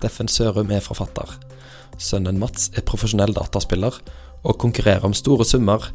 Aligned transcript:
Steffen 0.00 0.30
Sørum 0.32 0.70
er 0.72 0.80
forfatter. 0.80 1.28
Sønnen 2.00 2.38
Mats 2.40 2.70
er 2.72 2.84
profesjonell 2.88 3.34
dataspiller 3.36 3.98
og 4.40 4.56
konkurrerer 4.62 5.04
om 5.04 5.12
store 5.12 5.44
summer 5.44 5.90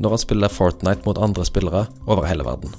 når 0.00 0.14
han 0.14 0.22
spiller 0.22 0.52
Fortnite 0.52 1.04
mot 1.04 1.20
andre 1.20 1.44
spillere 1.44 1.82
over 2.06 2.24
hele 2.24 2.46
verden. 2.46 2.72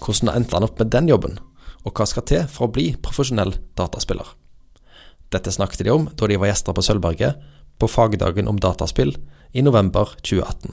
Hvordan 0.00 0.30
endte 0.32 0.56
han 0.56 0.64
opp 0.64 0.80
med 0.80 0.88
den 0.94 1.10
jobben, 1.12 1.36
og 1.84 1.92
hva 1.92 2.06
skal 2.08 2.24
til 2.24 2.46
for 2.48 2.66
å 2.66 2.72
bli 2.72 2.86
profesjonell 3.04 3.52
dataspiller? 3.76 4.30
Dette 5.28 5.52
snakket 5.52 5.84
de 5.84 5.92
om 5.92 6.08
da 6.08 6.28
de 6.30 6.38
var 6.40 6.48
gjester 6.48 6.74
på 6.74 6.84
Sølvberget 6.86 7.44
på 7.76 7.88
fagdagen 7.92 8.48
om 8.48 8.58
dataspill 8.64 9.12
i 9.52 9.60
november 9.66 10.14
2018. 10.22 10.72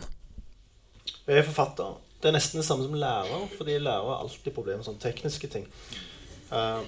Jeg 1.28 1.42
er 1.42 1.50
forfatter. 1.50 1.98
Det 2.24 2.32
er 2.32 2.38
nesten 2.40 2.64
det 2.64 2.70
samme 2.70 2.88
som 2.88 2.96
lærer, 2.96 3.50
fordi 3.60 3.82
lærer 3.84 4.08
har 4.14 4.24
alltid 4.24 4.56
problemer 4.56 4.80
med 4.80 4.88
sånne 4.88 5.04
tekniske 5.04 5.52
ting. 5.52 5.68
Uh, 6.48 6.88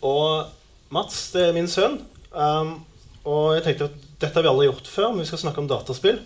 og 0.00 0.56
Mats, 0.94 1.28
det 1.34 1.48
er 1.48 1.56
min 1.56 1.68
sønn. 1.70 1.98
Um, 2.32 2.78
og 3.28 3.56
jeg 3.56 3.64
tenkte 3.66 3.88
at 3.90 4.04
dette 4.22 4.34
har 4.38 4.44
vi 4.46 4.50
aldri 4.50 4.68
gjort 4.68 4.90
før, 4.90 5.10
men 5.12 5.22
vi 5.22 5.28
skal 5.30 5.42
snakke 5.42 5.62
om 5.62 5.68
dataspill. 5.70 6.20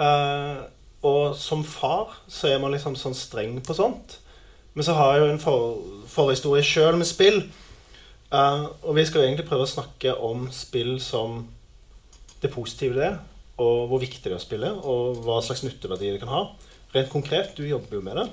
Uh, 0.00 0.64
og 1.06 1.34
som 1.36 1.64
far 1.66 2.14
så 2.30 2.52
er 2.52 2.60
man 2.62 2.72
liksom 2.72 2.96
sånn 2.98 3.16
streng 3.16 3.58
på 3.64 3.76
sånt. 3.76 4.18
Men 4.72 4.86
så 4.86 4.94
har 4.96 5.14
jeg 5.14 5.24
jo 5.24 5.32
en 5.32 5.42
for, 5.42 5.82
forhistorie 6.08 6.64
sjøl 6.64 6.96
med 7.00 7.08
spill. 7.08 7.42
Uh, 8.32 8.70
og 8.86 8.96
vi 8.96 9.04
skal 9.04 9.20
jo 9.20 9.28
egentlig 9.28 9.48
prøve 9.50 9.66
å 9.66 9.74
snakke 9.74 10.14
om 10.24 10.46
spill 10.54 10.96
som 11.04 11.42
det 12.42 12.50
positive 12.50 12.96
det 12.96 13.04
er, 13.10 13.18
og 13.62 13.90
hvor 13.90 14.00
viktig 14.02 14.24
det 14.24 14.32
er 14.32 14.40
å 14.40 14.42
spille, 14.42 14.70
og 14.88 15.20
hva 15.22 15.36
slags 15.44 15.62
nytteverdi 15.66 16.14
det 16.14 16.22
kan 16.22 16.32
ha. 16.32 16.46
Rent 16.94 17.12
konkret, 17.12 17.52
du 17.58 17.66
jobber 17.68 17.98
jo 17.98 18.06
med 18.06 18.18
det. 18.18 18.30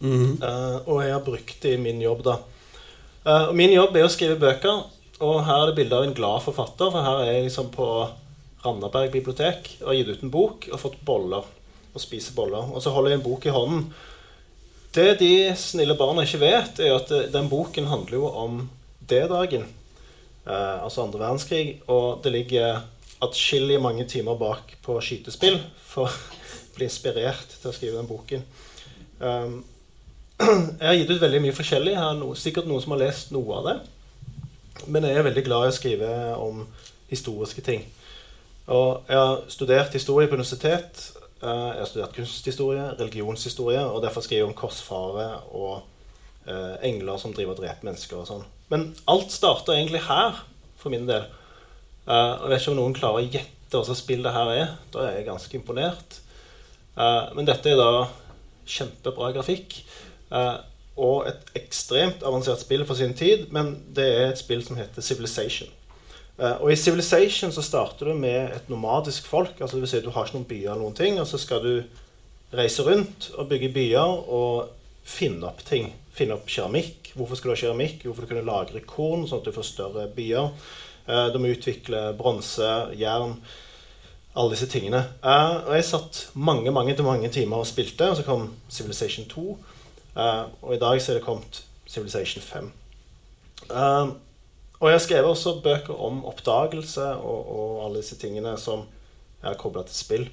Mhm. 0.00 0.38
Uh, 0.42 0.78
og 0.88 1.02
jeg 1.04 1.12
har 1.12 1.26
brukt 1.26 1.60
det 1.62 1.74
i 1.76 1.82
min 1.82 2.00
jobb, 2.02 2.24
da. 2.26 2.38
Uh, 3.26 3.50
min 3.56 3.74
jobb 3.74 3.96
er 3.96 4.06
å 4.06 4.12
skrive 4.12 4.38
bøker, 4.40 4.84
og 5.18 5.36
her 5.46 5.62
er 5.62 5.70
det 5.70 5.78
bilde 5.80 5.98
av 5.98 6.06
en 6.06 6.14
glad 6.14 6.44
forfatter, 6.44 6.92
for 6.94 7.04
her 7.04 7.22
er 7.24 7.32
jeg 7.32 7.48
liksom 7.48 7.72
på 7.74 7.88
Randaberg 8.64 9.12
bibliotek 9.14 9.70
og 9.80 9.90
har 9.90 9.98
gitt 10.00 10.12
ut 10.12 10.22
en 10.26 10.34
bok 10.34 10.68
og 10.72 10.82
fått 10.82 11.00
boller. 11.06 11.46
Og 11.94 12.02
spiser 12.02 12.34
boller. 12.36 12.68
Og 12.74 12.82
så 12.84 12.92
holder 12.94 13.14
jeg 13.14 13.20
en 13.20 13.26
bok 13.26 13.46
i 13.46 13.54
hånden. 13.54 13.86
Det 14.94 15.08
de 15.20 15.32
snille 15.58 15.96
barna 15.98 16.24
ikke 16.26 16.42
vet, 16.42 16.80
er 16.82 16.96
at 16.96 17.10
eh, 17.14 17.28
den 17.32 17.48
boken 17.50 17.88
handler 17.90 18.18
jo 18.18 18.28
om 18.28 18.60
D-dagen. 19.08 19.66
Uh, 20.48 20.84
altså 20.84 21.04
andre 21.04 21.22
verdenskrig. 21.22 21.78
Og 21.92 22.20
det 22.24 22.34
ligger 22.34 22.82
atskillig 23.24 23.80
mange 23.82 24.06
timer 24.10 24.38
bak 24.38 24.76
på 24.84 24.98
skytespill 25.04 25.58
for 25.88 26.08
å 26.12 26.76
bli 26.76 26.88
inspirert 26.88 27.58
til 27.58 27.70
å 27.70 27.74
skrive 27.76 27.98
den 28.00 28.10
boken. 28.10 28.46
Um, 29.18 29.58
jeg 30.38 30.86
har 30.86 30.94
gitt 30.94 31.10
ut 31.10 31.22
veldig 31.22 31.40
mye 31.42 31.54
forskjellig. 31.56 31.92
Jeg 31.94 32.02
har 32.02 32.18
no, 32.18 32.32
sikkert 32.38 32.68
noen 32.70 32.82
som 32.84 32.94
har 32.94 33.02
lest 33.02 33.32
noe 33.34 33.58
av 33.58 33.64
det. 33.66 33.76
Men 34.86 35.06
jeg 35.08 35.18
er 35.18 35.26
veldig 35.26 35.44
glad 35.48 35.66
i 35.66 35.72
å 35.72 35.76
skrive 35.76 36.10
om 36.38 36.60
historiske 37.10 37.64
ting. 37.66 37.82
Og 38.70 39.08
jeg 39.08 39.18
har 39.18 39.40
studert 39.50 39.96
historie 39.96 40.28
på 40.28 40.36
universitet. 40.38 41.08
Eh, 41.42 41.48
Jeg 41.48 41.80
har 41.80 41.88
studert 41.90 42.14
kunsthistorie, 42.14 42.84
religionshistorie, 43.00 43.82
og 43.82 44.02
derfor 44.02 44.22
skriver 44.22 44.44
jeg 44.44 44.50
om 44.50 44.58
korsfare 44.58 45.26
og 45.56 45.82
eh, 46.46 46.76
engler 46.86 47.18
som 47.18 47.34
driver 47.34 47.56
og 47.56 47.62
dreper 47.62 47.88
mennesker 47.88 48.20
og 48.20 48.28
sånn. 48.28 48.46
Men 48.70 48.92
alt 49.08 49.32
starter 49.32 49.74
egentlig 49.74 50.04
her, 50.06 50.42
for 50.78 50.94
min 50.94 51.08
del. 51.08 51.26
Eh, 52.06 52.14
Jeg 52.14 52.52
vet 52.52 52.62
ikke 52.62 52.74
om 52.76 52.80
noen 52.82 52.98
klarer 52.98 53.22
å 53.24 53.30
gjette 53.38 53.82
hva 53.82 53.96
spill 53.96 54.22
det 54.24 54.32
her 54.36 54.54
er. 54.54 54.74
Da 54.92 55.06
er 55.08 55.18
jeg 55.18 55.28
ganske 55.28 55.58
imponert. 55.58 56.22
Men 56.98 57.46
dette 57.46 57.68
er 57.70 57.76
da 57.78 58.08
kjempebra 58.66 59.28
grafikk. 59.36 59.76
Eh, 60.32 60.56
Og 60.98 61.28
et 61.30 61.52
ekstremt 61.54 62.24
avansert 62.26 62.58
spill 62.60 62.84
for 62.84 62.98
sin 62.98 63.14
tid, 63.14 63.46
men 63.54 63.76
det 63.94 64.06
er 64.06 64.32
et 64.32 64.38
spill 64.40 64.64
som 64.66 64.76
heter 64.76 65.02
Civilization. 65.02 65.68
Eh, 66.38 66.56
Og 66.60 66.72
i 66.72 66.76
Civilization 66.76 67.52
så 67.52 67.62
starter 67.62 68.06
du 68.06 68.14
med 68.14 68.50
et 68.56 68.68
nomadisk 68.68 69.26
folk. 69.26 69.60
altså 69.60 69.76
det 69.76 69.82
vil 69.82 69.88
si 69.88 70.00
Du 70.00 70.10
har 70.10 70.24
ikke 70.26 70.38
noen 70.38 70.48
byer, 70.48 70.70
eller 70.70 70.82
noen 70.82 70.94
ting, 70.94 71.20
og 71.20 71.26
så 71.26 71.38
skal 71.38 71.62
du 71.62 71.82
reise 72.52 72.82
rundt 72.82 73.30
og 73.36 73.48
bygge 73.48 73.72
byer 73.72 74.28
og 74.28 74.68
finne 75.04 75.46
opp 75.46 75.64
ting. 75.64 75.92
Finne 76.12 76.34
opp 76.34 76.46
keramikk. 76.46 77.12
Hvorfor 77.14 77.36
skal 77.36 77.50
du 77.50 77.54
ha 77.54 77.60
keramikk? 77.60 78.02
Hvorfor 78.04 78.22
for 78.22 78.26
du 78.26 78.34
kunne 78.34 78.46
lagre 78.46 78.80
korn, 78.80 79.26
sånn 79.28 79.38
at 79.38 79.44
du 79.44 79.52
får 79.52 79.62
større 79.64 80.08
byer. 80.08 80.50
Eh, 81.08 81.32
Du 81.32 81.38
må 81.38 81.48
utvikle 81.54 82.12
bronse, 82.18 82.90
jern 82.96 83.38
alle 84.36 84.50
disse 84.54 84.68
tingene. 84.70 85.00
Og 85.22 85.74
jeg 85.74 85.84
satt 85.84 86.28
mange 86.34 86.70
mange 86.70 86.94
til 86.94 87.04
mange 87.04 87.28
timer 87.28 87.56
og 87.56 87.66
spilte, 87.66 88.10
og 88.10 88.16
så 88.16 88.22
kom 88.22 88.54
Civilization 88.70 89.26
2. 89.26 89.58
Eh, 90.18 90.44
og 90.62 90.74
i 90.74 90.80
dag 90.82 91.00
så 91.02 91.12
er 91.12 91.20
det 91.20 91.26
kommet 91.26 91.62
Civilization 91.88 92.42
5. 92.44 92.72
Uh, 93.68 94.14
og 94.78 94.88
jeg 94.88 94.94
har 94.94 95.02
skrevet 95.02 95.30
også 95.30 95.58
bøker 95.64 95.96
om 96.00 96.20
oppdagelse 96.28 97.04
og, 97.16 97.48
og 97.58 97.84
alle 97.84 98.02
disse 98.02 98.16
tingene 98.20 98.54
som 98.60 98.84
er 99.42 99.58
kobla 99.58 99.82
til 99.86 99.96
spill. 99.96 100.28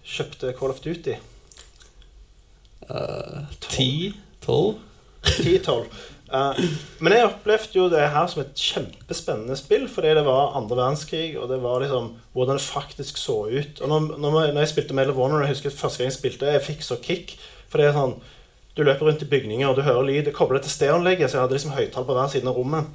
kjøpte 0.04 0.54
Call 0.60 0.74
of 0.74 0.84
Duty? 0.84 1.16
Ti? 3.70 3.90
Uh, 4.10 5.64
Tolv? 5.64 5.86
10-12. 6.32 6.34
Eh, 6.38 6.78
men 7.00 7.14
jeg 7.14 7.26
opplevde 7.26 7.78
jo 7.80 7.90
det 7.90 8.10
her 8.14 8.28
som 8.28 8.42
et 8.42 8.54
kjempespennende 8.56 9.56
spill, 9.58 9.88
fordi 9.90 10.14
det 10.18 10.26
var 10.26 10.56
andre 10.58 10.76
verdenskrig, 10.78 11.38
og 11.40 11.50
det 11.50 11.62
var 11.64 11.80
liksom 11.84 12.14
hvordan 12.34 12.58
det 12.58 12.66
faktisk 12.66 13.18
så 13.18 13.38
ut. 13.48 13.82
Og 13.82 13.90
når, 13.90 14.18
når, 14.18 14.42
jeg- 14.44 14.54
når 14.54 14.62
jeg 14.62 14.70
spilte 14.74 14.94
Mail 14.94 15.10
of 15.10 15.16
Honor, 15.16 15.40
jeg 15.46 15.50
husker 15.56 15.70
første 15.70 15.98
gang 16.04 16.12
jeg 16.12 16.18
spilte, 16.20 16.46
jeg 16.52 16.62
fikk 16.62 16.82
så 16.84 16.96
kick. 17.02 17.38
For 17.70 17.78
det 17.78 17.88
er 17.88 17.94
sånn 18.00 18.18
Du 18.78 18.84
løper 18.84 19.08
rundt 19.08 19.22
i 19.24 19.26
bygninger, 19.26 19.68
og 19.68 19.76
du 19.76 19.82
hører 19.82 20.04
lyd. 20.06 20.26
Jeg 20.26 20.34
koblet 20.38 20.62
til 20.62 20.70
stereoanlegget, 20.72 21.32
så 21.32 21.38
jeg 21.38 21.42
hadde 21.48 21.54
liksom 21.56 21.72
høyttaler 21.74 22.06
på 22.06 22.14
hver 22.14 22.28
siden 22.30 22.48
av 22.52 22.58
rommet. 22.60 22.86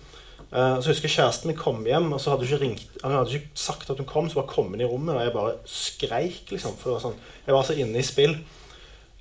Uh, 0.52 0.76
så 0.78 0.92
husker 0.92 1.08
jeg 1.08 1.16
kjæresten 1.16 1.48
min 1.50 1.56
kom 1.56 1.80
hjem, 1.84 2.12
og 2.12 2.20
så 2.20 2.30
hadde 2.30 2.44
hun 2.46 2.52
ikke 2.52 2.60
ringt 2.64 3.02
Hun 3.02 3.12
hadde 3.16 3.32
ikke 3.34 3.48
sagt 3.58 3.90
at 3.90 3.96
hun 3.98 4.06
kom, 4.06 4.28
så 4.30 4.34
bare 4.38 4.46
kom 4.52 4.66
hun 4.70 4.80
i 4.80 4.84
rommet, 4.86 5.16
og 5.16 5.22
jeg 5.24 5.32
bare 5.32 5.54
skreik, 5.66 6.44
liksom. 6.52 6.76
For 6.78 6.90
det 6.90 6.94
var 6.94 7.00
sånn 7.08 7.18
Jeg 7.46 7.54
var 7.56 7.62
så 7.66 7.74
inne 7.74 7.98
i 7.98 8.02
spill. 8.06 8.36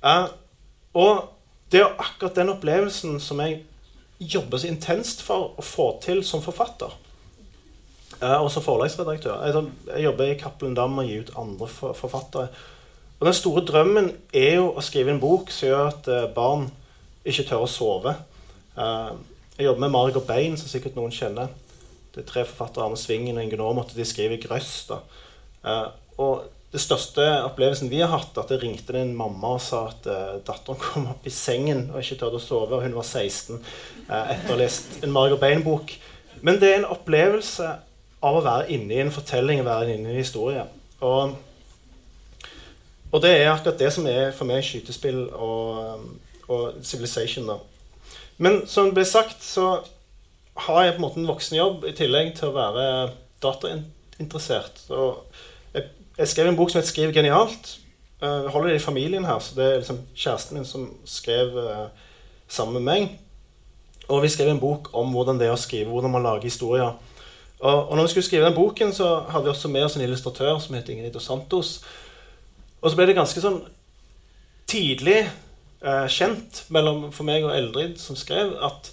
Uh, 0.04 0.28
og 0.94 1.24
det 1.72 1.80
er 1.80 1.96
akkurat 1.98 2.36
den 2.36 2.52
opplevelsen 2.54 3.18
som 3.20 3.40
jeg 3.40 3.62
jobber 4.28 4.60
så 4.60 4.68
intenst 4.70 5.22
for 5.24 5.52
å 5.58 5.64
få 5.64 5.88
til 6.04 6.22
som 6.26 6.42
forfatter. 6.44 6.92
Og 8.22 8.50
som 8.54 8.62
forlagsredaktør. 8.62 9.40
Jeg, 9.48 10.02
jobber 10.04 10.28
i 10.30 10.36
Cappelen 10.38 10.76
Dam 10.78 11.00
og 11.00 11.08
gir 11.08 11.24
ut 11.24 11.32
andre 11.40 11.66
forfattere. 11.66 12.52
Og 13.18 13.26
den 13.26 13.34
store 13.34 13.64
drømmen 13.66 14.12
er 14.34 14.56
jo 14.60 14.68
å 14.74 14.82
skrive 14.82 15.12
en 15.14 15.20
bok 15.22 15.50
som 15.54 15.68
gjør 15.68 15.88
at 15.88 16.08
eh, 16.10 16.30
barn 16.34 16.64
ikke 17.26 17.44
tør 17.46 17.64
å 17.66 17.70
sove. 17.70 18.14
Eh, 18.74 19.12
jeg 19.58 19.68
jobber 19.68 19.84
med 19.84 19.92
Marg 19.94 20.18
og 20.18 20.24
Bein, 20.26 20.56
som 20.58 20.70
sikkert 20.70 20.96
noen 20.98 21.14
kjenner. 21.14 21.52
Det 22.10 22.24
er 22.24 22.26
tre 22.26 22.42
forfattere, 22.46 22.88
Arne 22.88 22.98
Svingen 22.98 23.38
og 23.38 23.46
Inge 23.46 23.60
Normotte, 23.60 23.94
de 23.94 24.06
skriver 24.06 24.42
Grøss. 24.42 24.72
da. 24.90 24.98
Eh, 25.62 25.86
og 26.18 26.48
det 26.72 26.80
største 26.80 27.24
opplevelsen 27.44 27.90
vi 27.92 28.00
har 28.00 28.08
hatt, 28.14 28.36
at 28.40 28.48
det 28.48 28.62
ringte 28.62 28.96
en 28.96 29.12
mamma 29.16 29.56
og 29.58 29.60
sa 29.60 29.84
at 29.90 30.06
uh, 30.08 30.38
datteren 30.44 30.80
kom 30.80 31.10
opp 31.12 31.26
i 31.28 31.32
sengen 31.34 31.90
og 31.90 32.00
ikke 32.00 32.22
turte 32.22 32.40
å 32.40 32.42
sove, 32.42 32.78
og 32.78 32.86
hun 32.86 32.96
var 32.96 33.04
16 33.04 33.58
uh, 33.58 34.32
etter 34.32 34.54
å 34.54 34.56
ha 34.56 34.68
en 35.04 35.12
Margot 35.12 35.40
Bain-bok. 35.42 35.92
Men 36.40 36.60
det 36.62 36.70
er 36.70 36.80
en 36.80 36.92
opplevelse 36.94 37.68
av 38.22 38.38
å 38.38 38.44
være 38.44 38.70
inne 38.72 38.96
i 38.96 39.02
en 39.02 39.12
fortelling, 39.12 39.60
være 39.66 39.98
inne 39.98 40.10
i 40.10 40.14
en 40.14 40.22
historie. 40.22 40.64
Og, 41.04 41.36
og 43.10 43.22
det 43.22 43.34
er 43.36 43.52
akkurat 43.52 43.80
det 43.82 43.92
som 43.92 44.08
er 44.08 44.32
for 44.34 44.48
meg 44.48 44.64
skytespill 44.64 45.26
og, 45.34 46.08
og 46.48 46.82
Civilization. 46.86 47.52
da. 47.52 47.58
Men 48.42 48.62
som 48.70 48.88
det 48.88 48.96
ble 48.96 49.06
sagt, 49.06 49.44
så 49.44 49.82
har 50.68 50.84
jeg 50.84 50.96
på 50.96 51.02
en 51.02 51.04
måte 51.04 51.20
en 51.20 51.28
voksenjobb 51.28 51.84
i 51.88 51.96
tillegg 51.96 52.32
til 52.38 52.48
å 52.48 52.56
være 52.56 52.86
datainteressert. 53.44 54.86
Og 54.94 55.20
jeg, 56.18 56.28
skrev 56.28 56.48
en 56.48 56.56
bok 56.56 56.70
som 56.70 56.80
het 56.80 56.88
'Skriv 56.88 57.12
genialt'. 57.12 57.78
Jeg 58.22 58.50
holder 58.50 58.68
det 58.68 58.76
i 58.76 58.84
familien 58.84 59.24
her, 59.24 59.38
så 59.38 59.54
det 59.54 59.64
er 59.64 59.76
liksom 59.76 60.00
kjæresten 60.14 60.56
min 60.56 60.64
som 60.64 60.96
skrev 61.04 61.56
uh, 61.56 61.88
sammen 62.48 62.74
med 62.74 62.92
meg. 62.92 63.18
Og 64.08 64.22
vi 64.22 64.28
skrev 64.28 64.48
en 64.48 64.60
bok 64.60 64.90
om 64.92 65.10
hvordan 65.10 65.38
det 65.40 65.46
er 65.46 65.52
å 65.52 65.56
skrive, 65.56 65.90
hvordan 65.90 66.10
man 66.10 66.22
lager 66.22 66.42
historier. 66.42 66.92
Og, 67.60 67.88
og 67.88 67.96
når 67.96 68.02
vi 68.02 68.08
skulle 68.08 68.24
skrive 68.24 68.44
den 68.44 68.54
boken, 68.54 68.92
så 68.92 69.24
hadde 69.28 69.44
vi 69.44 69.50
også 69.50 69.68
med 69.68 69.84
oss 69.84 69.96
en 69.96 70.02
illustratør 70.02 70.58
som 70.58 70.74
het 70.74 70.88
Ingrid 70.88 71.12
Dos 71.12 71.24
Santos. 71.24 71.84
Og 72.80 72.90
så 72.90 72.96
ble 72.96 73.06
det 73.06 73.16
ganske 73.16 73.40
sånn 73.40 73.60
tidlig 74.66 75.20
eh, 75.22 76.08
kjent 76.10 76.64
mellom 76.74 77.06
for 77.14 77.28
meg 77.28 77.46
og 77.46 77.54
Eldrid, 77.54 78.00
som 78.02 78.18
skrev, 78.18 78.56
at 78.58 78.90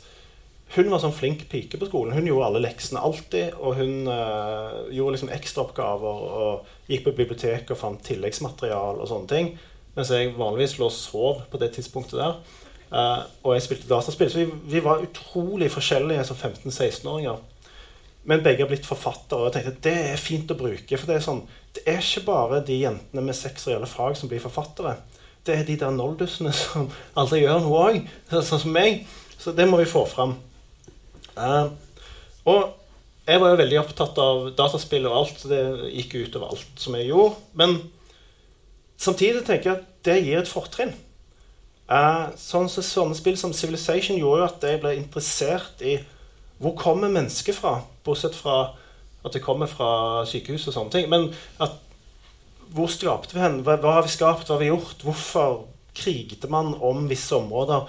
hun 0.75 0.91
var 0.91 1.01
sånn 1.01 1.15
flink 1.15 1.47
pike 1.49 1.79
på 1.81 1.87
skolen. 1.89 2.13
Hun 2.13 2.27
gjorde 2.29 2.45
alle 2.45 2.61
leksene 2.67 3.01
alltid. 3.01 3.55
Og 3.57 3.79
hun 3.79 4.05
uh, 4.05 4.85
gjorde 4.93 5.15
liksom 5.15 5.31
ekstraoppgaver 5.33 6.23
og 6.29 6.89
gikk 6.91 7.07
på 7.07 7.15
biblioteket 7.17 7.73
og 7.73 7.79
fant 7.79 8.01
tilleggsmaterial 8.05 8.99
og 9.01 9.09
sånne 9.09 9.31
ting. 9.31 9.53
Mens 9.95 10.11
jeg 10.13 10.35
vanligvis 10.37 10.77
lå 10.77 10.89
og 10.91 10.93
sov 10.93 11.39
på 11.49 11.61
det 11.61 11.71
tidspunktet 11.73 12.19
der. 12.21 12.35
Uh, 12.93 13.23
og 13.41 13.55
jeg 13.55 13.63
spilte 13.65 13.89
dataspill. 13.89 14.29
Så 14.29 14.43
vi, 14.43 14.59
vi 14.75 14.81
var 14.85 15.01
utrolig 15.01 15.71
forskjellige 15.73 16.27
som 16.29 16.37
15-16-åringer. 16.37 17.39
Men 18.29 18.43
begge 18.45 18.61
har 18.61 18.69
blitt 18.69 18.85
forfattere. 18.85 19.39
Og 19.39 19.49
jeg 19.49 19.55
tenkte 19.55 19.87
det 19.87 19.95
er 20.11 20.21
fint 20.21 20.53
å 20.53 20.57
bruke. 20.59 20.99
For 20.99 21.09
det 21.09 21.15
er 21.17 21.25
sånn, 21.25 21.41
det 21.79 21.81
er 21.89 22.03
ikke 22.03 22.27
bare 22.27 22.59
de 22.67 22.77
jentene 22.83 23.23
med 23.25 23.37
seks 23.37 23.65
reelle 23.71 23.89
fag 23.89 24.19
som 24.19 24.29
blir 24.29 24.43
forfattere. 24.43 24.99
Det 25.47 25.55
er 25.55 25.65
de 25.65 25.79
der 25.81 25.97
noldusene 25.97 26.53
som 26.61 26.91
aldri 27.17 27.41
gjør 27.41 27.65
noe 27.65 27.81
òg, 27.87 28.13
sånn 28.29 28.67
som 28.67 28.77
meg. 28.77 29.01
Så 29.39 29.55
det 29.57 29.65
må 29.65 29.81
vi 29.81 29.89
få 29.89 30.05
fram. 30.05 30.35
Uh, 31.39 31.71
og 32.49 32.75
jeg 33.29 33.41
var 33.41 33.53
jo 33.53 33.59
veldig 33.61 33.79
opptatt 33.83 34.19
av 34.19 34.49
dataspill 34.57 35.05
og 35.07 35.17
alt, 35.19 35.43
det 35.51 35.61
gikk 35.93 36.15
utover 36.25 36.55
alt 36.55 36.81
som 36.81 36.97
jeg 36.97 37.11
gjorde. 37.11 37.37
Men 37.61 37.77
samtidig 38.99 39.45
tenker 39.47 39.71
jeg 39.71 39.77
at 39.79 39.91
det 40.07 40.17
gir 40.25 40.41
et 40.41 40.51
fortrinn. 40.51 40.95
Uh, 41.89 42.29
sånn, 42.37 42.69
så, 42.69 42.83
sånne 42.85 43.17
spill 43.17 43.37
som 43.39 43.53
Civilization 43.55 44.19
gjorde 44.19 44.43
jo 44.43 44.49
at 44.49 44.65
jeg 44.69 44.81
ble 44.83 44.93
interessert 44.97 45.81
i 45.81 45.97
hvor 46.59 46.75
kommer 46.77 47.11
mennesket 47.11 47.55
fra, 47.55 47.79
bortsett 48.03 48.35
fra 48.35 48.59
at 49.23 49.35
det 49.35 49.43
kommer 49.43 49.69
fra 49.69 50.25
sykehus 50.27 50.67
og 50.69 50.75
sånne 50.75 50.93
ting. 50.93 51.09
Men 51.11 51.29
at, 51.63 51.77
hvor 52.75 52.91
skapte 52.91 53.35
vi 53.35 53.43
hen? 53.43 53.61
Hva, 53.65 53.77
hva, 53.81 53.97
har 53.97 54.05
vi 54.05 54.13
skapt? 54.13 54.47
Hva 54.47 54.57
har 54.57 54.63
vi 54.63 54.71
gjort? 54.71 55.03
Hvorfor 55.03 55.61
krigte 55.97 56.49
man 56.51 56.73
om 56.85 57.07
visse 57.09 57.35
områder? 57.35 57.87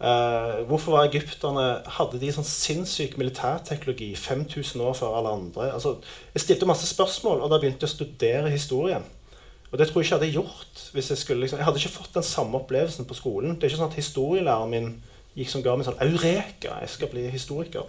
Uh, 0.00 0.62
hvorfor 0.64 0.94
var 0.94 1.10
egypterne 1.10 1.64
Hadde 1.98 2.16
de 2.22 2.30
sånn 2.32 2.46
sinnssyk 2.48 3.18
militærteknologi 3.20 4.14
5000 4.16 4.80
år 4.80 4.94
før 4.96 5.18
alle 5.18 5.32
andre? 5.36 5.66
Altså, 5.74 5.98
jeg 6.32 6.44
stilte 6.46 6.68
masse 6.68 6.88
spørsmål, 6.88 7.42
og 7.44 7.50
da 7.52 7.58
begynte 7.60 7.84
jeg 7.84 7.90
å 7.90 7.96
studere 7.98 8.52
historien. 8.52 9.04
Og 9.70 9.76
det 9.78 9.90
tror 9.90 10.00
jeg 10.00 10.08
ikke 10.08 10.16
jeg 10.16 10.20
hadde 10.22 10.38
gjort. 10.38 10.80
hvis 10.94 11.10
Jeg 11.12 11.20
skulle 11.20 11.44
liksom, 11.44 11.60
jeg 11.60 11.68
hadde 11.68 11.82
ikke 11.82 11.98
fått 11.98 12.16
den 12.16 12.26
samme 12.26 12.58
opplevelsen 12.58 13.06
på 13.06 13.18
skolen. 13.18 13.54
Det 13.54 13.66
er 13.66 13.72
ikke 13.74 13.82
sånn 13.82 13.92
at 13.92 14.00
historielæreren 14.00 14.72
min 14.72 14.88
gikk 15.36 15.52
som 15.52 15.62
ga 15.62 15.76
meg 15.76 15.86
sånn 15.86 16.00
Eureka! 16.02 16.78
Jeg 16.80 16.94
skal 16.94 17.10
bli 17.12 17.26
historiker. 17.30 17.84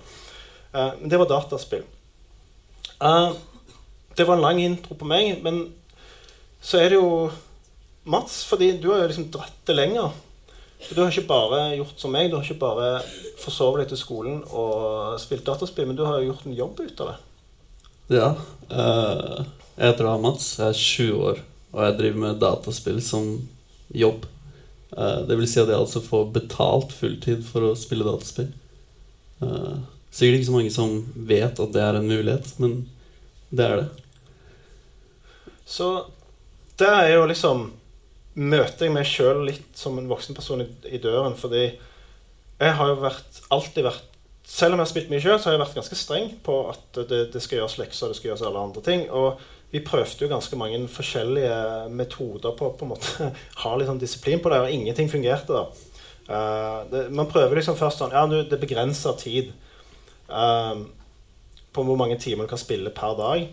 Uh, 0.75 0.91
men 0.99 1.13
det 1.13 1.19
var 1.21 1.29
dataspill. 1.31 1.87
Uh, 3.01 3.31
det 4.17 4.27
var 4.27 4.35
en 4.35 4.43
lang 4.43 4.59
intro 4.61 4.99
på 4.99 5.07
meg, 5.07 5.39
men 5.45 5.63
så 6.61 6.83
er 6.83 6.91
det 6.91 6.99
jo 6.99 7.31
Mats, 8.03 8.41
fordi 8.49 8.71
du 8.81 8.89
har 8.91 9.03
jo 9.03 9.09
liksom 9.11 9.31
dratt 9.33 9.57
det 9.69 9.77
lenger. 9.77 10.13
Du 10.89 11.01
har 11.01 11.11
ikke 11.11 11.29
bare 11.29 11.59
gjort 11.77 11.99
som 12.01 12.11
meg, 12.13 12.29
du 12.31 12.37
har 12.37 12.45
ikke 12.45 12.61
bare 12.61 12.89
forsovet 13.41 13.83
deg 13.83 13.91
til 13.91 13.99
skolen 14.01 14.41
og 14.49 15.19
spilt 15.21 15.45
dataspill, 15.47 15.87
men 15.89 15.97
du 15.99 16.03
har 16.07 16.19
jo 16.19 16.31
gjort 16.31 16.47
en 16.47 16.57
jobb 16.57 16.81
ut 16.81 17.03
av 17.03 17.11
det. 17.11 17.17
Ja. 18.11 18.29
Uh, 18.71 19.45
jeg 19.77 19.91
heter 19.91 20.07
da 20.09 20.17
Mats, 20.19 20.49
jeg 20.59 20.67
er 20.67 20.81
20 20.81 21.25
år, 21.29 21.41
og 21.71 21.83
jeg 21.85 21.97
driver 22.01 22.23
med 22.25 22.41
dataspill 22.41 22.99
som 23.05 23.29
jobb. 23.95 24.25
Uh, 24.91 25.21
det 25.29 25.37
vil 25.39 25.47
si 25.47 25.61
at 25.61 25.71
jeg 25.71 25.79
altså 25.79 26.03
får 26.03 26.31
betalt 26.35 26.95
fulltid 26.95 27.45
for 27.47 27.69
å 27.69 27.77
spille 27.79 28.07
dataspill. 28.07 28.49
Uh, 29.41 29.83
sikkert 30.11 30.41
ikke 30.41 30.49
så 30.49 30.57
mange 30.57 30.73
som 30.75 30.97
vet 31.15 31.61
at 31.63 31.75
det 31.75 31.85
er 31.85 31.99
en 31.99 32.09
mulighet, 32.09 32.51
men 32.59 32.81
det 33.51 33.67
er 33.67 33.83
det. 33.83 33.89
Så 35.71 35.93
det 36.81 36.89
er 36.89 37.13
jo 37.13 37.27
liksom 37.29 37.69
møter 38.35 38.87
jeg 38.87 38.95
meg 38.95 39.07
sjøl 39.07 39.43
litt 39.47 39.77
som 39.77 39.97
en 39.99 40.09
voksen 40.09 40.37
person 40.37 40.63
i, 40.63 40.67
i, 40.89 40.99
døren. 41.03 41.35
Fordi 41.37 41.65
jeg 41.65 42.75
har 42.77 42.91
jo 42.91 43.01
vært, 43.03 43.43
alltid 43.53 43.87
vært 43.89 44.07
Selv 44.51 44.73
om 44.73 44.81
jeg 44.81 44.83
har 44.83 44.89
spilt 44.89 45.11
mye 45.11 45.21
sjøl, 45.23 45.37
så 45.39 45.47
har 45.47 45.53
jeg 45.53 45.61
vært 45.61 45.75
ganske 45.77 45.95
streng 45.95 46.25
på 46.43 46.55
at 46.67 46.97
det, 47.07 47.19
det 47.31 47.39
skal 47.39 47.61
gjøres 47.61 47.77
lekser, 47.79 48.09
det 48.11 48.17
skal 48.17 48.31
gjøres 48.31 48.41
alle 48.43 48.63
andre 48.65 48.81
ting. 48.83 49.05
Og 49.15 49.39
vi 49.71 49.79
prøvde 49.85 50.25
jo 50.25 50.27
ganske 50.27 50.57
mange 50.59 50.79
forskjellige 50.91 51.59
metoder 51.95 52.57
på 52.57 52.71
å 52.73 52.97
ha 53.63 53.71
litt 53.77 53.87
sånn 53.87 54.01
disiplin 54.01 54.41
på 54.43 54.51
det, 54.51 54.59
og 54.59 54.73
ingenting 54.75 55.07
fungerte 55.13 55.55
da. 55.55 55.61
Uh, 56.27 56.79
det, 56.91 57.05
man 57.15 57.29
prøver 57.31 57.57
liksom 57.57 57.75
først 57.79 57.99
sånn 57.99 58.13
Ja, 58.13 58.25
nu, 58.29 58.41
det 58.47 58.59
begrenser 58.59 59.15
tid 59.19 59.53
uh, 60.29 60.75
på 61.71 61.85
hvor 61.87 61.97
mange 61.99 62.19
timer 62.21 62.45
du 62.45 62.51
kan 62.51 62.61
spille 62.61 62.91
per 62.95 63.15
dag. 63.19 63.47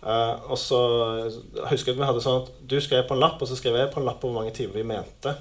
Uh, 0.00 0.50
og 0.50 0.56
så 0.58 0.78
husker 1.68 1.90
jeg 1.90 1.96
at 1.96 2.00
vi 2.00 2.08
hadde 2.08 2.22
sånn 2.24 2.42
at 2.42 2.52
du 2.70 2.78
skrev 2.80 3.04
på 3.08 3.16
en 3.16 3.20
lapp, 3.20 3.42
og 3.42 3.50
så 3.50 3.58
skrev 3.58 3.76
jeg 3.76 3.90
på 3.92 4.00
en 4.00 4.08
lapp 4.08 4.24
hvor 4.24 4.32
mange 4.32 4.54
timer 4.56 4.80
vi 4.80 4.86
mente. 4.88 5.34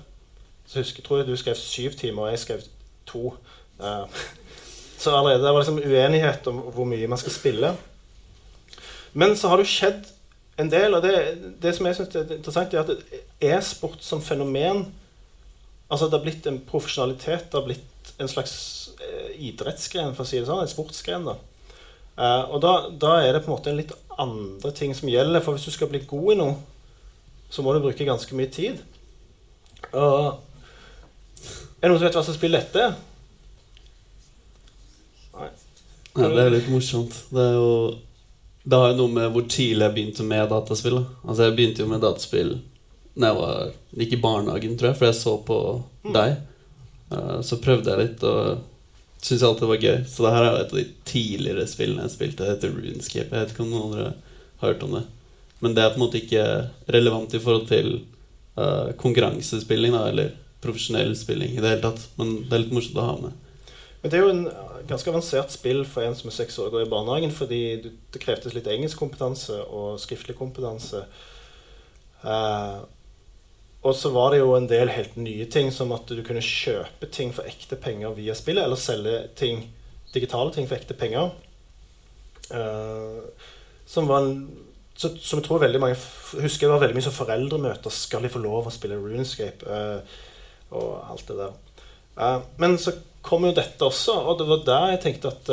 Så 0.68 0.84
husker, 0.84 1.06
tror 1.06 1.22
jeg 1.22 1.30
du 1.30 1.40
skrev 1.40 1.56
syv 1.56 1.96
timer, 2.00 2.26
og 2.26 2.34
jeg 2.34 2.44
skrev 2.44 2.66
to. 3.10 3.34
Uh, 3.80 4.06
så 5.00 5.16
allerede 5.16 5.46
det 5.46 5.54
var 5.56 5.64
liksom 5.64 5.80
uenighet 5.80 6.48
om 6.52 6.64
hvor 6.76 6.90
mye 6.90 7.08
man 7.08 7.22
skal 7.22 7.36
spille. 7.36 7.74
Men 9.14 9.38
så 9.38 9.50
har 9.50 9.58
det 9.58 9.68
jo 9.68 9.76
skjedd 9.78 10.10
en 10.60 10.72
del, 10.72 10.94
og 10.94 11.04
det, 11.04 11.14
det 11.64 11.72
som 11.76 11.88
jeg 11.88 11.96
syns 11.96 12.16
er 12.20 12.34
interessant, 12.36 12.74
er 12.74 12.84
at 12.84 13.54
e-sport 13.56 14.04
som 14.04 14.24
fenomen 14.24 14.90
Altså 15.90 16.06
det 16.06 16.20
har 16.20 16.22
blitt 16.22 16.46
en 16.46 16.60
profesjonalitet, 16.70 17.48
det 17.50 17.58
har 17.58 17.64
blitt 17.66 18.12
en 18.22 18.28
slags 18.30 18.52
eh, 19.02 19.32
idrettsgren, 19.48 20.12
for 20.14 20.22
å 20.22 20.30
si 20.30 20.38
det 20.38 20.46
sånn. 20.46 20.62
En 20.62 20.70
sportsgren. 20.70 21.26
da. 21.26 21.34
Uh, 22.20 22.52
og 22.52 22.60
da, 22.60 22.74
da, 23.00 23.14
er 23.24 23.32
det 23.32 23.46
på 23.46 23.48
en 23.48 23.56
måte 23.56 23.72
en 23.72 23.80
litt 23.80 23.94
andre 24.20 24.74
ting 24.76 24.92
som 24.96 25.08
gjelder. 25.08 25.44
For 25.44 25.56
hvis 25.56 25.70
du 25.70 25.72
skal 25.72 25.88
bli 25.92 26.02
god 26.08 26.34
i 26.34 26.40
noe, 26.42 26.58
så 27.50 27.64
må 27.64 27.74
du 27.74 27.80
bruke 27.84 28.08
ganske 28.08 28.36
mye 28.36 28.52
tid. 28.52 28.82
Og 29.94 30.36
Er 31.80 31.88
det 31.88 31.94
noen 31.94 32.02
som 32.02 32.06
vet 32.10 32.18
hva 32.18 32.26
slags 32.28 32.38
spill 32.38 32.58
dette? 32.58 32.90
Nei. 35.40 35.48
Ja, 36.20 36.28
det 36.28 36.44
er 36.44 36.52
litt 36.58 36.68
morsomt. 36.68 37.16
Det 37.32 37.46
er 37.46 37.56
jo 37.56 37.72
Det 38.68 38.76
har 38.76 38.92
jo 38.92 38.98
noe 38.98 39.14
med 39.14 39.32
hvor 39.32 39.46
tidlig 39.48 39.86
jeg 39.86 39.96
begynte 39.96 40.26
med 40.28 40.50
dataspill. 40.52 41.00
Altså 41.24 41.48
Jeg 41.48 41.56
begynte 41.56 41.86
jo 41.86 41.88
med 41.90 42.04
dataspill 42.04 42.58
Når 43.16 43.32
jeg 43.32 43.38
var, 43.40 43.72
gikk 44.02 44.18
i 44.18 44.22
barnehagen, 44.26 44.76
tror 44.76 44.92
jeg, 44.92 45.00
for 45.00 45.08
jeg 45.08 45.18
så 45.22 45.38
på 45.48 45.62
mm. 46.04 46.12
deg. 46.18 46.36
Uh, 47.10 47.40
så 47.48 47.62
prøvde 47.64 47.90
jeg 47.94 48.04
litt, 48.04 48.28
og 48.28 48.60
syns 49.22 49.44
alltid 49.44 49.66
det 49.66 49.72
var 49.72 49.86
gøy. 49.86 49.98
Så 50.08 50.26
det 50.26 50.34
her 50.36 50.48
er 50.48 50.58
et 50.60 50.74
av 50.74 50.80
de 50.80 50.86
tidligere 51.08 51.68
spillene 51.68 52.06
jeg 52.06 52.16
spilte. 52.16 52.44
Det 52.44 52.54
heter 52.54 52.76
Runescape. 52.76 53.30
Jeg 53.30 53.46
vet 53.46 53.54
ikke 53.54 53.66
om 53.66 53.74
noen 53.74 53.88
andre 53.90 54.06
har 54.62 54.72
hørt 54.72 54.86
om 54.86 54.96
det. 54.98 55.04
Men 55.60 55.76
det 55.76 55.84
er 55.84 55.92
på 55.92 56.00
en 56.00 56.06
måte 56.06 56.22
ikke 56.22 56.46
relevant 56.96 57.36
i 57.36 57.42
forhold 57.44 57.68
til 57.68 57.92
uh, 58.60 58.96
konkurransespilling 59.00 59.96
da, 59.96 60.06
eller 60.12 60.32
profesjonell 60.64 61.12
spilling 61.20 61.56
i 61.56 61.62
det 61.62 61.74
hele 61.74 61.84
tatt. 61.84 62.06
Men 62.20 62.38
det 62.46 62.56
er 62.56 62.64
litt 62.64 62.76
morsomt 62.76 63.02
å 63.02 63.08
ha 63.10 63.18
med. 63.26 63.46
Men 64.00 64.12
det 64.12 64.20
er 64.20 64.24
jo 64.24 64.32
en 64.32 64.46
ganske 64.88 65.12
avansert 65.12 65.52
spill 65.52 65.84
for 65.88 66.06
en 66.06 66.16
som 66.16 66.32
er 66.32 66.38
seks 66.38 66.56
år 66.62 66.70
og 66.70 66.78
går 66.78 66.86
i 66.86 66.92
barnehagen, 66.94 67.36
fordi 67.36 67.64
det 67.84 68.22
krevdes 68.24 68.56
litt 68.56 68.70
engelskkompetanse 68.72 69.60
og 69.68 70.00
skriftlig 70.00 70.38
kompetanse. 70.40 71.04
Uh, 72.24 72.80
og 73.80 73.96
så 73.96 74.12
var 74.12 74.34
det 74.34 74.42
jo 74.42 74.56
en 74.58 74.68
del 74.68 74.92
helt 74.92 75.16
nye 75.16 75.46
ting, 75.52 75.70
som 75.72 75.94
at 75.96 76.10
du 76.12 76.20
kunne 76.26 76.44
kjøpe 76.44 77.08
ting 77.16 77.32
for 77.36 77.48
ekte 77.48 77.78
penger 77.80 78.12
via 78.18 78.36
spillet, 78.36 78.66
eller 78.66 78.80
selge 78.80 79.22
ting, 79.40 79.62
digitale 80.12 80.52
ting 80.52 80.68
for 80.68 80.76
ekte 80.76 80.98
penger. 81.00 81.32
Uh, 82.52 83.24
som 83.88 84.10
var 84.10 84.26
en 84.26 84.42
så, 85.00 85.14
som 85.24 85.40
jeg 85.40 85.46
tror 85.46 85.62
veldig 85.62 85.80
mange 85.80 85.96
husker 86.42 86.66
det 86.66 86.74
var 86.74 86.82
veldig 86.82 86.98
mye 86.98 87.06
som 87.06 87.16
foreldremøter. 87.16 87.94
Skal 87.94 88.26
de 88.26 88.32
få 88.34 88.42
lov 88.44 88.68
å 88.68 88.74
spille 88.74 88.98
Runescape? 89.00 89.64
Uh, 89.64 90.04
og 90.76 90.90
alt 91.14 91.30
det 91.30 91.38
der. 91.40 91.56
Uh, 92.20 92.42
men 92.60 92.76
så 92.84 92.98
kom 93.24 93.48
jo 93.48 93.54
dette 93.56 93.88
også, 93.88 94.18
og 94.28 94.42
det 94.42 94.50
var 94.50 94.66
der 94.68 94.92
jeg 94.96 95.02
tenkte 95.06 95.32
at 95.32 95.50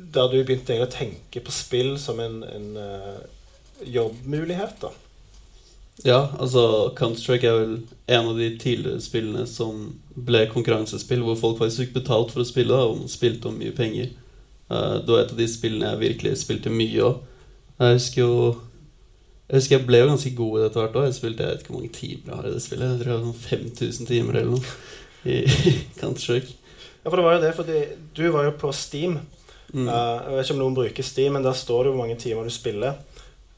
Der 0.00 0.28
du 0.32 0.38
begynte 0.38 0.76
å 0.80 0.88
tenke 0.88 1.42
på 1.44 1.52
spill 1.52 1.98
som 2.00 2.20
en, 2.20 2.40
en 2.44 2.68
jobbmulighet. 3.84 4.80
da 4.80 4.92
ja, 6.04 6.30
altså 6.38 6.92
Counter-Strike 6.96 7.48
er 7.48 7.58
vel 7.58 7.74
en 8.06 8.30
av 8.30 8.38
de 8.38 8.48
tidligere 8.58 9.02
spillene 9.04 9.44
som 9.48 9.82
ble 10.16 10.46
konkurransespill, 10.48 11.20
hvor 11.24 11.36
folk 11.36 11.58
faktisk 11.60 11.84
fikk 11.84 11.98
betalt 11.98 12.32
for 12.32 12.42
å 12.42 12.48
spille, 12.48 12.72
da, 12.72 12.88
og 12.88 13.10
spilte 13.12 13.50
om 13.50 13.58
mye 13.60 13.74
penger. 13.76 14.14
Uh, 14.70 14.96
det 15.02 15.12
var 15.12 15.24
et 15.24 15.34
av 15.34 15.40
de 15.40 15.48
spillene 15.50 15.90
jeg 15.90 16.02
virkelig 16.06 16.38
spilte 16.40 16.72
mye 16.72 17.04
òg. 17.04 17.20
Jeg 17.80 17.96
husker 17.96 18.20
jo 18.20 18.34
Jeg 19.50 19.56
husker 19.56 19.78
jeg 19.78 19.86
ble 19.88 19.98
jo 19.98 20.08
ganske 20.12 20.30
god 20.38 20.56
i 20.56 20.62
dette 20.62 20.78
hvert 20.78 20.96
år. 20.96 21.04
Jeg 21.08 21.14
spilte 21.16 21.42
jeg 21.42 21.50
vet 21.50 21.62
ikke 21.64 21.72
hvor 21.72 21.80
mange 21.80 21.96
timer 21.96 22.28
jeg 22.28 22.36
har 22.36 22.46
i 22.46 22.50
det 22.54 22.62
spillet. 22.62 22.90
Jeg 22.90 23.00
tror 23.00 23.10
jeg 23.10 23.16
har 23.16 23.24
sånn 23.24 23.40
5000 23.48 24.10
timer 24.10 24.36
eller 24.38 24.52
noe 24.52 24.74
i 25.26 25.38
Counter-Strike. 26.00 26.54
Ja, 27.02 27.08
for 27.08 27.16
det 27.18 27.24
var 27.24 27.34
jo 27.34 27.42
det, 27.42 27.50
fordi 27.56 27.80
du 28.14 28.22
var 28.30 28.46
jo 28.46 28.52
på 28.60 28.70
Steam. 28.76 29.16
Mm. 29.72 29.88
Uh, 29.88 29.90
jeg 29.90 30.36
vet 30.36 30.46
ikke 30.46 30.54
om 30.54 30.62
noen 30.62 30.78
bruker 30.78 31.08
Steam, 31.08 31.34
men 31.34 31.44
der 31.44 31.58
står 31.58 31.82
det 31.82 31.92
hvor 31.92 32.00
mange 32.04 32.20
timer 32.22 32.46
du 32.46 32.54
spiller. 32.54 33.00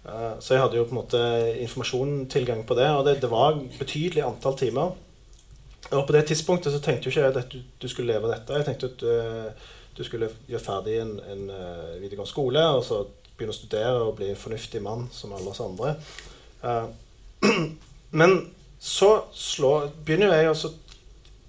Eh, 0.02 0.34
så 0.40 0.54
jeg 0.54 0.62
hadde 0.62 0.78
jo 0.78 0.86
på 0.88 0.96
en 0.96 1.00
måte 1.00 1.22
informasjonstilgang 1.62 2.64
på 2.66 2.76
det, 2.78 2.88
og 2.90 3.04
det, 3.06 3.20
det 3.22 3.30
var 3.30 3.60
betydelig 3.78 4.24
antall 4.26 4.58
timer. 4.58 4.96
Og 5.92 6.06
på 6.06 6.14
det 6.14 6.24
tidspunktet 6.26 6.72
så 6.72 6.80
tenkte 6.82 7.06
jo 7.06 7.12
ikke 7.12 7.26
jeg 7.26 7.36
at 7.36 7.56
du, 7.82 7.88
skulle 7.88 8.12
leve 8.12 8.26
av 8.26 8.34
dette. 8.34 8.58
Jeg 8.58 8.68
tenkte 8.68 8.90
at 8.92 9.06
eh, 9.06 9.70
du 9.96 10.02
skulle 10.06 10.30
gjøre 10.48 10.64
ferdig 10.64 10.98
en, 11.02 11.16
en 11.20 11.44
eh, 11.52 12.00
videregående 12.00 12.30
skole, 12.30 12.66
og 12.78 12.84
så 12.86 13.04
begynne 13.36 13.54
å 13.54 13.58
studere 13.58 14.04
og 14.06 14.16
bli 14.18 14.32
en 14.32 14.38
fornuftig 14.38 14.82
mann 14.82 15.08
som 15.14 15.34
alle 15.36 15.52
oss 15.52 15.62
andre. 15.64 15.96
Men 18.20 18.36
så 18.82 19.10
slår, 19.34 19.90
begynner 20.04 20.34
jeg 20.36 20.50
også 20.50 20.72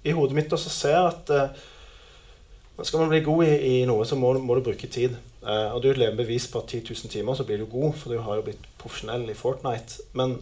i 0.04 0.14
hodet 0.14 0.36
mitt 0.36 0.52
å 0.52 0.58
se 0.60 0.92
at 0.94 1.30
skal 2.82 3.04
man 3.04 3.12
bli 3.12 3.22
god 3.22 3.44
i, 3.46 3.52
i 3.70 3.74
noe, 3.86 4.02
så 4.06 4.16
må, 4.18 4.32
må 4.42 4.56
du 4.58 4.64
bruke 4.66 4.88
tid. 4.90 5.14
Eh, 5.44 5.70
og 5.70 5.82
du 5.82 5.88
er 5.88 5.94
et 5.94 6.00
levende 6.02 6.24
bevis 6.24 6.48
på 6.50 6.58
at 6.58 6.72
10 6.72 6.82
000 6.90 7.12
timer, 7.12 7.36
så 7.38 7.46
blir 7.46 7.60
du 7.62 7.68
god, 7.70 7.92
for 8.00 8.10
du 8.10 8.18
har 8.24 8.40
jo 8.40 8.46
blitt 8.48 8.66
profesjonell 8.80 9.28
i 9.30 9.36
Fortnite. 9.38 10.08
Men, 10.18 10.38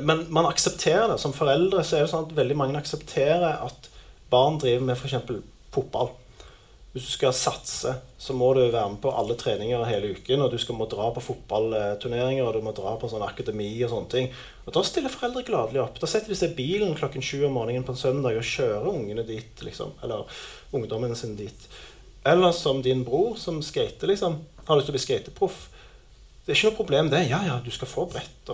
men 0.00 0.26
man 0.34 0.50
aksepterer 0.50 1.08
det. 1.12 1.20
Som 1.22 1.36
foreldre 1.36 1.84
så 1.84 1.96
er 1.96 2.04
det 2.04 2.12
sånn 2.12 2.28
at 2.28 2.36
veldig 2.36 2.58
mange 2.60 2.80
aksepterer 2.80 3.62
at 3.64 3.88
barn 4.28 4.60
driver 4.60 4.84
med 4.90 4.98
f.eks. 4.98 5.16
fotball. 5.72 6.12
Hvis 6.92 7.04
du 7.04 7.10
skal 7.12 7.34
satse, 7.36 7.90
så 8.18 8.34
må 8.34 8.48
du 8.56 8.62
være 8.62 8.88
med 8.94 9.00
på 9.02 9.10
alle 9.12 9.36
treninger 9.38 9.84
hele 9.86 10.14
uken. 10.16 10.40
Og 10.44 10.54
du 10.54 10.56
skal 10.58 10.78
må 10.78 10.86
dra 10.88 11.10
på 11.12 11.22
fotballturneringer 11.22 12.46
og 12.46 12.56
du 12.56 12.64
må 12.64 12.72
dra 12.76 12.94
på 12.98 13.10
sånn 13.12 13.26
akademi 13.26 13.68
og 13.84 13.92
sånne 13.92 14.12
ting. 14.14 14.30
Og 14.64 14.72
Da 14.74 14.82
stiller 14.86 15.12
foreldre 15.12 15.44
gladelig 15.46 15.82
opp. 15.84 16.00
Da 16.00 16.08
setter 16.08 16.32
de 16.32 16.38
seg 16.38 16.54
i 16.54 16.58
bilen 16.62 16.96
klokken 16.96 17.24
sju 17.24 17.44
om 17.46 17.58
morgenen 17.60 17.84
på 17.84 17.92
en 17.92 18.00
søndag 18.00 18.40
og 18.40 18.48
kjører 18.48 18.88
ungene 18.88 19.26
dit. 19.28 19.62
liksom, 19.62 19.92
Eller 20.02 20.24
ungdommen 20.72 21.14
sin 21.16 21.36
dit. 21.36 21.68
Eller 22.24 22.52
som 22.52 22.80
din 22.82 23.04
bror 23.04 23.36
som 23.36 23.60
skater, 23.62 24.08
liksom. 24.08 24.40
Har 24.64 24.76
lyst 24.76 24.88
til 24.88 24.94
å 24.94 24.96
bli 24.96 25.04
skateproff. 25.04 25.68
Det 26.44 26.54
er 26.54 26.56
ikke 26.56 26.70
noe 26.70 26.80
problem, 26.80 27.08
det. 27.12 27.20
Ja, 27.28 27.42
ja, 27.44 27.58
du 27.60 27.68
skal 27.70 27.88
få 27.90 28.06
brett. 28.08 28.48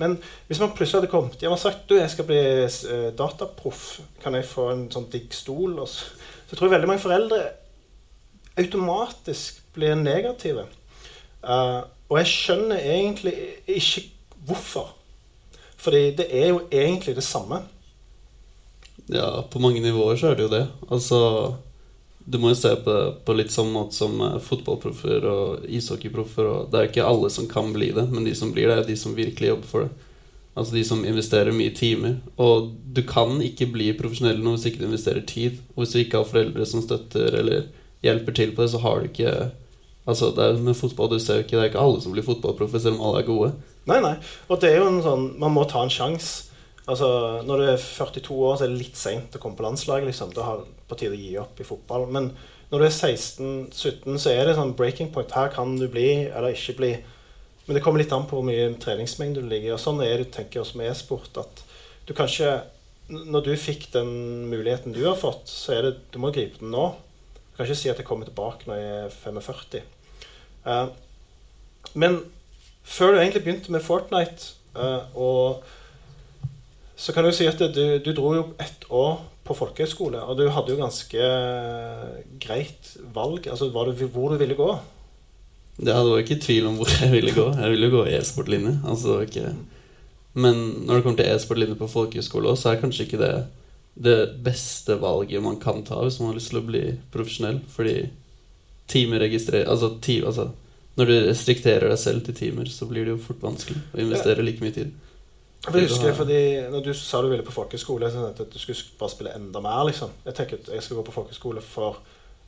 Men 0.00 0.16
hvis 0.48 0.60
man 0.62 0.72
plutselig 0.72 1.02
hadde 1.02 1.12
kommet 1.12 1.42
hjem 1.44 1.52
og 1.52 1.60
sagt 1.60 1.84
du, 1.90 1.98
jeg 1.98 2.08
skal 2.08 2.24
bli 2.24 2.40
eh, 2.40 3.10
dataproff, 3.12 4.00
kan 4.22 4.32
jeg 4.32 4.48
få 4.48 4.70
en 4.72 4.86
sånn 4.92 5.10
digg 5.12 5.36
stol? 5.36 5.76
Og 5.76 5.90
så, 5.92 6.08
så 6.48 6.56
tror 6.56 6.68
jeg 6.68 6.78
veldig 6.78 6.90
mange 6.90 7.04
foreldre 7.04 7.42
automatisk 8.58 9.60
blir 9.76 9.94
negative. 9.98 10.64
Uh, 11.44 11.84
og 12.08 12.20
jeg 12.22 12.30
skjønner 12.32 12.80
egentlig 12.80 13.34
ikke 13.68 14.06
hvorfor. 14.48 14.94
Fordi 15.78 16.10
det 16.18 16.26
er 16.34 16.48
jo 16.50 16.62
egentlig 16.72 17.14
det 17.18 17.24
samme. 17.26 17.60
Ja, 19.08 19.44
på 19.50 19.60
mange 19.62 19.80
nivåer 19.80 20.18
så 20.18 20.32
er 20.32 20.36
det 20.36 20.48
jo 20.48 20.52
det. 20.52 20.66
Altså 20.90 21.18
Du 22.28 22.36
må 22.38 22.50
jo 22.52 22.58
se 22.60 22.74
på 22.76 22.92
det 22.92 23.04
på 23.24 23.34
litt 23.38 23.52
sånn 23.54 23.70
måte 23.72 23.96
som 23.96 24.18
eh, 24.20 24.34
fotballproffer 24.44 25.24
og 25.30 25.62
ishockeyproffer. 25.64 26.44
Og 26.44 26.66
det 26.72 26.80
er 26.80 26.90
ikke 26.90 27.06
alle 27.08 27.30
som 27.32 27.46
kan 27.48 27.70
bli 27.72 27.88
det, 27.96 28.04
men 28.12 28.26
de 28.26 28.34
som 28.36 28.50
blir 28.52 28.68
det, 28.68 28.74
er 28.76 28.88
de 28.90 28.96
som 29.00 29.14
virkelig 29.16 29.54
jobber 29.54 29.70
for 29.70 29.86
det. 29.86 30.07
Altså 30.58 30.74
de 30.74 30.82
som 30.86 31.04
investerer 31.06 31.54
mye 31.54 31.70
timer. 31.74 32.18
Og 32.42 32.72
du 32.94 33.04
kan 33.06 33.38
ikke 33.44 33.70
bli 33.70 33.92
profesjonell 33.98 34.40
nå 34.42 34.56
hvis 34.56 34.66
ikke 34.70 34.82
du 34.82 34.88
investerer 34.88 35.22
tid. 35.28 35.62
Og 35.76 35.84
hvis 35.84 35.94
du 35.94 36.00
ikke 36.02 36.22
har 36.22 36.28
foreldre 36.28 36.66
som 36.66 36.82
støtter 36.82 37.38
eller 37.38 37.68
hjelper 38.02 38.34
til 38.34 38.54
på 38.54 38.64
det, 38.64 38.72
så 38.74 38.82
har 38.82 39.00
du 39.00 39.10
ikke 39.12 39.38
Altså, 40.08 40.30
det 40.32 40.40
er 40.40 40.60
med 40.64 40.72
fotball, 40.72 41.10
du 41.12 41.18
ser 41.20 41.36
jo 41.36 41.44
ikke 41.44 41.56
Det 41.58 41.60
er 41.60 41.66
ikke 41.68 41.80
alle 41.84 42.00
som 42.00 42.12
blir 42.14 42.24
fotballproffe, 42.24 42.80
selv 42.80 42.96
om 42.96 43.02
alle 43.10 43.18
er 43.20 43.26
gode. 43.26 43.50
Nei, 43.90 43.98
nei. 44.00 44.14
Og 44.48 44.60
det 44.62 44.70
er 44.70 44.78
jo 44.80 44.86
en 44.88 45.02
sånn 45.04 45.26
Man 45.36 45.52
må 45.52 45.66
ta 45.68 45.82
en 45.84 45.92
sjanse. 45.92 46.46
Altså, 46.88 47.08
når 47.44 47.60
du 47.60 47.64
er 47.68 47.82
42 47.82 48.32
år, 48.32 48.54
så 48.56 48.64
er 48.64 48.72
det 48.72 48.80
litt 48.80 48.96
seint 48.96 49.34
å 49.36 49.40
komme 49.42 49.58
på 49.58 49.66
landslaget. 49.66 50.08
Liksom. 50.08 50.32
Da 50.32 50.46
har 50.46 50.62
på 50.88 50.96
tide 50.96 51.12
å 51.12 51.20
gi 51.20 51.34
opp 51.36 51.60
i 51.60 51.66
fotball. 51.68 52.06
Men 52.08 52.30
når 52.70 52.80
du 52.80 52.86
er 52.86 52.94
16-17, 52.94 54.16
så 54.16 54.32
er 54.32 54.48
det 54.48 54.56
sånn 54.56 54.72
breaking 54.78 55.10
point. 55.12 55.34
Her 55.36 55.52
kan 55.52 55.76
du 55.76 55.84
bli, 55.92 56.08
eller 56.30 56.56
ikke 56.56 56.78
bli. 56.80 56.92
Men 57.68 57.76
det 57.76 57.82
kommer 57.84 58.00
litt 58.00 58.12
an 58.16 58.24
på 58.24 58.38
hvor 58.38 58.46
mye 58.48 58.70
treningsmengde 58.80 59.42
du 59.44 59.48
ligger 59.50 59.68
i. 59.68 59.74
Og 59.74 59.82
sånn 59.82 60.00
er 60.00 60.22
det 60.22 60.30
tenker 60.32 60.56
jeg 60.56 60.64
også 60.64 60.78
med 60.80 60.88
e-sport. 60.88 61.36
At 61.36 61.64
du 62.08 62.14
kanskje 62.16 62.62
Når 63.08 63.44
du 63.44 63.54
fikk 63.56 63.86
den 63.92 64.10
muligheten 64.50 64.92
du 64.92 65.02
har 65.06 65.16
fått, 65.16 65.48
så 65.48 65.72
er 65.76 65.82
det 65.86 65.92
Du 66.12 66.18
må 66.20 66.32
gripe 66.32 66.60
den 66.60 66.72
nå. 66.72 66.90
Du 67.36 67.56
kan 67.56 67.68
ikke 67.68 67.78
si 67.80 67.88
at 67.92 68.00
jeg 68.00 68.08
kommer 68.08 68.28
tilbake 68.28 68.68
når 68.68 68.80
jeg 68.80 68.98
er 69.04 69.14
45. 69.20 69.86
Uh, 70.64 70.88
men 71.94 72.20
før 72.84 73.12
du 73.12 73.20
egentlig 73.20 73.42
begynte 73.44 73.72
med 73.72 73.84
Fortnite, 73.84 74.52
uh, 74.76 75.08
og 75.16 75.64
så 76.96 77.12
kan 77.12 77.24
du 77.24 77.32
si 77.32 77.48
at 77.48 77.58
du, 77.58 77.98
du 78.04 78.12
dro 78.12 78.34
jo 78.36 78.44
ett 78.60 78.84
år 78.90 79.20
på 79.48 79.56
folkehøyskole, 79.56 80.20
og 80.20 80.38
du 80.38 80.48
hadde 80.52 80.74
jo 80.74 80.80
ganske 80.80 81.28
greit 82.44 82.92
valg. 83.16 83.48
Altså 83.48 83.68
du, 83.68 84.04
hvor 84.12 84.32
du 84.32 84.40
ville 84.40 84.56
gå. 84.58 84.70
Det 85.78 85.94
var 85.94 86.22
ikke 86.22 86.40
tvil 86.42 86.66
om 86.70 86.78
hvor 86.80 86.90
jeg 86.90 87.12
ville 87.12 87.34
gå. 87.34 87.46
Jeg 87.54 87.74
ville 87.74 87.90
gå 87.92 88.06
e-sportlinje. 88.10 88.80
Altså, 88.88 89.20
ikke... 89.26 89.52
Men 90.38 90.58
når 90.86 90.98
det 90.98 91.04
kommer 91.04 91.18
til 91.18 91.30
e-sportlinje 91.32 91.78
på 91.78 91.88
folkehøyskole, 91.90 92.52
så 92.58 92.72
er 92.72 92.82
kanskje 92.82 93.06
ikke 93.06 93.22
det 93.22 93.32
det 93.98 94.34
beste 94.44 94.94
valget 94.94 95.42
man 95.42 95.56
kan 95.60 95.82
ta 95.84 95.98
hvis 96.04 96.20
man 96.20 96.30
har 96.30 96.38
lyst 96.38 96.52
til 96.52 96.60
å 96.60 96.66
bli 96.66 96.82
profesjonell. 97.12 97.60
Fordi 97.74 97.96
timer 98.86 99.24
registrerer 99.26 99.70
altså, 99.70 99.96
ti, 100.02 100.20
altså, 100.24 100.50
Når 100.98 101.06
du 101.06 101.14
restrikterer 101.28 101.88
deg 101.90 101.98
selv 101.98 102.24
til 102.26 102.34
timer, 102.34 102.66
så 102.74 102.86
blir 102.90 103.04
det 103.06 103.12
jo 103.12 103.20
fort 103.22 103.42
vanskelig 103.42 103.78
å 103.94 104.00
investere 104.02 104.42
like 104.42 104.62
mye 104.64 104.74
tid. 104.74 104.88
For 105.62 105.78
jeg 105.78 105.90
husker, 105.90 106.14
fordi 106.14 106.40
når 106.72 106.82
du 106.86 106.90
sa 106.94 107.20
du 107.22 107.28
ville 107.30 107.44
på 107.46 107.54
folkehøyskole, 107.54 108.08
så 108.10 108.24
tenkte 108.24 108.42
jeg 108.42 108.48
at 108.48 108.54
du 108.54 108.62
skulle 108.62 108.98
bare 108.98 109.12
spille 109.12 109.34
enda 109.34 109.62
mer. 109.62 109.84
liksom. 109.86 110.10
Jeg 110.24 110.34
tenker 110.34 110.58
at 110.58 110.72
jeg 110.74 110.82
skal 110.82 110.98
gå 110.98 111.04
på 111.06 111.14
folkehøyskole 111.14 111.62
for 111.62 111.86
å 111.86 111.96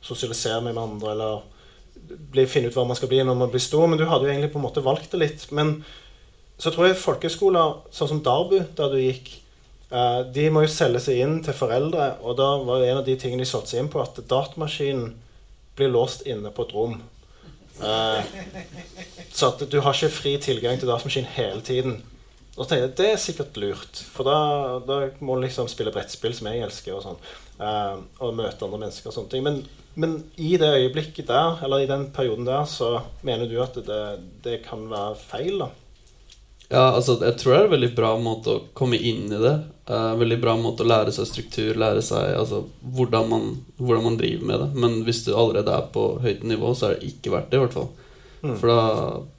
sosialisere 0.03 0.59
meg 0.65 0.75
med 0.75 0.83
andre, 0.83 1.13
eller 1.15 1.60
bli, 2.09 2.47
finne 2.49 2.71
ut 2.71 2.77
hva 2.77 2.87
man 2.87 2.97
skal 2.99 3.11
bli 3.11 3.21
når 3.25 3.37
man 3.37 3.51
blir 3.53 3.63
stor. 3.63 3.87
Men 3.89 3.99
du 3.99 4.07
hadde 4.09 4.27
jo 4.27 4.33
egentlig 4.33 4.53
på 4.53 4.61
en 4.61 4.67
måte 4.67 4.85
valgt 4.85 5.13
det 5.13 5.21
litt. 5.21 5.45
Men 5.55 5.79
så 6.61 6.73
tror 6.73 6.89
jeg 6.89 7.01
folkeskoler, 7.01 7.79
sånn 7.93 8.11
som 8.11 8.25
Darbu, 8.25 8.59
der 8.77 8.93
du 8.93 8.99
gikk 9.01 9.37
Uh, 9.91 10.21
de 10.31 10.45
må 10.47 10.61
jo 10.63 10.71
selge 10.71 11.01
seg 11.03 11.17
inn 11.19 11.41
til 11.43 11.55
foreldre, 11.55 12.13
og 12.23 12.37
da 12.39 12.53
var 12.63 12.79
det 12.79 12.91
en 12.93 13.01
av 13.01 13.07
de 13.07 13.17
tingene 13.19 13.43
de 13.43 13.49
satte 13.49 13.73
seg 13.73 13.81
inn 13.81 13.89
på, 13.91 13.99
at 13.99 14.21
datamaskinen 14.23 15.17
blir 15.75 15.91
låst 15.91 16.23
inne 16.31 16.47
på 16.55 16.63
et 16.63 16.71
rom. 16.77 16.93
Uh, 17.81 18.23
så 19.35 19.49
at 19.49 19.65
du 19.67 19.81
har 19.83 19.97
ikke 19.97 20.13
fri 20.15 20.37
tilgang 20.39 20.79
til 20.79 20.87
datamaskin 20.87 21.27
hele 21.35 21.59
tiden. 21.67 21.99
Og 22.55 22.63
så 22.63 22.69
tenkte 22.69 22.85
jeg 22.85 22.95
det 23.01 23.09
er 23.09 23.19
sikkert 23.19 23.59
lurt, 23.59 24.03
for 24.13 24.27
da, 24.27 24.37
da 24.87 25.01
må 25.19 25.35
du 25.35 25.43
liksom 25.43 25.67
spille 25.71 25.91
brettspill, 25.91 26.37
som 26.37 26.47
jeg 26.47 26.63
elsker, 26.69 26.95
og 26.95 27.03
sånn. 27.09 27.21
Uh, 27.59 27.99
og 28.23 28.37
møte 28.39 28.63
andre 28.63 28.79
mennesker 28.85 29.11
og 29.11 29.17
sånne 29.17 29.33
ting. 29.33 29.43
Men, 29.43 29.59
men, 29.93 30.23
i 30.39 30.55
det 30.59 30.69
øyeblikket 30.77 31.27
der, 31.27 31.59
eller 31.65 31.83
i 31.83 31.89
den 31.89 32.07
perioden 32.15 32.47
der, 32.47 32.65
så 32.69 33.01
mener 33.27 33.49
du 33.49 33.57
at 33.63 33.75
det, 33.75 34.03
det 34.43 34.61
kan 34.65 34.85
være 34.91 35.15
feil, 35.19 35.63
da? 35.65 35.71
Ja, 36.71 36.85
altså, 36.95 37.17
jeg 37.19 37.35
tror 37.35 37.51
det 37.51 37.59
er 37.59 37.65
en 37.67 37.73
veldig 37.73 37.89
bra 37.97 38.09
måte 38.23 38.53
å 38.53 38.61
komme 38.77 38.95
inn 38.95 39.25
i 39.27 39.39
det. 39.41 39.55
Uh, 39.91 40.13
veldig 40.15 40.37
bra 40.39 40.53
måte 40.55 40.85
å 40.85 40.87
lære 40.87 41.11
seg 41.11 41.27
struktur, 41.27 41.75
lære 41.75 42.03
seg 42.05 42.31
altså, 42.37 42.61
hvordan, 42.95 43.27
man, 43.27 43.49
hvordan, 43.75 44.05
man, 44.05 44.19
driver 44.21 44.45
med 44.47 44.63
det. 44.63 44.69
Men 44.85 44.95
hvis 45.07 45.25
du 45.25 45.33
allerede 45.35 45.73
er 45.75 45.89
på 45.91 46.05
høyt 46.23 46.45
nivå, 46.47 46.71
så 46.71 46.87
er 46.87 46.95
det 46.95 47.11
ikke 47.11 47.33
verdt 47.35 47.51
det, 47.51 47.59
i 47.59 47.65
hvert 47.65 47.75
fall. 47.75 47.89
Mm. 48.41 48.55
For 48.55 48.71
da 48.71 48.85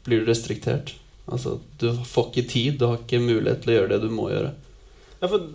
blir 0.04 0.20
du 0.20 0.28
restriktert. 0.28 0.92
Altså, 1.24 1.56
du 1.80 1.88
får 2.04 2.28
ikke 2.28 2.48
tid, 2.50 2.76
du 2.76 2.90
har 2.90 3.00
ikke 3.00 3.22
mulighet 3.22 3.64
til 3.64 3.72
å 3.72 3.78
gjøre 3.78 3.94
det 3.94 4.02
du 4.04 4.12
må 4.12 4.28
gjøre. 4.28 4.52
Ja, 5.22 5.30
for 5.30 5.48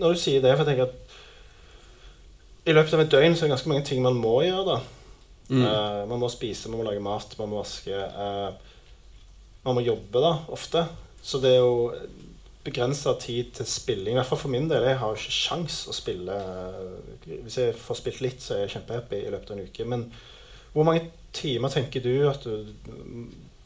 når 0.00 0.16
du 0.16 0.20
sier 0.24 0.42
det, 0.42 0.56
for 0.56 0.64
jeg 0.64 0.72
tenker 0.72 0.90
at 0.90 0.99
i 2.68 2.74
løpet 2.74 2.96
av 2.96 3.04
et 3.04 3.12
døgn 3.12 3.36
så 3.36 3.44
er 3.44 3.48
det 3.48 3.54
ganske 3.56 3.70
mange 3.72 3.86
ting 3.88 4.02
man 4.04 4.18
må 4.20 4.40
gjøre, 4.44 4.76
da. 4.76 4.80
Mm. 5.50 5.62
Uh, 5.64 6.02
man 6.10 6.20
må 6.22 6.28
spise, 6.30 6.70
man 6.70 6.82
må 6.82 6.86
lage 6.86 7.02
mat, 7.02 7.36
man 7.38 7.50
må 7.50 7.60
vaske. 7.62 7.94
Uh, 7.94 8.50
man 9.64 9.76
må 9.76 9.84
jobbe, 9.84 10.22
da, 10.22 10.34
ofte. 10.52 10.84
Så 11.22 11.40
det 11.42 11.54
er 11.56 11.62
jo 11.64 11.90
begrensa 12.64 13.14
tid 13.20 13.54
til 13.56 13.68
spilling. 13.68 14.14
I 14.14 14.20
hvert 14.20 14.28
fall 14.28 14.42
for 14.42 14.52
min 14.52 14.68
del. 14.70 14.84
Jeg 14.86 15.00
har 15.00 15.12
jo 15.12 15.18
ikke 15.18 15.32
sjans 15.32 15.82
å 15.88 15.94
spille 15.96 16.36
Hvis 17.24 17.56
jeg 17.56 17.76
får 17.76 18.00
spilt 18.02 18.20
litt, 18.24 18.44
så 18.44 18.56
er 18.56 18.64
jeg 18.64 18.74
kjempehappy 18.76 19.22
i 19.22 19.32
løpet 19.32 19.52
av 19.52 19.56
en 19.56 19.68
uke. 19.68 19.86
Men 19.88 20.04
hvor 20.74 20.86
mange 20.86 21.08
timer 21.36 21.72
tenker 21.72 22.04
du 22.04 22.28
at 22.28 22.44
du 22.44 22.68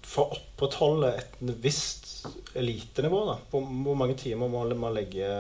får 0.05 0.37
opprettholde 0.39 1.11
et 1.19 1.55
visst 1.65 2.29
elitenivå? 2.57 3.25
da? 3.33 3.39
Hvor, 3.51 3.67
hvor 3.87 3.99
mange 3.99 4.17
timer 4.21 4.51
må 4.51 4.63
man 4.71 4.95
legge 4.95 5.31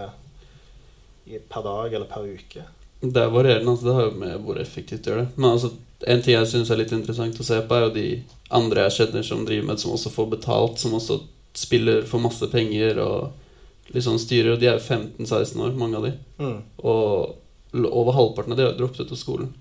per 1.24 1.64
dag 1.64 1.94
eller 1.94 2.10
per 2.10 2.26
uke? 2.26 2.66
Det 3.12 3.22
er 3.22 3.32
varierende. 3.32 3.70
altså 3.70 3.86
Det 3.86 3.94
har 3.94 4.08
jo 4.08 4.18
med 4.20 4.40
hvor 4.44 4.60
effektivt 4.60 5.04
du 5.04 5.10
gjør 5.10 5.22
det. 5.22 5.28
Men 5.36 5.50
altså, 5.50 5.70
en 6.06 6.22
ting 6.22 6.36
jeg 6.36 6.50
syns 6.50 6.70
er 6.70 6.80
litt 6.80 6.92
interessant 6.92 7.40
å 7.40 7.46
se 7.46 7.60
på, 7.60 7.76
er 7.76 7.86
jo 7.86 7.94
de 7.94 8.08
andre 8.54 8.86
jeg 8.86 8.96
kjenner 8.98 9.26
som 9.26 9.46
driver 9.46 9.70
med 9.70 9.82
som 9.82 9.94
også 9.94 10.12
får 10.14 10.30
betalt, 10.36 10.78
som 10.80 10.96
også 10.96 11.20
spiller 11.54 12.02
for 12.08 12.22
masse 12.22 12.46
penger 12.52 12.98
og 13.02 13.94
liksom 13.94 14.18
styrer. 14.22 14.54
Og 14.54 14.62
de 14.62 14.70
er 14.72 14.80
15-16 14.80 15.60
år, 15.64 15.76
mange 15.78 16.00
av 16.00 16.08
de. 16.08 16.14
Mm. 16.40 16.58
Og 16.84 17.84
over 17.84 18.16
halvparten 18.16 18.54
av 18.54 18.60
de 18.60 18.66
har 18.68 18.78
droppet 18.78 19.04
ut 19.04 19.14
av 19.14 19.20
skolen. 19.20 19.52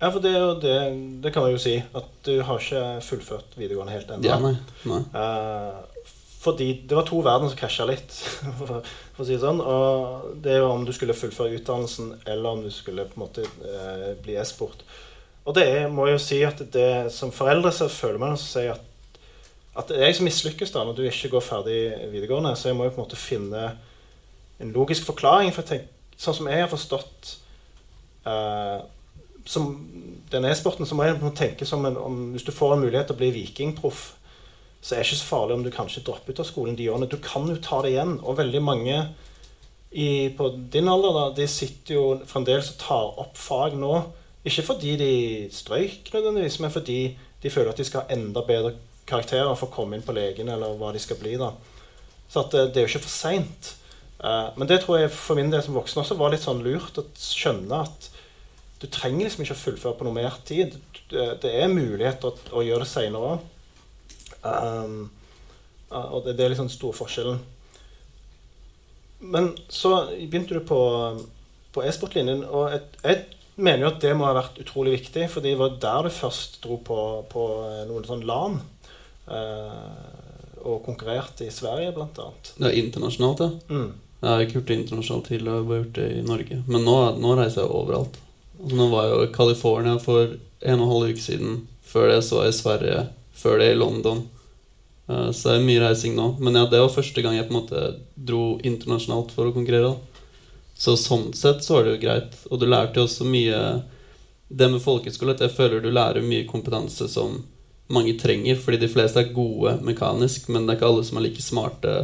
Ja, 0.00 0.10
for 0.10 0.20
det, 0.20 0.34
det, 0.60 0.76
det, 1.22 1.30
kan 1.32 1.46
man 1.46 1.54
jo 1.54 1.60
si. 1.62 1.78
At 1.96 2.10
du 2.26 2.34
har 2.44 2.60
ikke 2.60 2.84
fullført 3.04 3.54
videregående 3.56 3.94
helt 3.94 4.10
ennå. 4.10 4.26
Ja, 4.26 4.40
nei, 4.42 4.56
nei. 4.90 5.00
Uh, 5.14 6.10
Fordi 6.44 6.68
det 6.84 6.96
var 6.98 7.06
to 7.08 7.22
verdener 7.24 7.50
som 7.50 7.58
krasja 7.58 7.86
litt, 7.88 8.12
for, 8.60 8.78
å 9.16 9.24
si 9.24 9.32
det 9.32 9.42
sånn. 9.42 9.62
Og 9.64 10.38
det 10.44 10.54
er 10.54 10.62
jo 10.62 10.70
om 10.74 10.84
du 10.84 10.92
skulle 10.92 11.16
fullføre 11.16 11.56
utdannelsen, 11.58 12.14
eller 12.26 12.50
om 12.50 12.64
du 12.64 12.70
skulle 12.74 13.08
på 13.08 13.16
en 13.16 13.24
måte 13.24 13.44
eh, 13.44 14.10
bli 14.20 14.36
e-sport. 14.40 14.84
Og 15.44 15.56
det 15.56 15.64
er, 15.68 15.86
må 15.92 16.08
jeg 16.08 16.18
jo 16.18 16.24
si 16.24 16.40
at 16.44 16.60
det 16.72 16.90
som 17.12 17.32
foreldre 17.32 17.72
så 17.74 17.88
føler 17.92 18.20
man 18.20 18.36
å 18.36 18.40
si 18.40 18.68
at 18.68 18.90
at 19.74 19.90
det 19.90 19.98
er 19.98 20.10
jeg 20.10 20.20
som 20.20 20.28
mislykkes 20.28 20.72
da 20.74 20.84
når 20.86 20.98
du 20.98 21.06
ikke 21.08 21.32
går 21.32 21.42
ferdig 21.42 21.78
videregående. 22.12 22.54
Så 22.54 22.70
jeg 22.70 22.78
må 22.78 22.86
jo 22.86 22.94
på 22.94 23.00
en 23.00 23.06
måte 23.08 23.18
finne 23.18 23.62
en 24.62 24.74
logisk 24.74 25.06
forklaring. 25.08 25.50
For 25.54 25.64
jeg 25.64 25.70
tenker, 25.70 25.88
sånn 26.14 26.36
som 26.38 26.50
jeg 26.50 26.62
har 26.62 26.70
forstått 26.70 27.32
eh, 28.30 28.84
som 29.50 29.72
den 30.30 30.46
e-sporten, 30.48 30.86
så 30.86 30.96
må 30.96 31.08
jeg 31.08 31.18
tenke 31.36 31.66
som 31.68 31.82
en, 31.88 31.98
om 31.98 32.20
hvis 32.32 32.46
du 32.46 32.52
får 32.54 32.76
en 32.76 32.84
mulighet 32.84 33.10
til 33.10 33.16
å 33.16 33.20
bli 33.20 33.32
vikingproff, 33.34 34.12
så 34.84 34.92
er 34.92 35.00
det 35.00 35.08
ikke 35.08 35.20
så 35.22 35.30
farlig 35.30 35.54
om 35.56 35.62
du 35.64 35.70
kanskje 35.72 36.02
dropper 36.04 36.34
ut 36.34 36.40
av 36.42 36.48
skolen 36.48 36.74
de 36.76 36.90
årene. 36.92 37.08
Du 37.08 37.16
kan 37.24 37.46
jo 37.48 37.56
ta 37.64 37.78
det 37.80 37.94
igjen. 37.94 38.18
Og 38.20 38.36
veldig 38.36 38.60
mange 38.60 38.96
i, 39.96 40.28
på 40.36 40.50
din 40.74 40.90
alder 40.92 41.14
da, 41.16 41.22
de 41.38 41.46
sitter 41.48 41.96
jo 41.96 42.02
fremdeles 42.28 42.74
og 42.74 42.82
tar 42.82 43.20
opp 43.22 43.38
fag 43.40 43.78
nå. 43.80 43.94
Ikke 44.44 44.66
fordi 44.66 44.98
de 45.00 45.12
strøyk 45.54 46.10
nødvendigvis, 46.12 46.58
men 46.60 46.74
fordi 46.74 46.98
de 47.40 47.52
føler 47.52 47.72
at 47.72 47.80
de 47.80 47.86
skal 47.88 48.04
ha 48.04 48.12
enda 48.12 48.42
bedre 48.44 48.74
karakterer 49.08 49.56
for 49.56 49.70
å 49.70 49.72
komme 49.72 49.96
inn 49.96 50.04
på 50.04 50.16
legen, 50.16 50.50
eller 50.52 50.76
hva 50.76 50.92
de 50.92 51.00
skal 51.00 51.16
bli. 51.20 51.38
da. 51.40 51.54
Så 52.28 52.44
at 52.44 52.52
det, 52.52 52.66
det 52.74 52.82
er 52.82 52.84
jo 52.84 52.92
ikke 52.92 53.06
for 53.06 53.14
seint. 53.14 53.72
Uh, 54.20 54.52
men 54.58 54.68
det 54.68 54.82
tror 54.82 55.00
jeg 55.00 55.14
for 55.16 55.40
min 55.40 55.48
del 55.52 55.64
som 55.64 55.76
voksen 55.76 56.02
også 56.04 56.18
var 56.20 56.32
litt 56.32 56.44
sånn 56.44 56.60
lurt 56.64 57.00
å 57.00 57.06
skjønne 57.16 57.80
at 57.86 58.10
du 58.82 58.86
trenger 58.92 59.30
liksom 59.30 59.46
ikke 59.46 59.56
å 59.56 59.62
fullføre 59.62 59.96
på 59.96 60.04
noe 60.04 60.16
mer 60.20 60.36
tid. 60.44 60.76
Det, 61.08 61.26
det 61.40 61.56
er 61.56 61.72
mulighet 61.72 62.24
å, 62.28 62.34
å 62.52 62.64
gjøre 62.64 62.84
det 62.84 62.92
seinere 62.92 63.32
òg. 63.32 63.50
Um, 64.44 65.10
og 65.94 66.24
det, 66.24 66.36
det, 66.36 66.44
er 66.44 66.52
liksom 66.52 66.68
den 66.68 66.74
store 66.74 66.96
forskjellen. 66.96 67.38
Men 69.24 69.52
så 69.72 69.94
begynte 70.12 70.58
du 70.58 70.66
på, 70.68 70.80
på 71.72 71.84
e-sportlinjen, 71.86 72.44
og 72.44 72.72
jeg, 72.74 72.82
jeg, 73.04 73.22
mener 73.54 73.84
jo 73.84 73.90
at 73.92 74.02
det 74.02 74.12
må 74.18 74.26
ha 74.26 74.34
vært 74.34 74.58
utrolig 74.64 74.96
viktig, 74.96 75.28
for 75.30 75.44
det 75.44 75.54
var 75.60 75.76
der 75.80 76.08
du 76.08 76.12
først 76.12 76.58
dro 76.64 76.80
på, 76.82 76.98
på 77.30 77.44
noen 77.88 78.06
sånn 78.08 78.24
LAN. 78.26 78.58
Uh, 79.24 80.24
og 80.64 80.80
konkurrerte 80.84 81.46
i 81.46 81.52
Sverige, 81.52 81.92
blant 81.92 82.18
annet. 82.20 82.50
Ja, 82.56 82.72
internasjonalt, 82.72 83.44
ja. 83.44 83.50
Mm. 83.68 83.92
Jeg 84.24 84.30
har 84.30 84.42
ikke 84.42 84.56
gjort 84.58 84.70
det 84.70 84.76
internasjonalt 84.80 85.26
til, 85.28 85.42
jeg 85.44 85.52
har 85.52 85.66
bare 85.68 85.80
gjort 85.82 85.98
det 85.98 86.06
i 86.08 86.22
Norge. 86.24 86.60
Men 86.64 86.86
nå, 86.88 86.94
nå 87.20 87.34
reiser 87.36 87.60
jeg 87.60 87.74
overalt. 87.76 88.16
Altså, 88.56 88.76
nå 88.78 88.86
var 88.92 89.04
jeg 89.04 89.12
jo 89.12 89.24
i 89.26 89.32
California 89.34 89.96
for 90.00 90.22
en 90.64 90.80
og 90.80 90.86
en 90.86 90.92
halv 90.94 91.10
uke 91.12 91.20
siden. 91.20 91.58
Før 91.84 92.08
det 92.08 92.22
så 92.24 92.44
jeg 92.46 92.54
i 92.54 92.56
Sverige. 92.56 93.02
Før 93.36 93.60
det 93.60 93.68
i 93.74 93.76
London. 93.76 94.24
Uh, 95.10 95.30
så 95.30 95.50
det 95.50 95.56
er 95.58 95.66
mye 95.68 95.84
reising 95.84 96.16
nå. 96.16 96.34
Men 96.40 96.58
ja, 96.58 96.66
det 96.70 96.80
var 96.82 96.92
første 96.92 97.24
gang 97.24 97.36
jeg 97.36 97.48
på 97.48 97.54
en 97.54 97.60
måte 97.60 97.84
dro 98.14 98.44
internasjonalt 98.64 99.32
for 99.36 99.50
å 99.50 99.54
konkurrere. 99.56 99.94
Så 100.74 100.96
sånn 100.98 101.32
sett 101.36 101.64
så 101.64 101.78
var 101.78 101.86
det 101.86 101.96
jo 101.96 102.02
greit. 102.02 102.38
Og 102.50 102.60
du 102.60 102.66
lærte 102.66 103.00
jo 103.00 103.08
også 103.08 103.26
mye 103.28 103.58
Det 104.54 104.66
med 104.70 104.82
folkehøyskole, 104.82 105.34
jeg 105.40 105.50
føler 105.56 105.80
du 105.80 105.88
lærer 105.90 106.22
mye 106.22 106.44
kompetanse 106.46 107.08
som 107.08 107.38
mange 107.90 108.12
trenger, 108.20 108.58
fordi 108.60 108.76
de 108.82 108.90
fleste 108.92 109.20
er 109.20 109.32
gode 109.34 109.78
mekanisk, 109.82 110.46
men 110.52 110.64
det 110.64 110.74
er 110.74 110.78
ikke 110.78 110.90
alle 110.92 111.04
som 111.04 111.18
er 111.18 111.24
like 111.26 111.42
smarte 111.42 111.94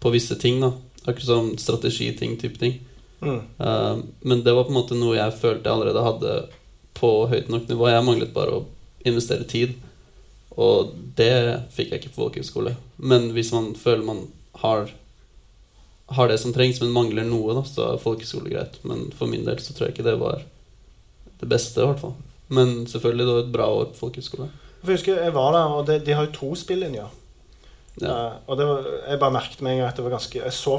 på 0.00 0.10
visse 0.10 0.34
ting. 0.40 0.58
da 0.60 0.72
Akkurat 1.04 1.28
som 1.28 1.52
strategiting 1.60 2.36
type 2.40 2.58
ting. 2.58 2.80
Mm. 3.20 3.40
Uh, 3.58 3.98
men 4.20 4.42
det 4.44 4.52
var 4.52 4.64
på 4.64 4.72
en 4.72 4.78
måte 4.80 4.98
noe 4.98 5.16
jeg 5.16 5.36
følte 5.38 5.68
jeg 5.68 5.76
allerede 5.76 6.04
hadde 6.04 6.34
på 6.96 7.10
høyt 7.28 7.48
nok 7.52 7.68
nivå. 7.68 7.88
Jeg 7.92 8.06
manglet 8.06 8.34
bare 8.34 8.58
å 8.58 8.64
investere 9.04 9.44
tid. 9.48 9.76
Og 10.60 10.92
det 11.18 11.32
fikk 11.74 11.90
jeg 11.90 12.02
ikke 12.02 12.12
på 12.14 12.22
folkehøyskole. 12.22 12.74
Men 12.96 13.32
hvis 13.34 13.52
man 13.54 13.72
føler 13.78 14.06
man 14.06 14.20
har, 14.62 14.92
har 16.14 16.30
det 16.30 16.38
som 16.40 16.54
trengs, 16.54 16.80
men 16.82 16.94
mangler 16.94 17.26
noe, 17.26 17.56
da, 17.58 17.64
så 17.66 17.88
er 17.88 18.02
folkehøyskole 18.02 18.52
greit. 18.52 18.78
Men 18.86 19.08
for 19.16 19.30
min 19.30 19.46
del 19.46 19.58
så 19.62 19.74
tror 19.74 19.88
jeg 19.88 19.96
ikke 19.96 20.06
det 20.06 20.20
var 20.22 20.44
det 21.40 21.50
beste, 21.50 21.82
i 21.82 21.90
hvert 21.90 22.02
fall. 22.04 22.14
Men 22.54 22.86
selvfølgelig 22.86 23.26
det 23.26 23.34
var 23.34 23.44
et 23.44 23.52
bra 23.58 23.68
år 23.80 23.90
på 23.90 24.00
folkehøyskole. 24.04 24.48
For 24.84 24.92
jeg 24.92 25.00
husker 25.00 25.22
jeg 25.24 25.34
var 25.34 25.52
der, 25.56 25.76
og 25.78 25.86
de, 25.88 25.98
de 26.06 26.14
har 26.14 26.26
jo 26.28 26.36
to 26.38 26.54
spillinjer. 26.60 27.20
Ja. 28.02 28.10
Uh, 28.10 28.32
og 28.50 28.58
var, 28.58 28.88
jeg 29.06 29.20
bare 29.22 29.34
merket 29.36 29.60
meg 29.62 29.78
at 29.86 29.94
det 29.94 30.02
var 30.02 30.16
ganske 30.16 30.40
Jeg 30.40 30.52
så, 30.52 30.72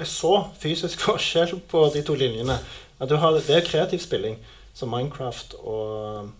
jeg 0.00 0.08
så 0.10 0.32
fysisk 0.58 1.02
forskjell 1.06 1.60
på 1.70 1.84
de 1.94 2.02
to 2.06 2.14
linjene. 2.18 2.58
Har, 2.98 3.38
det 3.38 3.54
er 3.54 3.66
kreativ 3.66 4.00
spilling, 4.02 4.38
som 4.74 4.90
Minecraft 4.90 5.54
og 5.62 6.30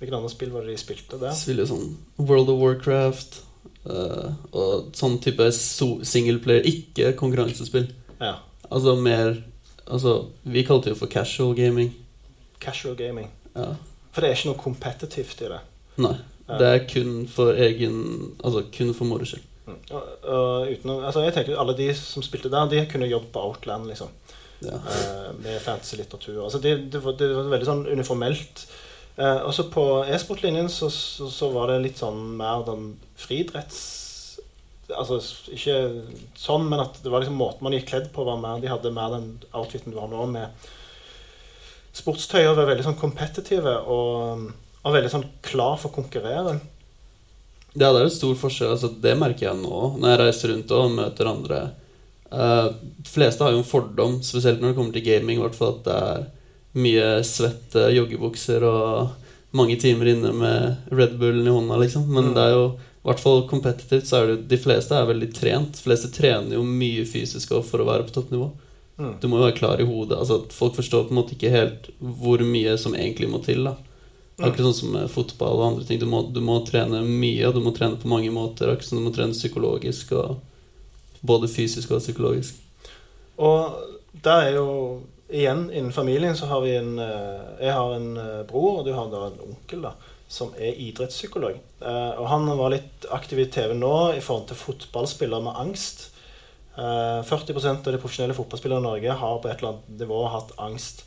Hvilke 0.00 0.16
andre 0.16 0.32
spill 0.32 0.52
var 0.54 0.64
det 0.64 0.74
de 0.74 0.80
spilte 0.80 1.20
der? 1.20 1.34
Spiller 1.36 1.68
sånn 1.68 1.92
World 2.16 2.48
of 2.52 2.60
Warcraft 2.62 3.40
uh, 3.84 4.32
og 4.56 4.94
sånn 4.96 5.18
type 5.20 5.50
singleplayer, 5.52 6.64
ikke 6.68 7.12
konkurransespill. 7.20 7.90
Ja. 8.20 8.38
Altså 8.70 8.96
mer 9.00 9.42
Altså, 9.90 10.28
vi 10.46 10.62
kalte 10.62 10.86
det 10.86 10.92
jo 10.92 11.00
for 11.00 11.10
casual 11.10 11.54
gaming. 11.58 11.88
Casual 12.62 12.94
gaming. 12.94 13.26
Ja. 13.56 13.72
For 14.14 14.22
det 14.22 14.28
er 14.28 14.36
ikke 14.36 14.50
noe 14.52 14.60
kompetitivt 14.60 15.42
i 15.42 15.48
det. 15.50 15.58
Nei. 16.04 16.12
Det 16.50 16.66
er 16.66 16.84
kun 16.90 17.26
for 17.30 17.54
egen 17.54 17.96
Altså 18.42 18.64
kun 18.74 18.94
for 18.94 19.06
moro 19.10 19.26
skyld. 19.26 19.46
Mm. 19.66 19.76
Altså 20.98 21.22
jeg 21.22 21.34
tenker 21.36 21.58
Alle 21.62 21.76
de 21.78 21.92
som 21.94 22.24
spilte 22.26 22.50
der, 22.50 22.70
de 22.70 22.86
kunne 22.90 23.10
jobbet 23.10 23.32
på 23.34 23.42
Outland, 23.42 23.86
liksom. 23.90 24.08
Ja. 24.62 24.76
Uh, 24.76 25.28
med 25.42 25.60
fantasy-litteratur. 25.62 26.44
Altså 26.44 26.58
det, 26.58 26.92
det, 26.92 27.04
var, 27.04 27.14
det, 27.18 27.30
var, 27.34 27.50
veldig 27.54 27.68
sånn 27.68 27.86
uniformelt. 27.88 28.66
Uh, 29.18 29.42
og 29.44 29.50
så 29.56 29.66
på 29.72 29.84
e-sportlinjen 30.08 30.70
så, 30.72 30.88
så, 30.92 31.28
så, 31.32 31.50
var 31.52 31.72
det 31.72 31.80
litt 31.86 32.00
sånn 32.00 32.22
mer 32.38 32.64
den 32.68 32.94
friidretts... 33.20 33.80
Altså 34.90 35.20
ikke 35.54 35.74
sånn, 36.34 36.64
men 36.66 36.80
at 36.82 36.96
det 37.04 37.12
var 37.12 37.22
liksom 37.22 37.36
måten 37.38 37.62
man 37.62 37.76
gikk 37.76 37.92
kledd 37.92 38.08
på, 38.10 38.24
var 38.26 38.40
mer 38.42 38.58
De 38.58 38.72
hadde 38.72 38.90
mer 38.90 39.12
den 39.12 39.28
outfiten 39.54 39.94
du 39.94 40.00
har 40.00 40.08
nå, 40.10 40.24
med 40.32 40.64
sportstøy 41.94 42.40
og 42.48 42.56
var 42.58 42.72
veldig 42.72 42.88
sånn 42.88 42.98
kompetitive. 42.98 43.76
og 43.86 44.50
og 44.80 44.94
veldig 44.94 45.12
sånn 45.12 45.26
klar 45.44 45.76
for 45.80 45.90
å 45.90 45.96
konkurrere. 45.98 46.56
Ja, 47.74 47.90
det 47.92 48.00
er 48.00 48.06
jo 48.06 48.14
stor 48.14 48.36
forskjell. 48.40 48.72
Altså, 48.74 48.90
det 49.02 49.14
merker 49.18 49.50
jeg 49.50 49.60
nå 49.60 49.94
når 50.00 50.12
jeg 50.12 50.20
reiser 50.22 50.52
rundt 50.54 50.74
og 50.76 50.94
møter 50.96 51.30
andre. 51.30 51.60
Uh, 52.30 52.70
de 52.78 53.10
fleste 53.10 53.44
har 53.44 53.54
jo 53.54 53.60
en 53.60 53.66
fordom, 53.66 54.20
spesielt 54.24 54.62
når 54.62 54.72
det 54.72 54.78
kommer 54.78 54.96
til 54.96 55.06
gaming, 55.06 55.42
at 55.44 55.84
det 55.86 55.96
er 55.96 56.28
mye 56.78 57.08
svette 57.26 57.88
joggebukser 57.94 58.64
og 58.66 59.16
mange 59.56 59.76
timer 59.80 60.12
inne 60.12 60.30
med 60.36 60.94
Red 60.94 61.16
Bullen 61.18 61.46
i 61.46 61.50
hånda, 61.54 61.76
liksom. 61.82 62.06
Men 62.06 62.30
mm. 62.30 62.34
det 62.36 62.46
er 62.46 62.54
jo 62.54 62.64
i 63.00 63.08
hvert 63.08 63.22
fall 63.22 63.46
kompetitivt, 63.48 64.06
så 64.06 64.20
er 64.20 64.32
det 64.32 64.48
de 64.50 64.58
fleste 64.60 64.94
er 64.94 65.08
veldig 65.08 65.30
trent. 65.34 65.78
De 65.78 65.84
fleste 65.86 66.10
trener 66.14 66.58
jo 66.58 66.64
mye 66.66 67.06
fysisk 67.08 67.54
for 67.66 67.82
å 67.82 67.88
være 67.88 68.06
på 68.06 68.14
toppnivå. 68.14 68.50
Mm. 69.00 69.14
Du 69.22 69.28
må 69.28 69.40
jo 69.40 69.46
være 69.46 69.56
klar 69.56 69.80
i 69.80 69.86
hodet. 69.88 70.18
Altså, 70.18 70.42
folk 70.52 70.76
forstår 70.76 71.06
på 71.08 71.14
en 71.14 71.20
måte 71.22 71.34
ikke 71.34 71.54
helt 71.54 71.88
hvor 71.98 72.44
mye 72.44 72.76
som 72.78 72.94
egentlig 72.94 73.30
må 73.32 73.40
til. 73.44 73.64
da 73.64 73.78
Akkurat 74.40 74.70
sånn 74.70 74.76
som 74.76 74.92
med 74.94 75.10
fotball 75.12 75.58
og 75.58 75.66
andre 75.66 75.86
ting. 75.88 76.00
Du 76.00 76.06
må, 76.08 76.22
du 76.32 76.40
må, 76.44 76.58
trene 76.68 77.02
mye, 77.04 77.44
og 77.48 77.56
du 77.56 77.64
må 77.64 77.72
trene 77.76 78.00
på 78.00 78.08
mange 78.08 78.30
måter. 78.32 78.70
Akkurat 78.70 78.88
som 78.88 79.00
du 79.00 79.04
må 79.04 79.12
trene 79.16 79.36
psykologisk, 79.36 80.14
og 80.16 81.24
både 81.26 81.50
fysisk 81.52 81.92
og 81.92 82.00
psykologisk. 82.04 82.60
Og 83.40 83.80
det 84.24 84.36
er 84.46 84.54
jo 84.56 84.68
igjen 85.30 85.70
innen 85.72 85.92
familien 85.92 86.36
så 86.36 86.46
har 86.46 86.60
vi 86.60 86.76
en 86.76 86.98
eh, 86.98 87.64
Jeg 87.66 87.74
har 87.76 87.94
en 87.94 88.16
eh, 88.16 88.42
bror, 88.48 88.80
og 88.80 88.86
du 88.86 88.92
har 88.94 89.10
da 89.12 89.26
en 89.28 89.42
onkel, 89.46 89.84
da, 89.86 89.94
som 90.30 90.52
er 90.58 90.78
idrettspsykolog. 90.88 91.58
Eh, 91.80 92.12
og 92.20 92.28
han 92.30 92.48
var 92.58 92.74
litt 92.74 93.06
aktiv 93.14 93.42
i 93.42 93.50
TV 93.52 93.74
nå 93.78 93.94
i 94.16 94.22
forhold 94.24 94.48
til 94.50 94.60
fotballspillere 94.60 95.44
med 95.48 95.60
angst. 95.66 96.08
40% 96.80 97.82
av 97.84 97.92
de 97.92 97.98
profesjonelle 98.00 98.32
fotballspillerne 98.32 98.80
i 98.80 98.86
Norge 98.86 99.16
har 99.20 99.40
på 99.42 99.48
et 99.50 99.58
eller 99.58 99.74
annet 99.74 99.98
nivå 100.00 100.20
hatt 100.32 100.54
angst. 100.64 101.02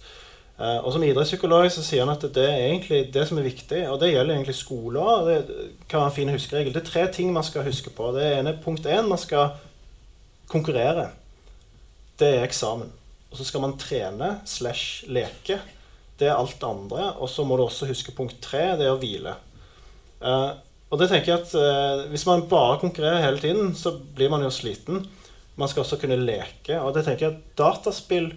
Og 0.60 0.90
Som 0.94 1.06
idrettspsykolog 1.08 1.66
så 1.74 1.82
sier 1.82 2.04
han 2.04 2.12
at 2.14 2.28
det 2.36 2.44
er 2.46 2.66
egentlig 2.68 3.00
det 3.16 3.24
som 3.26 3.40
er 3.42 3.48
viktig, 3.48 3.80
og 3.90 3.96
det 4.04 4.12
gjelder 4.12 4.36
egentlig 4.36 4.58
skoler. 4.60 5.24
Det 5.26 5.56
kan 5.88 6.04
være 6.04 6.12
en 6.12 6.18
fin 6.20 6.34
huskeregel. 6.36 6.76
Det 6.76 6.84
er 6.84 6.92
tre 6.92 7.08
ting 7.16 7.32
man 7.34 7.48
skal 7.48 7.66
huske 7.66 7.90
på. 7.96 8.12
Det 8.14 8.28
ene 8.36 8.54
Punkt 8.62 8.86
én 8.86 9.08
man 9.10 9.24
skal 9.24 9.56
konkurrere. 10.52 11.08
Det 12.20 12.36
er 12.36 12.46
eksamen. 12.46 12.92
Og 13.34 13.40
så 13.40 13.48
skal 13.48 13.64
man 13.64 13.74
trene 13.82 14.36
slash 14.46 15.08
leke. 15.10 15.58
Det 16.20 16.30
er 16.30 16.38
alt 16.38 16.60
det 16.62 16.70
andre. 16.70 17.08
Og 17.18 17.32
så 17.34 17.42
må 17.42 17.58
du 17.58 17.66
også 17.66 17.90
huske 17.90 18.14
punkt 18.14 18.38
tre. 18.46 18.76
Det 18.78 18.86
er 18.86 18.94
å 18.94 19.00
hvile. 19.02 19.34
Uh, 20.22 20.54
og 20.94 21.02
det 21.02 21.10
tenker 21.10 21.34
jeg 21.34 21.42
at 21.42 21.56
uh, 21.58 22.06
Hvis 22.14 22.28
man 22.30 22.46
bare 22.48 22.78
konkurrerer 22.80 23.26
hele 23.26 23.42
tiden, 23.42 23.74
så 23.76 23.96
blir 23.98 24.30
man 24.30 24.46
jo 24.46 24.54
sliten. 24.54 25.02
Man 25.58 25.70
skal 25.70 25.82
også 25.82 25.98
kunne 25.98 26.22
leke. 26.22 26.78
Og 26.78 26.94
det 26.94 27.08
tenker 27.08 27.26
jeg 27.26 27.34
at 27.34 27.58
dataspill 27.58 28.36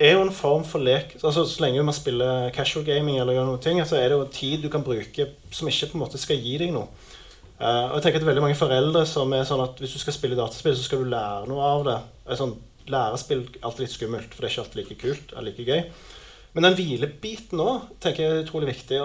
er 0.00 0.16
jo 0.16 0.24
en 0.24 0.32
form 0.34 0.64
for 0.66 0.80
lek. 0.80 1.18
Altså, 1.20 1.44
så 1.44 1.62
lenge 1.62 1.84
man 1.84 1.96
spiller 1.96 2.48
casual 2.56 2.88
gaming, 2.88 3.20
eller 3.20 3.36
gjør 3.36 3.50
noen 3.52 3.62
ting, 3.62 3.84
så 3.86 4.00
er 4.00 4.08
det 4.08 4.18
jo 4.18 4.30
tid 4.32 4.64
du 4.64 4.72
kan 4.72 4.84
bruke 4.84 5.28
som 5.54 5.68
ikke 5.68 5.92
på 5.92 5.98
en 5.98 6.06
måte 6.06 6.20
skal 6.20 6.40
gi 6.40 6.56
deg 6.64 6.72
noe. 6.74 6.88
Uh, 7.60 7.92
og 7.92 7.98
jeg 7.98 8.08
tenker 8.08 8.24
at 8.24 8.26
veldig 8.32 8.42
mange 8.42 8.58
foreldre 8.58 9.04
som 9.06 9.30
er 9.36 9.44
sånn 9.46 9.62
at 9.62 9.78
hvis 9.78 9.94
du 9.94 10.00
skal 10.02 10.16
spille 10.16 10.38
dataspill, 10.38 10.74
så 10.74 10.88
skal 10.88 11.04
du 11.04 11.12
lære 11.12 11.46
noe 11.52 11.68
av 11.68 11.84
det. 11.86 11.98
Er 12.26 12.40
sånn, 12.40 12.56
Lærespill 12.90 13.46
er 13.46 13.64
alltid 13.64 13.86
litt 13.86 13.94
skummelt, 13.94 14.34
for 14.34 14.42
det 14.42 14.48
er 14.48 14.52
ikke 14.52 14.64
alltid 14.64 14.80
like 14.82 15.00
kult 15.00 15.32
eller 15.32 15.50
like 15.50 15.64
gøy. 15.68 16.12
Men 16.54 16.68
den 16.68 16.76
hvilebiten 16.78 17.62
òg 17.62 17.88
tenker 18.02 18.22
jeg 18.22 18.32
er 18.32 18.44
utrolig 18.44 18.68
viktig. 18.70 18.98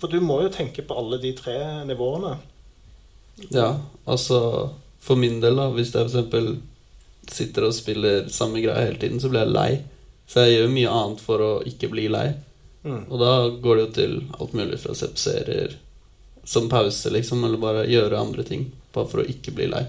for 0.00 0.08
du 0.08 0.20
må 0.20 0.40
jo 0.42 0.52
tenke 0.52 0.82
på 0.82 0.96
alle 0.96 1.18
de 1.20 1.34
tre 1.36 1.84
nivåene. 1.84 2.38
Ja, 3.50 3.80
altså 4.04 4.70
For 5.00 5.16
min 5.16 5.40
del, 5.40 5.56
da, 5.56 5.70
hvis 5.72 5.94
jeg 5.94 6.10
f.eks. 6.12 6.58
sitter 7.32 7.64
og 7.64 7.72
spiller 7.72 8.28
samme 8.28 8.60
greia 8.60 8.84
hele 8.84 9.00
tiden, 9.00 9.20
så 9.20 9.30
blir 9.32 9.46
jeg 9.46 9.54
lei. 9.54 9.70
Så 10.28 10.44
jeg 10.44 10.58
gjør 10.58 10.74
mye 10.74 10.96
annet 10.96 11.22
for 11.24 11.40
å 11.40 11.52
ikke 11.64 11.88
bli 11.88 12.04
lei. 12.12 12.26
Mm. 12.84 13.06
Og 13.08 13.16
da 13.20 13.30
går 13.48 13.76
det 13.76 13.84
jo 13.86 13.92
til 13.96 14.12
alt 14.36 14.52
mulig 14.56 14.80
fra 14.82 14.92
å 14.92 14.98
se 14.98 15.08
på 15.08 15.22
serier 15.22 15.78
som 16.44 16.68
pause, 16.68 17.10
liksom, 17.12 17.44
eller 17.44 17.60
bare 17.60 17.88
gjøre 17.88 18.20
andre 18.20 18.44
ting. 18.44 18.68
Bare 18.92 19.08
for 19.08 19.22
å 19.22 19.28
ikke 19.28 19.54
bli 19.56 19.70
lei. 19.72 19.86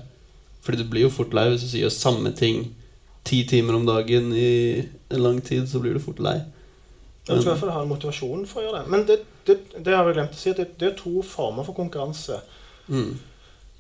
Fordi 0.62 0.82
du 0.82 0.89
blir 0.89 1.08
jo 1.08 1.13
fort 1.13 1.34
lei 1.34 1.47
hvis 1.50 1.65
du 1.71 1.80
gjør 1.82 1.93
samme 1.93 2.34
ting 2.38 2.67
ti 3.28 3.43
timer 3.50 3.78
om 3.78 3.86
dagen 3.86 4.32
i 4.34 4.84
en 5.10 5.24
lang 5.24 5.41
tid, 5.41 5.69
så 5.69 5.82
blir 5.82 5.93
du 5.93 6.04
fort 6.04 6.19
lei. 6.19 6.39
Men, 7.28 7.38
Du 7.38 7.41
skal 7.41 7.52
i 7.52 7.54
hvert 7.54 7.63
fall 7.63 7.76
ha 7.76 7.82
en 7.84 7.91
motivasjon 7.91 8.47
for 8.50 8.62
å 8.62 8.65
gjøre 8.65 8.80
det. 8.82 8.91
Men 8.93 9.06
det, 9.10 9.17
det, 9.45 9.58
det 9.78 9.93
har 9.95 10.08
vi 10.08 10.15
glemt 10.17 10.38
å 10.38 10.41
si, 10.41 10.54
det, 10.58 10.71
det 10.82 10.89
er 10.89 10.95
to 10.97 11.21
former 11.26 11.67
for 11.67 11.78
konkurranse. 11.78 12.39
Mm. 12.89 13.13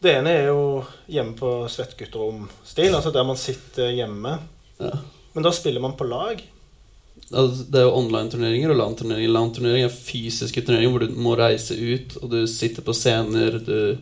Det 0.01 0.13
ene 0.17 0.33
er 0.33 0.47
jo 0.49 0.61
hjemme 1.13 1.35
på 1.37 1.49
svettgutterom-stil, 1.69 2.93
altså 2.93 3.13
der 3.13 3.25
man 3.27 3.37
sitter 3.37 3.91
hjemme. 3.93 4.37
Ja. 4.81 4.95
Men 5.33 5.45
da 5.45 5.53
spiller 5.53 5.83
man 5.83 5.97
på 5.97 6.07
lag. 6.09 6.41
Altså, 7.31 7.65
det 7.69 7.81
er 7.81 7.85
jo 7.85 7.97
online-turneringer 7.99 8.73
og 8.73 8.79
LAN-turneringer. 8.79 9.33
LAN-turneringer 9.33 9.89
er 9.89 9.93
fysiske 9.93 10.63
turneringer 10.65 10.93
hvor 10.93 11.05
du 11.05 11.19
må 11.21 11.35
reise 11.37 11.77
ut, 11.77 12.17
og 12.21 12.33
du 12.33 12.39
sitter 12.49 12.85
på 12.85 12.95
scener. 12.97 13.57
Du 13.61 13.97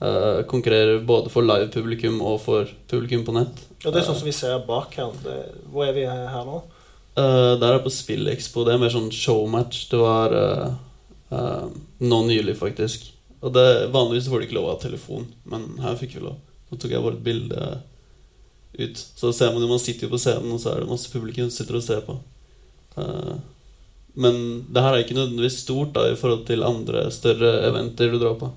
eh, 0.00 0.42
konkurrerer 0.50 1.02
både 1.06 1.32
for 1.32 1.46
live-publikum 1.46 2.20
og 2.24 2.40
for 2.44 2.70
publikum 2.90 3.24
på 3.26 3.36
nett. 3.36 3.64
Og 3.84 3.92
det 3.92 4.02
er 4.02 4.08
sånn 4.08 4.18
som 4.20 4.28
vi 4.28 4.36
ser 4.36 4.60
bak 4.66 4.96
her. 4.98 5.14
Det, 5.24 5.38
hvor 5.72 5.88
er 5.88 5.96
vi 5.96 6.06
her 6.08 6.46
nå? 6.48 6.62
Uh, 7.18 7.56
der 7.60 7.74
er 7.74 7.82
på 7.84 7.92
SpillExpo. 7.92 8.64
Det 8.64 8.74
er 8.74 8.82
mer 8.82 8.92
sånn 8.92 9.10
showmatch. 9.12 9.86
Det 9.90 9.98
var 10.00 10.34
uh, 10.36 10.74
uh, 11.32 11.66
nå 12.00 12.20
nylig, 12.28 12.54
faktisk. 12.60 13.08
Og 13.40 13.54
det, 13.56 13.66
Vanligvis 13.94 14.28
får 14.30 14.40
du 14.40 14.46
ikke 14.48 14.58
lov 14.58 14.68
å 14.68 14.74
ha 14.74 14.80
telefon, 14.82 15.26
men 15.48 15.66
her 15.80 15.96
fikk 16.00 16.18
vi 16.18 16.24
lov. 16.24 16.36
Så 16.68 16.78
tok 16.78 16.92
jeg 16.94 17.04
bare 17.04 17.18
et 17.18 17.24
bilde 17.26 17.70
ut. 18.78 19.00
Så 19.16 19.32
ser 19.32 19.52
man 19.52 19.64
jo 19.64 19.70
man 19.70 19.80
sitter 19.82 20.06
jo 20.06 20.12
på 20.12 20.20
scenen, 20.20 20.52
og 20.54 20.60
så 20.62 20.74
er 20.74 20.82
det 20.82 20.90
masse 20.90 21.10
publikum 21.12 21.48
som 21.48 21.56
sitter 21.56 21.78
og 21.80 21.86
ser 21.86 22.04
på. 22.06 22.16
Eh, 23.00 23.34
men 24.20 24.40
det 24.70 24.84
her 24.84 24.96
er 24.96 25.04
ikke 25.04 25.16
nødvendigvis 25.16 25.60
stort 25.64 25.94
da 25.96 26.08
i 26.10 26.18
forhold 26.18 26.44
til 26.48 26.66
andre 26.66 27.06
større 27.14 27.52
eventer 27.68 28.12
du 28.12 28.20
drar 28.20 28.36
på. 28.40 28.50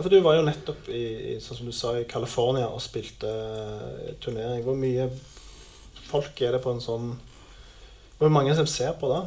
Ja, 0.00 0.04
For 0.06 0.14
du 0.14 0.22
var 0.24 0.38
jo 0.38 0.44
nettopp 0.46 0.86
i, 0.88 1.02
i 1.28 1.38
sånn 1.44 1.58
som 1.58 1.66
du 1.68 1.74
sa, 1.76 1.90
i 1.98 2.06
California 2.08 2.70
og 2.72 2.80
spilte 2.80 3.28
eh, 3.28 4.14
turnering. 4.16 4.62
Hvor 4.64 4.78
mye 4.80 5.10
folk 6.08 6.40
er 6.40 6.54
det 6.56 6.62
på 6.64 6.72
en 6.72 6.80
sånn 6.80 7.10
Hvor 8.16 8.30
mange 8.32 8.54
som 8.56 8.64
ser 8.64 8.94
på 8.96 9.10
det? 9.12 9.18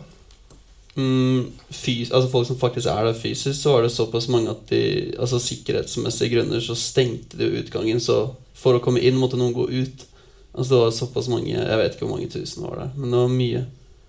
Mm, 0.98 1.52
fys 1.70 2.10
altså 2.10 2.32
Folk 2.32 2.48
som 2.50 2.58
faktisk 2.58 2.90
er 2.90 3.06
der 3.06 3.18
fysisk, 3.18 3.54
så 3.60 3.76
var 3.76 3.86
det 3.86 3.92
såpass 3.94 4.26
mange 4.34 4.50
at 4.50 4.64
de 4.72 5.14
Altså 5.14 5.38
sikkerhetsmessige 5.42 6.34
grunner 6.34 6.66
så 6.66 6.74
stengte 6.74 7.38
de 7.38 7.52
utgangen. 7.60 8.02
Så 8.02 8.34
for 8.58 8.74
å 8.74 8.82
komme 8.82 9.04
inn 9.06 9.20
måtte 9.22 9.38
noen 9.38 9.54
gå 9.54 9.68
ut. 9.70 10.08
Altså 10.56 10.72
Det 10.74 10.80
var 10.88 10.96
såpass 10.98 11.30
mange 11.30 11.54
Jeg 11.54 11.82
vet 11.84 11.94
ikke 11.94 12.08
hvor 12.08 12.16
mange 12.16 12.34
tusen 12.34 12.66
var 12.66 12.82
det, 12.82 12.88
men 12.98 13.14
det 13.14 13.22
var 13.22 13.36
mye. 13.36 13.62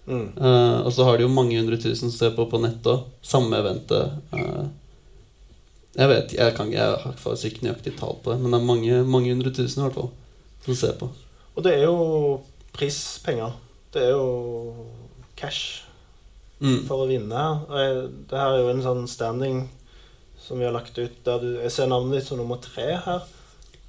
Mm. 0.06 0.24
Uh, 0.40 0.80
og 0.86 0.90
så 0.96 1.04
har 1.10 1.20
de 1.20 1.28
jo 1.28 1.36
mange 1.36 1.60
hundre 1.60 1.76
tusen 1.76 2.08
som 2.08 2.16
ser 2.16 2.32
på 2.32 2.48
på 2.48 2.62
nett 2.64 2.88
òg. 2.88 3.04
Samme 3.20 3.60
eventet. 3.60 4.16
Eh, 4.32 4.64
jeg 5.94 6.10
vet 6.10 6.34
jeg, 6.34 6.54
kan, 6.56 6.72
jeg 6.72 6.82
har 6.82 7.14
faktisk 7.20 7.52
ikke 7.52 7.66
nøyaktig 7.68 7.94
tall 7.98 8.18
på 8.22 8.32
det, 8.32 8.40
men 8.42 8.50
det 8.52 8.60
er 8.60 8.68
mange, 8.68 9.00
mange 9.06 9.30
hundre 9.32 9.52
tusen 9.54 9.82
i 9.82 9.86
hvert 9.86 9.98
fall 9.98 10.10
som 10.64 10.78
ser 10.78 10.94
på. 10.98 11.08
Og 11.54 11.64
det 11.64 11.74
er 11.76 11.84
jo 11.86 12.40
prispenger. 12.74 13.52
Det 13.94 14.02
er 14.08 14.14
jo 14.16 14.86
cash 15.38 15.82
Mm. 16.64 16.84
for 16.86 17.02
å 17.02 17.06
vinne 17.10 17.40
det 18.30 18.38
her 18.38 18.52
er 18.54 18.60
jo 18.62 18.68
en 18.70 18.82
sånn 18.84 19.08
standing 19.10 19.64
som 20.40 20.60
vi 20.60 20.64
har 20.64 20.72
lagt 20.72 20.96
ut 20.96 21.16
der 21.26 21.40
du 21.42 21.48
Jeg 21.58 21.72
ser 21.74 21.88
navnet 21.90 22.20
ditt 22.20 22.28
som 22.28 22.38
nummer 22.38 22.60
tre 22.62 22.94
her. 23.04 23.24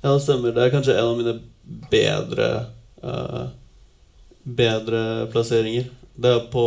Ja, 0.02 0.14
det 0.14 0.24
stemmer. 0.24 0.52
Det 0.52 0.64
er 0.64 0.74
kanskje 0.74 0.96
en 0.98 1.12
av 1.12 1.18
mine 1.20 1.36
bedre 1.92 2.48
uh, 3.04 3.54
Bedre 4.44 5.28
plasseringer. 5.32 5.88
Det 6.16 6.32
er 6.32 6.44
på 6.52 6.66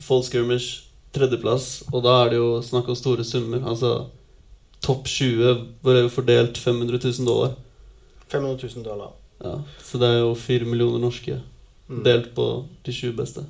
Fall 0.00 0.24
Skirmish 0.26 0.88
tredjeplass, 1.16 1.84
og 1.92 2.02
da 2.04 2.16
er 2.24 2.32
det 2.32 2.40
jo 2.40 2.48
snakk 2.62 2.90
om 2.92 2.98
store 2.98 3.24
summer. 3.24 3.62
Altså 3.68 4.08
topp 4.86 5.08
20, 5.10 5.52
hvor 5.82 5.96
er 5.98 6.04
jo 6.06 6.12
fordelt 6.14 6.58
500 6.62 7.00
000 7.02 7.26
dollar. 7.26 7.54
500 8.30 8.68
000 8.76 8.84
dollar. 8.86 9.12
Ja, 9.42 9.56
Så 9.84 9.98
det 10.00 10.08
er 10.14 10.20
jo 10.22 10.32
4 10.34 10.64
millioner 10.64 11.02
norske 11.02 11.40
Mm. 11.88 12.00
delt 12.02 12.32
på 12.34 12.44
de 12.86 12.90
20 12.92 13.12
beste. 13.14 13.44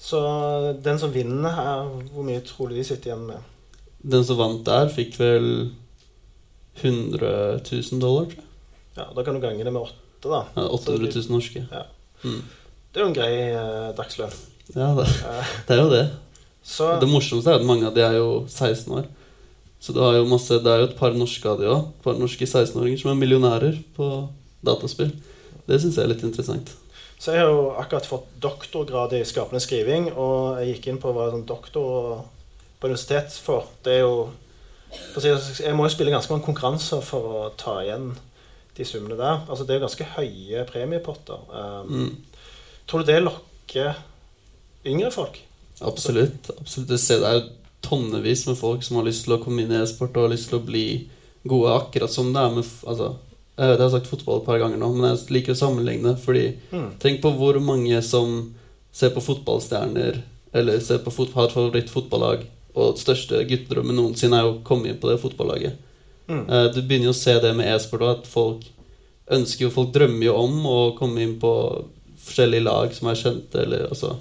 Så 0.00 0.18
den 0.82 0.96
som 0.98 1.10
vinner 1.12 1.52
her, 1.52 1.82
hvor 2.14 2.24
mye 2.24 2.40
tror 2.40 2.70
du 2.70 2.74
de 2.78 2.84
sitter 2.84 3.10
igjen 3.10 3.26
med? 3.26 3.42
Den 4.02 4.24
som 4.24 4.38
vant 4.38 4.62
der, 4.64 4.88
fikk 4.88 5.18
vel 5.20 5.50
100 6.80 7.60
000 7.60 8.00
dollar, 8.00 8.24
tror 8.24 8.40
jeg. 8.40 8.48
Ja, 8.96 9.04
Da 9.16 9.22
kan 9.24 9.34
du 9.34 9.40
gange 9.40 9.64
det 9.64 9.72
med 9.72 9.82
åtte, 9.82 10.28
da. 10.32 10.44
Ja, 10.56 10.64
800 10.68 11.12
000 11.14 11.30
norske. 11.36 11.66
Ja. 11.70 11.82
Mm. 12.24 12.40
Det 12.92 13.00
er 13.00 13.04
jo 13.04 13.10
en 13.10 13.16
grei 13.16 13.32
eh, 13.52 13.92
dagslønn. 13.96 14.32
Ja, 14.74 14.88
det, 14.96 15.06
det 15.68 15.76
er 15.76 15.82
jo 15.82 15.90
det. 15.92 16.04
så 16.64 16.94
Det 17.00 17.08
morsomste 17.08 17.50
er 17.52 17.60
at 17.60 17.66
mange 17.68 17.86
av 17.88 17.94
de 17.96 18.00
er 18.04 18.16
jo 18.16 18.46
16 18.48 18.92
år. 18.96 19.06
Så 19.82 19.94
du 19.94 19.98
har 19.98 20.14
jo 20.14 20.28
masse, 20.30 20.60
det 20.62 20.70
er 20.70 20.84
jo 20.84 20.90
et 20.90 20.98
par 20.98 21.16
norske 21.18 21.48
av 21.48 21.58
de 21.58 21.66
òg. 21.66 21.88
Et 21.90 22.04
par 22.04 22.18
norske 22.20 22.46
16-åringer 22.46 23.00
som 23.02 23.10
er 23.10 23.18
millionærer 23.18 23.80
på 23.96 24.10
dataspill. 24.62 25.10
Det 25.66 25.80
syns 25.82 25.98
jeg 25.98 26.06
er 26.06 26.12
litt 26.12 26.22
interessant. 26.26 26.70
Så 27.22 27.34
jeg 27.34 27.42
har 27.42 27.50
jo 27.50 27.72
akkurat 27.78 28.06
fått 28.06 28.28
doktorgrad 28.42 29.14
i 29.14 29.24
skapende 29.26 29.62
skriving, 29.62 30.08
og 30.14 30.60
jeg 30.60 30.76
gikk 30.76 30.88
inn 30.90 31.00
på 31.02 31.10
hva 31.14 31.28
sånn 31.30 31.46
doktor 31.46 32.22
på 32.78 32.90
universitet 32.90 33.34
for. 33.42 33.68
Det 33.82 33.98
er 33.98 34.04
jo 34.06 34.30
Jeg 35.22 35.72
må 35.72 35.86
jo 35.86 35.92
spille 35.94 36.12
ganske 36.12 36.28
mange 36.34 36.44
konkurranser 36.44 37.00
for 37.00 37.28
å 37.32 37.42
ta 37.56 37.78
igjen 37.80 38.10
de 38.76 38.84
summene 38.84 39.16
der. 39.16 39.40
Altså 39.48 39.64
Det 39.64 39.72
er 39.72 39.78
jo 39.80 39.86
ganske 39.86 40.08
høye 40.18 40.64
premiepotter. 40.68 41.40
Um, 41.48 41.88
Mm. 41.92 42.16
Tror 42.86 43.00
du 43.00 43.06
det 43.06 43.22
lokker 43.22 43.94
yngre 44.84 45.10
folk? 45.10 45.38
Absolutt. 45.80 46.50
absolutt. 46.60 46.88
Det 46.88 46.98
er 47.10 47.32
jo 47.38 47.48
tonnevis 47.82 48.46
med 48.46 48.58
folk 48.58 48.82
som 48.86 48.96
har 48.98 49.06
lyst 49.08 49.26
til 49.26 49.36
å 49.36 49.42
komme 49.42 49.64
inn 49.64 49.72
i 49.74 49.80
e-sport 49.82 50.16
og 50.16 50.28
har 50.28 50.32
lyst 50.34 50.48
til 50.50 50.60
å 50.60 50.64
bli 50.66 50.86
gode, 51.44 51.74
akkurat 51.74 52.12
som 52.12 52.32
det 52.32 52.40
er 52.40 52.54
med 52.54 52.64
altså, 52.86 53.16
Jeg 53.58 53.68
vet 53.68 53.78
jeg 53.78 53.84
har 53.84 53.92
sagt 53.92 54.10
fotball 54.10 54.40
et 54.40 54.46
par 54.46 54.58
ganger 54.62 54.80
nå, 54.80 54.88
men 54.94 55.10
jeg 55.10 55.34
liker 55.34 55.52
å 55.52 55.58
sammenligne. 55.58 56.16
Fordi 56.16 56.44
Mm. 56.72 56.90
Tenk 56.98 57.20
på 57.22 57.32
hvor 57.36 57.58
mange 57.60 58.02
som 58.02 58.54
ser 58.92 59.10
på 59.10 59.20
fotballstjerner, 59.20 60.22
eller 60.54 60.80
ser 60.80 60.98
på 60.98 61.12
fot 61.12 61.32
har 61.34 61.48
et 61.48 61.52
favorittfotballag, 61.52 62.46
og 62.74 62.98
største 62.98 63.44
guttedrømmen 63.48 63.96
noensinne 63.96 64.38
er 64.38 64.48
å 64.48 64.62
komme 64.64 64.88
inn 64.88 65.00
på 65.00 65.10
det 65.10 65.20
fotballaget. 65.20 65.76
Mm. 66.28 66.48
Eh, 66.48 66.68
Du 66.74 66.80
begynner 66.82 67.10
jo 67.10 67.16
å 67.16 67.22
se 67.22 67.38
det 67.40 67.54
med 67.56 67.68
e-sport 67.74 68.02
at 68.02 68.26
folk 68.26 68.64
ønsker 69.30 69.66
jo 69.66 69.70
Folk 69.70 69.92
drømmer 69.92 70.26
jo 70.26 70.34
om 70.34 70.66
å 70.66 70.96
komme 70.96 71.22
inn 71.22 71.38
på 71.40 71.52
forskjellige 72.22 72.64
lag 72.64 72.94
som 72.94 73.08
er 73.08 73.14
kjente, 73.14 73.62
eller 73.62 73.88
altså 73.88 74.16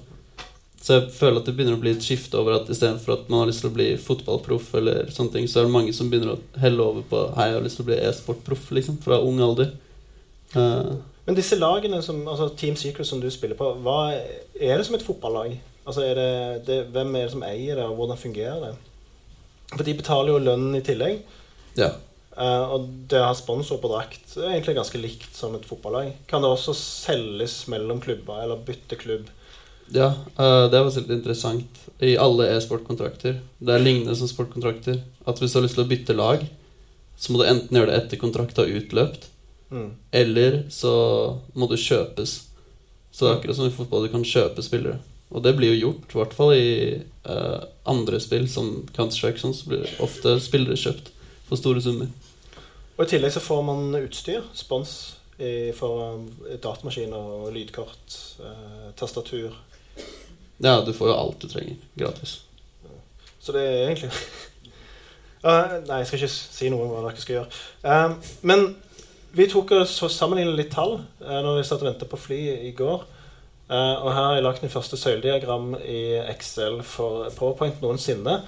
Så 0.82 0.98
jeg 0.98 1.12
føler 1.14 1.38
at 1.38 1.46
det 1.46 1.54
begynner 1.54 1.78
å 1.78 1.82
bli 1.82 1.92
et 1.94 2.02
skifte 2.02 2.40
over 2.40 2.56
at 2.58 2.70
istedenfor 2.74 3.14
at 3.14 3.28
man 3.30 3.44
har 3.44 3.52
lyst 3.52 3.62
til 3.62 3.70
å 3.70 3.76
bli 3.76 3.88
fotballproff, 4.02 4.72
eller 4.80 5.12
sånne 5.14 5.36
ting, 5.36 5.48
så 5.50 5.62
er 5.62 5.68
det 5.68 5.76
mange 5.76 5.94
som 5.94 6.10
begynner 6.10 6.34
å 6.34 6.62
helle 6.62 6.82
over 6.82 7.06
på 7.06 7.20
Hei, 7.38 7.52
jeg 7.52 7.58
har 7.60 7.66
lyst 7.68 7.78
til 7.78 7.86
å 7.86 7.90
bli 7.92 7.98
e-sportproff, 8.02 8.72
liksom, 8.74 8.98
fra 9.04 9.20
ung 9.22 9.38
alder. 9.46 9.76
Uh. 10.56 10.98
Men 11.28 11.38
disse 11.38 11.60
lagene, 11.60 12.02
som, 12.02 12.24
altså 12.26 12.50
Team 12.58 12.80
Secret 12.80 13.08
som 13.08 13.22
du 13.22 13.30
spiller 13.32 13.60
på, 13.60 13.68
hva 13.86 14.00
er 14.12 14.74
det 14.74 14.88
som 14.88 14.98
et 14.98 15.06
fotballag? 15.06 15.54
Altså 15.86 16.06
er 16.06 16.18
det, 16.18 16.32
det, 16.66 16.80
Hvem 16.94 17.14
er 17.16 17.28
det 17.28 17.34
som 17.36 17.46
eier 17.46 17.78
det, 17.78 17.86
og 17.86 18.00
hvordan 18.00 18.20
fungerer 18.20 18.66
det? 18.66 18.72
For 19.76 19.86
de 19.88 19.96
betaler 20.02 20.34
jo 20.34 20.46
lønn 20.48 20.72
i 20.78 20.86
tillegg. 20.86 21.22
ja. 21.80 21.94
Uh, 22.32 22.64
og 22.74 22.86
det 23.12 23.20
å 23.20 23.26
ha 23.28 23.34
sponsor 23.36 23.82
på 23.84 23.90
drakt 23.92 24.38
er 24.40 24.54
egentlig 24.54 24.78
ganske 24.78 25.00
likt 25.02 25.36
som 25.36 25.52
et 25.58 25.66
fotballag. 25.68 26.14
Kan 26.32 26.42
det 26.42 26.50
også 26.50 26.74
selges 26.80 27.58
mellom 27.70 28.00
klubber, 28.02 28.40
eller 28.42 28.62
bytte 28.66 28.96
klubb? 28.98 29.28
Ja, 29.94 30.14
eh, 30.38 30.66
det 30.72 30.80
var 30.80 30.92
litt 30.96 31.10
interessant. 31.10 31.82
I 32.00 32.16
alle 32.18 32.48
e-sportkontrakter. 32.56 33.42
Det 33.60 33.74
er 33.76 33.84
lignende 33.84 34.16
som 34.18 34.30
sportkontrakter. 34.30 35.02
At 35.28 35.40
hvis 35.40 35.54
du 35.54 35.60
har 35.60 35.68
lyst 35.68 35.78
til 35.78 35.86
å 35.86 35.90
bytte 35.92 36.16
lag, 36.18 36.46
så 37.18 37.32
må 37.32 37.42
du 37.42 37.50
enten 37.50 37.78
gjøre 37.78 37.92
det 37.92 38.00
etter 38.00 38.22
kontrakten 38.22 38.66
har 38.66 38.82
utløpt, 38.82 39.28
Mm. 39.72 39.92
eller 40.12 40.64
så 40.70 41.40
må 41.54 41.68
du 41.70 41.78
kjøpes. 41.78 42.32
Så 43.12 43.26
det 43.26 43.30
er 43.30 43.38
akkurat 43.38 43.56
som 43.56 43.68
i 43.68 43.72
fotball, 43.72 44.04
du 44.04 44.12
kan 44.12 44.24
kjøpe 44.24 44.64
spillere. 44.64 45.00
Og 45.32 45.44
det 45.44 45.56
blir 45.56 45.72
jo 45.72 45.88
gjort, 45.88 46.12
i 46.12 46.18
hvert 46.20 46.34
fall 46.36 46.52
i 46.54 47.04
uh, 47.26 47.64
andre 47.88 48.20
spill, 48.20 48.50
som 48.52 48.86
Counter-Strike, 48.92 49.40
sånn, 49.40 49.56
så 49.56 49.70
blir 49.70 49.88
ofte 50.04 50.36
spillere 50.44 50.76
kjøpt 50.76 51.12
for 51.48 51.56
store 51.56 51.84
summer. 51.84 52.12
Og 52.98 53.06
I 53.06 53.10
tillegg 53.14 53.32
så 53.32 53.40
får 53.40 53.64
man 53.64 53.96
utstyr, 54.02 54.44
spons, 54.54 55.16
i, 55.40 55.72
for 55.72 56.20
datamaskiner 56.62 57.16
og 57.16 57.54
lydkort, 57.56 58.18
uh, 58.44 58.92
tastatur. 59.00 59.56
Ja, 60.62 60.82
du 60.86 60.94
får 60.94 61.10
jo 61.10 61.18
alt 61.18 61.42
du 61.42 61.50
trenger 61.50 61.76
gratis. 61.98 62.42
Så 63.42 63.54
det 63.56 63.64
er 63.66 63.88
egentlig 63.88 64.12
uh, 65.42 65.78
Nei, 65.90 66.02
jeg 66.02 66.10
skal 66.10 66.20
ikke 66.20 66.32
si 66.32 66.70
noe 66.70 66.86
om 66.86 66.92
hva 66.94 67.06
dere 67.08 67.24
skal 67.24 67.40
gjøre. 67.40 67.62
Eh, 67.90 68.34
men 68.46 68.68
vi 69.34 69.48
tok 69.50 69.74
og 69.78 69.88
sammenlignet 69.90 70.60
litt 70.60 70.74
tall 70.76 71.00
uh, 71.00 71.40
når 71.42 71.62
vi 71.62 71.66
satt 71.66 71.82
og 71.82 71.90
ventet 71.90 72.12
på 72.12 72.20
fly 72.20 72.42
i 72.70 72.74
går. 72.78 73.08
Uh, 73.72 74.04
og 74.04 74.10
her 74.12 74.20
har 74.20 74.36
jeg 74.36 74.46
lagt 74.46 74.66
min 74.66 74.74
første 74.74 75.00
søylediagram 75.00 75.74
i 75.80 76.02
Excel 76.34 76.82
for 76.86 77.32
PowerPoint 77.38 77.82
noensinne. 77.82 78.42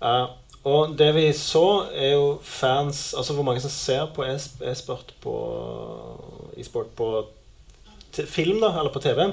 Uh, 0.00 0.30
og 0.64 0.94
det 0.96 1.10
vi 1.16 1.26
så, 1.34 1.88
er 1.90 2.12
jo 2.14 2.26
fans 2.46 3.14
Altså 3.18 3.34
hvor 3.34 3.42
mange 3.42 3.60
som 3.60 3.70
ser 3.70 4.04
på 4.14 4.22
e- 4.22 4.70
e-sport 4.70 5.10
på 5.20 5.32
e-sport 6.56 6.92
på 6.94 7.08
film, 8.12 8.60
da, 8.60 8.70
eller 8.78 8.92
på 8.92 9.02
TV. 9.02 9.32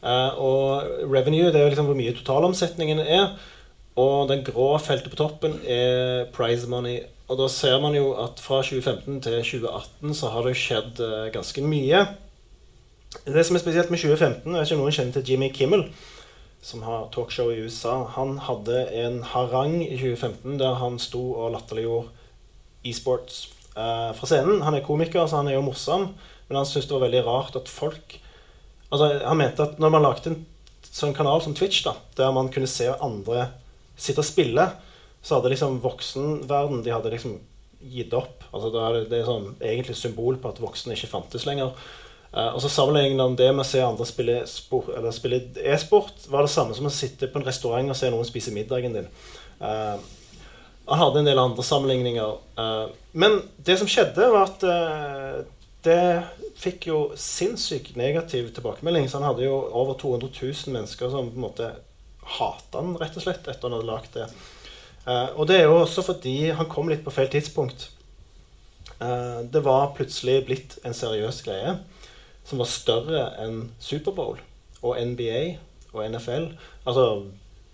Eh, 0.00 0.40
og 0.40 1.08
revenue, 1.12 1.50
det 1.52 1.60
er 1.60 1.66
jo 1.66 1.72
liksom 1.74 1.88
hvor 1.90 1.98
mye 1.98 2.16
totalomsetningen 2.16 3.02
er. 3.04 3.34
Og 4.00 4.28
den 4.30 4.44
grå 4.46 4.72
feltet 4.80 5.12
på 5.12 5.18
toppen 5.18 5.58
er 5.68 6.28
prize 6.34 6.68
money. 6.70 7.02
Og 7.30 7.38
da 7.38 7.46
ser 7.52 7.76
man 7.82 7.94
jo 7.94 8.14
at 8.18 8.40
fra 8.42 8.62
2015 8.64 9.20
til 9.22 9.36
2018 9.38 10.16
så 10.18 10.32
har 10.32 10.46
det 10.46 10.56
skjedd 10.58 11.02
eh, 11.04 11.28
ganske 11.34 11.62
mye. 11.62 12.06
Det 13.26 13.44
som 13.46 13.58
er 13.58 13.62
spesielt 13.62 13.90
med 13.90 13.98
2015, 13.98 14.54
jeg 14.54 14.60
vet 14.60 14.70
ikke 14.70 14.80
noen 14.80 14.94
kjenner 14.94 15.14
til 15.16 15.30
Jimmy 15.32 15.50
Kimmel, 15.54 15.84
som 16.62 16.82
har 16.86 17.08
talkshow 17.14 17.50
i 17.50 17.60
USA. 17.64 17.96
Han 18.16 18.36
hadde 18.46 18.84
en 19.02 19.20
harang 19.26 19.80
i 19.82 19.96
2015 19.98 20.58
der 20.62 20.78
han 20.78 20.98
sto 21.02 21.22
og 21.34 21.52
latterliggjorde 21.56 22.10
e-sports 22.86 23.48
eh, 23.74 24.10
fra 24.16 24.30
scenen. 24.30 24.62
Han 24.66 24.78
er 24.78 24.86
komiker, 24.86 25.26
så 25.26 25.42
han 25.42 25.50
er 25.50 25.58
jo 25.58 25.66
morsom, 25.66 26.10
men 26.48 26.58
han 26.58 26.68
syntes 26.68 26.88
det 26.88 26.96
var 26.96 27.06
veldig 27.08 27.24
rart 27.26 27.58
at 27.58 27.70
folk 27.70 28.18
Altså, 28.90 29.10
Han 29.24 29.38
mente 29.38 29.66
at 29.66 29.78
når 29.82 29.94
man 29.94 30.04
lagde 30.06 30.32
en 30.32 30.40
sånn 30.90 31.14
kanal 31.14 31.42
som 31.44 31.54
Twitch, 31.54 31.84
da, 31.86 31.94
der 32.18 32.34
man 32.34 32.50
kunne 32.52 32.70
se 32.70 32.88
andre 32.90 33.48
sitte 34.00 34.22
og 34.22 34.26
spille, 34.26 34.66
så 35.22 35.36
hadde 35.36 35.52
liksom 35.52 35.80
voksenverden 35.84 36.82
de 36.84 36.92
hadde 36.94 37.12
liksom 37.12 37.38
gitt 37.80 38.14
opp. 38.16 38.44
Altså, 38.50 38.70
det 38.74 38.84
er, 38.84 39.00
det 39.10 39.18
er 39.20 39.28
sånn, 39.28 39.50
egentlig 39.60 39.96
symbol 39.98 40.38
på 40.40 40.50
at 40.50 40.60
voksne 40.62 40.96
ikke 40.96 41.12
fantes 41.12 41.46
lenger. 41.48 41.74
Uh, 42.30 42.52
og 42.54 42.60
så 42.62 42.70
Sammenlignet 42.70 43.24
han 43.24 43.36
det 43.38 43.48
med 43.50 43.64
å 43.64 43.66
se 43.66 43.80
andre 43.82 44.06
spille 44.06 44.36
e-sport, 44.44 46.26
var 46.30 46.46
det 46.46 46.52
samme 46.52 46.76
som 46.76 46.86
å 46.86 46.94
sitte 46.94 47.26
på 47.26 47.40
en 47.40 47.46
restaurant 47.46 47.90
og 47.90 47.98
se 47.98 48.10
noen 48.12 48.28
spise 48.28 48.54
middagen 48.54 48.94
din. 48.94 49.08
Uh, 49.58 49.98
han 50.90 51.02
hadde 51.02 51.22
en 51.22 51.30
del 51.30 51.40
andre 51.42 51.64
sammenligninger. 51.66 52.36
Uh, 52.58 52.86
men 53.12 53.40
det 53.66 53.76
som 53.80 53.90
skjedde, 53.90 54.30
var 54.32 54.50
at 54.50 54.64
det 55.84 56.00
fikk 56.60 56.88
jo 56.90 56.98
sinnssykt 57.16 57.96
negativ 57.96 58.50
tilbakemelding. 58.54 59.08
Så 59.08 59.18
han 59.18 59.28
hadde 59.30 59.46
jo 59.46 59.56
over 59.56 59.96
200 60.00 60.28
000 60.42 60.74
mennesker 60.74 61.12
som 61.12 61.30
på 61.30 61.38
en 61.38 61.46
måte 61.46 61.70
hata 62.38 62.82
han 62.82 62.98
rett 63.00 63.16
og 63.16 63.24
slett 63.24 63.48
etter 63.48 63.66
han 63.66 63.78
hadde 63.78 63.88
lagd 63.88 64.12
det. 64.16 64.28
Uh, 65.06 65.28
og 65.40 65.48
det 65.48 65.60
er 65.60 65.66
jo 65.66 65.80
også 65.80 66.04
fordi 66.04 66.52
han 66.52 66.68
kom 66.70 66.90
litt 66.92 67.04
på 67.06 67.14
feil 67.14 67.30
tidspunkt. 67.32 67.88
Uh, 69.00 69.40
det 69.48 69.64
var 69.64 69.94
plutselig 69.96 70.42
blitt 70.48 70.76
en 70.84 70.96
seriøs 70.96 71.40
greie 71.46 71.78
som 72.44 72.60
var 72.60 72.68
større 72.68 73.24
enn 73.40 73.70
Superbowl 73.80 74.40
og 74.82 74.98
NBA 75.00 75.40
og 75.94 76.04
NFL. 76.04 76.50
Altså 76.84 77.06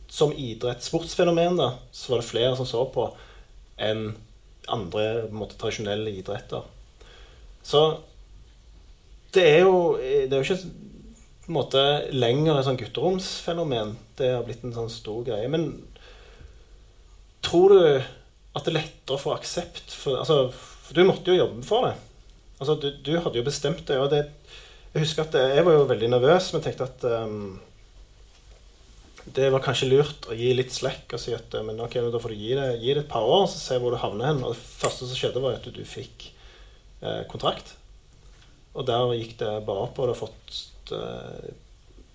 som 0.08 0.32
idrett, 0.38 0.84
sportsfenomen, 0.86 1.58
da, 1.58 1.72
så 1.92 2.12
var 2.12 2.22
det 2.22 2.28
flere 2.28 2.54
som 2.56 2.68
så 2.68 2.84
på 2.94 3.08
enn 3.82 4.12
andre 4.70 5.26
måte, 5.34 5.58
tradisjonelle 5.58 6.14
idretter. 6.14 6.62
Så 7.66 7.82
det 9.34 9.44
er 9.56 9.64
jo, 9.66 9.96
det 9.98 10.30
er 10.30 10.38
jo 10.38 10.46
ikke 10.46 10.84
på 11.46 11.52
en 11.52 11.58
måte 11.58 11.82
lenger 12.14 12.58
et 12.58 12.66
sånn 12.66 12.78
gutteromsfenomen. 12.80 13.94
Det 14.18 14.32
har 14.34 14.46
blitt 14.46 14.64
en 14.66 14.74
sånn 14.74 14.90
stor 14.90 15.20
greie. 15.26 15.46
Men 15.50 15.68
tror 17.46 17.74
du 17.74 17.82
at 17.86 18.64
det 18.64 18.72
er 18.72 18.78
lettere 18.78 19.18
å 19.18 19.20
få 19.20 19.34
aksept 19.36 19.92
for 19.94 20.22
altså, 20.22 20.48
for 20.86 20.96
du 20.96 21.06
måtte 21.06 21.30
jo 21.32 21.42
jobbe 21.42 21.62
for 21.66 21.88
det. 21.88 21.94
Altså, 22.56 22.76
du, 22.80 22.88
du 23.04 23.12
hadde 23.20 23.38
jo 23.38 23.46
bestemt 23.46 23.84
det. 23.88 23.98
Det, 24.10 24.22
jeg 24.94 25.04
husker 25.04 25.26
at 25.26 25.38
jeg 25.56 25.64
var 25.66 25.76
jo 25.76 25.88
veldig 25.90 26.10
nervøs, 26.14 26.52
men 26.54 26.64
tenkte 26.64 26.86
at 26.86 27.06
um, 27.26 27.58
det 29.36 29.50
var 29.52 29.64
kanskje 29.64 29.90
lurt 29.90 30.30
å 30.30 30.36
gi 30.38 30.52
litt 30.54 30.72
slekk 30.72 31.16
og 31.18 31.20
si 31.20 31.34
at 31.36 31.58
men 31.66 31.82
ok, 31.82 31.98
da 32.14 32.22
får 32.22 32.32
du 32.32 32.38
gi 32.40 32.54
det, 32.56 32.68
gi 32.80 32.94
det 32.94 33.02
et 33.02 33.10
par 33.10 33.26
år, 33.26 33.44
så 33.50 33.60
se 33.60 33.78
hvor 33.82 33.92
du 33.92 34.00
havner 34.00 34.30
hen. 34.30 34.42
Og 34.46 34.54
det 34.54 34.62
første 34.62 35.06
som 35.06 35.18
skjedde, 35.18 35.42
var 35.42 35.58
at 35.58 35.66
du, 35.66 35.74
du 35.74 35.82
fikk 35.86 36.30
eh, 36.30 36.35
kontrakt. 37.30 37.74
Og 38.76 38.84
der 38.84 39.14
gikk 39.16 39.38
det 39.40 39.52
bare 39.66 39.86
opp, 39.86 39.98
og 39.98 40.08
du 40.08 40.12
har 40.12 40.18
fått 40.18 40.92
uh, 40.92 41.48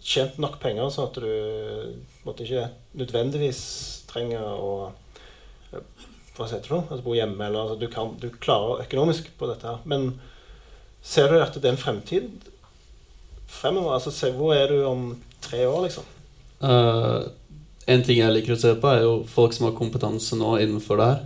tjent 0.02 0.38
nok 0.42 0.60
penger 0.62 0.92
sånn 0.94 1.10
at 1.10 1.18
du 1.22 2.26
måtte 2.26 2.46
ikke 2.46 2.68
nødvendigvis 3.02 3.62
trenger 4.10 4.46
å 4.46 4.74
uh, 4.92 6.06
Hva 6.36 6.48
heter 6.48 6.70
det? 6.70 6.84
Altså 6.84 7.02
bo 7.06 7.16
hjemme, 7.18 7.42
eller 7.48 7.66
altså, 7.66 7.80
du, 7.82 7.88
kan, 7.92 8.14
du 8.22 8.30
klarer 8.44 8.86
økonomisk 8.86 9.34
på 9.40 9.50
dette 9.50 9.68
her. 9.68 9.82
Men 9.90 10.14
ser 11.04 11.34
du 11.34 11.42
at 11.42 11.58
det 11.58 11.66
er 11.66 11.76
en 11.76 11.82
fremtid 11.82 12.30
fremover? 13.52 13.98
Altså, 13.98 14.14
se, 14.16 14.32
hvor 14.38 14.54
er 14.56 14.72
du 14.72 14.86
om 14.88 15.10
tre 15.44 15.66
år, 15.68 15.88
liksom? 15.88 16.08
Uh, 16.62 17.26
en 17.90 18.06
ting 18.06 18.22
jeg 18.22 18.34
liker 18.38 18.56
å 18.56 18.62
se 18.62 18.76
på, 18.78 18.94
er 18.94 19.04
jo 19.08 19.18
folk 19.28 19.58
som 19.58 19.68
har 19.68 19.78
kompetanse 19.78 20.38
nå 20.38 20.56
innenfor 20.62 21.02
det 21.02 21.10
her. 21.10 21.22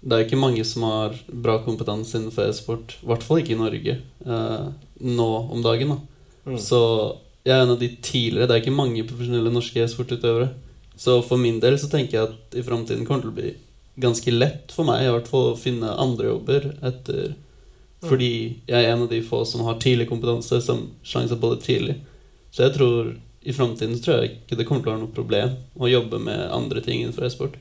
Det 0.00 0.14
er 0.14 0.26
ikke 0.26 0.38
mange 0.38 0.64
som 0.66 0.84
har 0.86 1.16
bra 1.26 1.58
kompetanse 1.64 2.18
innenfor 2.18 2.46
e-sport. 2.48 2.94
I 3.02 3.08
hvert 3.10 3.24
fall 3.26 3.42
ikke 3.42 3.56
i 3.56 3.58
Norge 3.58 3.96
eh, 3.98 4.68
nå 5.02 5.30
om 5.50 5.64
dagen. 5.64 5.96
Mm. 6.46 6.58
Så 6.62 6.80
jeg 7.42 7.54
er 7.56 7.64
en 7.64 7.74
av 7.74 7.80
de 7.80 7.88
tidligere 8.02 8.48
Det 8.48 8.54
er 8.54 8.62
ikke 8.62 8.76
mange 8.76 9.06
profesjonelle 9.08 9.52
norske 9.52 9.82
e-sportutøvere. 9.82 10.52
Så 10.98 11.20
for 11.26 11.40
min 11.40 11.60
del 11.62 11.78
så 11.78 11.90
tenker 11.90 12.18
jeg 12.18 12.30
at 12.30 12.58
i 12.58 12.64
framtiden 12.66 13.06
kommer 13.06 13.26
det 13.26 13.28
til 13.28 13.34
å 13.34 13.38
bli 13.40 13.52
ganske 13.98 14.34
lett 14.34 14.72
for 14.74 14.86
meg 14.86 15.04
i 15.04 15.12
hvert 15.12 15.30
fall 15.30 15.52
å 15.52 15.58
finne 15.58 15.94
andre 15.98 16.30
jobber 16.30 16.66
etter 16.86 17.32
mm. 17.32 18.06
Fordi 18.06 18.32
jeg 18.70 18.78
er 18.78 18.92
en 18.92 19.04
av 19.06 19.10
de 19.10 19.22
få 19.26 19.42
som 19.46 19.64
har 19.66 19.80
tidlig 19.82 20.08
kompetanse, 20.10 20.60
som 20.62 20.84
sjanser 21.02 21.38
på 21.42 21.50
det 21.54 21.64
tidlig. 21.66 21.96
Så 22.54 22.66
jeg 22.66 22.76
tror 22.76 23.16
i 23.42 23.54
framtiden 23.54 23.98
tror 24.02 24.22
jeg 24.22 24.36
ikke 24.36 24.58
det 24.58 24.66
kommer 24.68 24.84
til 24.84 24.90
å 24.90 24.94
være 24.94 25.02
noe 25.02 25.16
problem 25.16 25.56
å 25.78 25.90
jobbe 25.90 26.20
med 26.22 26.44
andre 26.54 26.82
ting 26.84 27.02
innenfor 27.02 27.26
e-sport. 27.26 27.58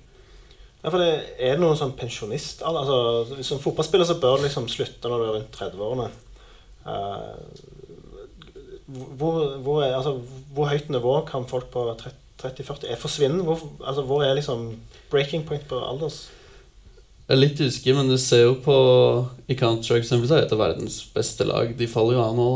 Ja, 0.87 0.91
for 0.93 1.03
det 1.03 1.35
Er 1.35 1.57
det 1.57 1.59
noen 1.59 1.75
sånn 1.75 1.97
pensjonist 1.99 2.61
altså, 2.63 3.25
Som 3.43 3.59
fotballspiller 3.59 4.07
så 4.07 4.15
bør 4.21 4.39
du 4.39 4.45
liksom 4.45 4.69
slutte 4.71 5.11
når 5.11 5.19
du 5.19 5.25
er 5.25 5.33
rundt 5.35 5.57
30-årene. 5.59 6.05
Uh, 6.87 7.35
hvor, 9.19 9.57
hvor, 9.65 9.81
altså, 9.83 10.13
hvor, 10.55 10.69
høyt 10.71 10.87
nivå 10.87 11.17
kan 11.27 11.43
folk 11.49 11.67
på 11.73 11.83
30-40 12.39 12.95
forsvinne? 13.01 13.43
Hvor, 13.43 13.65
altså, 13.83 14.05
hvor 14.07 14.23
er 14.23 14.37
liksom 14.37 14.69
breaking 15.11 15.43
point 15.43 15.67
på 15.67 15.81
alders? 15.83 16.29
Jeg 17.27 17.35
er 17.35 17.41
litt 17.41 17.59
usikker, 17.59 17.97
men 17.97 18.07
du 18.07 18.15
ser 18.15 18.45
jo 18.45 18.55
på 18.63 18.77
I 19.51 19.59
Counter-Strike 19.59 20.07
så 20.07 20.37
er 20.37 20.47
det 20.47 20.61
verdens 20.61 21.01
beste 21.11 21.43
lag. 21.49 21.75
De 21.75 21.91
faller 21.91 22.15
jo 22.15 22.23
av 22.23 22.39
nå. 22.39 22.51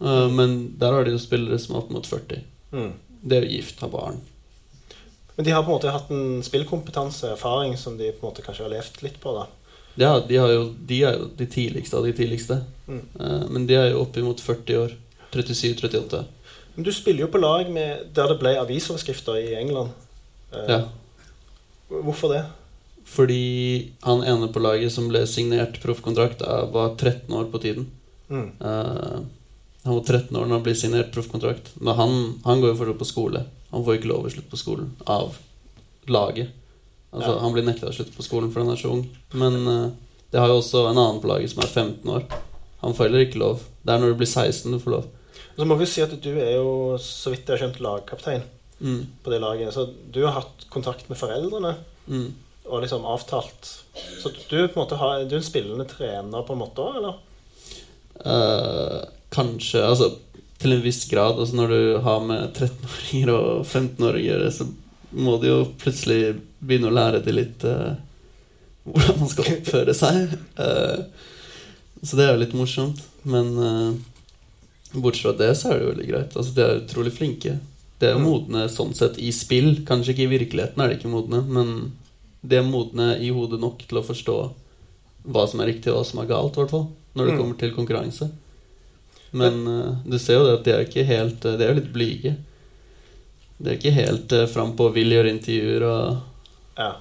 da. 0.00 0.14
men 0.32 0.56
der 0.80 0.96
har 0.96 1.04
de 1.04 1.12
jo 1.18 1.20
spillere 1.20 1.60
som 1.60 1.76
er 1.76 1.82
opp 1.82 1.92
mot 1.92 2.08
40. 2.08 2.46
Mm. 2.72 2.94
Det 3.20 3.36
er 3.36 3.44
jo 3.44 3.58
gift, 3.58 3.84
har 3.84 3.92
barn. 3.92 4.24
Men 5.36 5.44
de 5.44 5.50
har 5.50 5.62
på 5.62 5.72
en 5.72 5.76
måte 5.76 5.90
hatt 5.90 6.10
en 6.14 6.42
spillkompetanse, 6.46 7.32
erfaring, 7.34 7.76
som 7.78 7.98
de 7.98 8.12
på 8.12 8.22
en 8.22 8.30
måte 8.30 8.42
kanskje 8.44 8.66
har 8.66 8.74
levd 8.76 9.02
litt 9.02 9.20
på? 9.22 9.34
da 9.34 9.46
Ja, 9.98 10.12
de, 10.20 10.38
jo, 10.38 10.68
de 10.78 11.00
er 11.02 11.18
jo 11.18 11.30
de 11.38 11.46
tidligste 11.50 11.98
av 11.98 12.06
de 12.06 12.12
tidligste. 12.14 12.60
Mm. 12.86 13.02
Uh, 13.18 13.44
men 13.50 13.66
de 13.66 13.78
er 13.78 13.90
jo 13.92 14.04
oppimot 14.04 14.42
40 14.42 14.82
år. 14.84 14.96
37-38. 15.34 16.20
Men 16.74 16.86
du 16.86 16.92
spiller 16.94 17.24
jo 17.24 17.30
på 17.32 17.40
lag 17.42 17.70
med, 17.70 18.10
der 18.14 18.30
det 18.30 18.38
ble 18.38 18.54
avisoverskrifter 18.60 19.40
i 19.42 19.56
England. 19.58 19.90
Uh, 20.54 20.68
ja. 20.70 20.80
Hvorfor 21.90 22.30
det? 22.30 22.44
Fordi 23.04 23.90
han 24.06 24.22
ene 24.24 24.48
på 24.54 24.62
laget 24.62 24.94
som 24.94 25.10
ble 25.10 25.26
signert 25.28 25.80
proffkontrakt, 25.82 26.46
var 26.72 26.94
13 26.94 27.34
år 27.34 27.50
på 27.50 27.60
tiden. 27.62 27.90
Mm. 28.30 28.52
Uh, 28.62 29.26
han 29.84 29.98
var 29.98 30.06
13 30.06 30.30
år 30.36 30.46
når 30.46 30.56
han 30.56 30.64
ble 30.64 30.74
signert 30.78 31.12
proffkontrakt. 31.12 31.74
Men 31.76 31.98
han, 31.98 32.14
han 32.46 32.62
går 32.62 32.72
jo 32.72 32.78
fortsatt 32.78 33.02
på 33.02 33.10
skole. 33.10 33.44
Han 33.74 33.84
får 33.84 33.98
ikke 33.98 34.10
lov 34.12 34.28
å 34.28 34.32
slutte 34.32 34.52
på 34.52 34.60
skolen 34.60 34.92
av 35.10 35.34
laget. 36.06 36.54
Altså, 37.10 37.30
ja. 37.32 37.40
Han 37.42 37.54
blir 37.54 37.66
nekta 37.66 37.92
slutte 37.94 38.14
på 38.14 38.26
skolen 38.26 38.50
fordi 38.52 38.66
han 38.66 38.74
er 38.74 38.80
så 38.80 38.92
ung. 38.94 39.04
Men 39.34 39.60
uh, 39.66 39.92
det 40.30 40.42
har 40.42 40.50
jo 40.50 40.60
også 40.60 40.86
en 40.88 40.98
annen 40.98 41.20
på 41.22 41.30
laget 41.30 41.52
som 41.52 41.62
er 41.62 41.70
15 41.70 42.10
år. 42.10 42.24
Han 42.84 42.94
får 42.94 43.08
heller 43.08 43.26
ikke 43.26 43.42
lov. 43.42 43.62
Det 43.82 43.94
er 43.94 44.02
når 44.02 44.14
du 44.14 44.20
blir 44.22 44.30
16 44.30 44.72
du 44.74 44.80
får 44.82 44.96
lov. 44.96 45.10
Så 45.54 45.66
må 45.70 45.76
vi 45.78 45.86
si 45.86 46.02
at 46.02 46.14
du 46.22 46.30
er 46.32 46.56
jo, 46.56 46.70
så 46.98 47.30
vidt 47.30 47.46
jeg 47.46 47.54
har 47.54 47.62
skjønt, 47.62 47.82
lagkaptein 47.84 48.42
mm. 48.80 49.02
på 49.22 49.30
det 49.30 49.38
laget. 49.42 49.70
Så 49.74 49.86
du 50.10 50.24
har 50.24 50.40
hatt 50.40 50.66
kontakt 50.72 51.06
med 51.10 51.18
foreldrene 51.20 51.76
mm. 52.10 52.26
og 52.66 52.82
liksom 52.82 53.06
avtalt 53.06 53.70
Så 53.94 54.32
du 54.34 54.56
på 54.58 54.74
en 54.74 54.80
måte 54.80 54.98
har, 54.98 55.22
du 55.22 55.36
er 55.36 55.40
en 55.40 55.46
spillende 55.46 55.86
trener 55.88 56.46
på 56.46 56.56
en 56.56 56.62
måte 56.64 56.82
òg, 56.82 56.98
eller? 56.98 57.22
Uh, 58.24 59.00
kanskje. 59.34 59.82
Altså 59.86 60.10
til 60.62 60.76
en 60.76 60.82
viss 60.84 61.04
grad. 61.10 61.38
Altså 61.38 61.56
Når 61.56 61.74
du 61.74 61.98
har 62.04 62.24
med 62.24 62.56
13-åringer 62.56 63.34
og 63.34 63.66
15-åringer, 63.66 64.48
så 64.54 64.68
må 65.14 65.36
du 65.38 65.48
jo 65.48 65.60
plutselig 65.80 66.36
begynne 66.58 66.90
å 66.90 66.94
lære 66.94 67.22
de 67.24 67.34
litt 67.34 67.66
uh, 67.68 67.94
hvordan 68.84 69.20
man 69.20 69.30
skal 69.30 69.50
oppføre 69.56 69.94
seg. 69.96 70.34
Uh, 70.58 71.06
så 72.04 72.18
det 72.18 72.26
er 72.26 72.34
jo 72.34 72.42
litt 72.42 72.56
morsomt. 72.58 73.02
Men 73.28 73.52
uh, 73.58 73.94
bortsett 74.94 75.28
fra 75.28 75.36
det, 75.38 75.52
så 75.58 75.70
er 75.70 75.78
det 75.78 75.86
jo 75.86 75.92
veldig 75.92 76.08
greit. 76.10 76.36
Altså 76.36 76.56
De 76.56 76.64
er 76.64 76.82
utrolig 76.82 77.14
flinke. 77.14 77.58
De 78.00 78.08
er 78.08 78.16
jo 78.16 78.24
modne 78.24 78.66
sånn 78.72 78.94
sett 78.96 79.20
i 79.22 79.30
spill. 79.34 79.84
Kanskje 79.88 80.14
ikke 80.14 80.26
i 80.26 80.34
virkeligheten 80.34 80.82
er 80.82 80.90
de 80.90 80.98
ikke 80.98 81.12
modne, 81.12 81.44
men 81.46 81.94
de 82.44 82.58
er 82.58 82.66
modne 82.66 83.14
i 83.24 83.30
hodet 83.32 83.60
nok 83.62 83.86
til 83.88 84.00
å 84.00 84.04
forstå 84.04 84.38
hva 85.32 85.46
som 85.48 85.62
er 85.64 85.70
riktig 85.72 85.92
og 85.92 86.00
hva 86.00 86.08
som 86.08 86.20
er 86.20 86.28
galt, 86.28 86.56
i 86.56 86.62
hvert 86.62 86.74
fall. 86.74 86.88
Når 87.14 87.28
det 87.28 87.34
mm. 87.34 87.38
kommer 87.40 87.60
til 87.60 87.76
konkurranse. 87.76 88.28
Men 89.34 89.64
uh, 89.66 89.94
du 90.06 90.18
ser 90.22 90.38
jo 90.38 90.44
det 90.46 90.58
at 90.58 90.66
de 90.66 90.74
er 90.74 90.84
ikke 90.86 91.06
helt 91.08 91.46
uh, 91.46 91.56
De 91.58 91.64
er 91.64 91.72
jo 91.72 91.78
litt 91.80 91.94
blyge. 91.94 92.36
De 93.58 93.70
er 93.70 93.78
ikke 93.78 93.94
helt 93.96 94.34
uh, 94.36 94.44
frampå 94.50 94.88
og 94.90 94.94
vil 94.96 95.16
gjøre 95.16 95.32
intervjuer 95.34 95.88
og 95.88 96.78
Ja. 96.78 96.92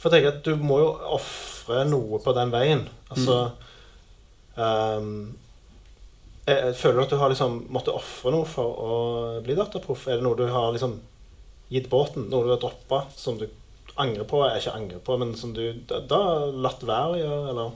For 0.00 0.12
jeg 0.12 0.20
tenker 0.20 0.36
at 0.36 0.44
du 0.44 0.60
må 0.60 0.82
jo 0.82 0.90
ofre 1.16 1.86
noe 1.88 2.20
på 2.20 2.34
den 2.36 2.50
veien. 2.52 2.82
Altså 3.08 3.38
ehm, 4.60 5.14
jeg, 6.44 6.58
jeg 6.58 6.74
Føler 6.76 6.98
du 6.98 7.04
at 7.06 7.14
du 7.14 7.16
har 7.22 7.32
liksom 7.32 7.54
måttet 7.72 7.96
ofre 7.96 8.32
noe 8.34 8.44
for 8.48 8.82
å 8.84 8.96
bli 9.44 9.56
dataproff? 9.56 10.04
Er 10.08 10.20
det 10.20 10.26
noe 10.26 10.36
du 10.36 10.44
har 10.52 10.74
liksom 10.76 10.98
gitt 11.72 11.88
båten? 11.92 12.28
Noe 12.28 12.44
du 12.44 12.52
har 12.52 12.60
droppa 12.60 13.06
som 13.16 13.40
du 13.40 13.46
angrer 13.96 14.28
på? 14.28 14.42
Jeg 14.44 14.60
ikke 14.60 14.76
angrer 14.76 15.00
på, 15.08 15.16
men 15.22 15.32
som 15.40 15.56
du 15.56 15.62
da, 15.88 16.02
da 16.04 16.20
latt 16.52 16.84
være 16.84 17.16
å 17.16 17.22
gjøre, 17.22 17.54
eller? 17.54 17.72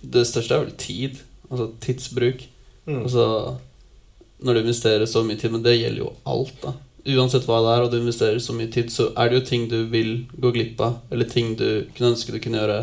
Det 0.00 0.24
største 0.30 0.54
er 0.54 0.64
vel 0.68 0.76
tid. 0.78 1.18
Altså 1.50 1.72
tidsbruk. 1.82 2.46
Mm. 2.90 3.02
Altså 3.06 3.24
Når 4.40 4.54
du 4.54 4.60
investerer 4.60 5.06
så 5.06 5.22
mye 5.24 5.38
tid, 5.38 5.52
men 5.54 5.62
det 5.62 5.76
gjelder 5.76 6.02
jo 6.02 6.14
alt, 6.32 6.54
da. 6.62 6.72
Uansett 7.10 7.46
hva 7.48 7.60
det 7.64 7.74
er, 7.74 7.84
og 7.84 7.92
du 7.92 7.98
investerer 7.98 8.40
så 8.42 8.54
mye 8.56 8.70
tid, 8.72 8.90
så 8.92 9.10
er 9.16 9.28
det 9.28 9.38
jo 9.38 9.48
ting 9.50 9.66
du 9.68 9.78
vil 9.92 10.14
gå 10.32 10.52
glipp 10.54 10.80
av, 10.84 10.98
eller 11.12 11.28
ting 11.28 11.54
du 11.60 11.86
kunne 11.94 12.14
ønske 12.14 12.32
du 12.32 12.40
kunne 12.42 12.60
gjøre, 12.60 12.80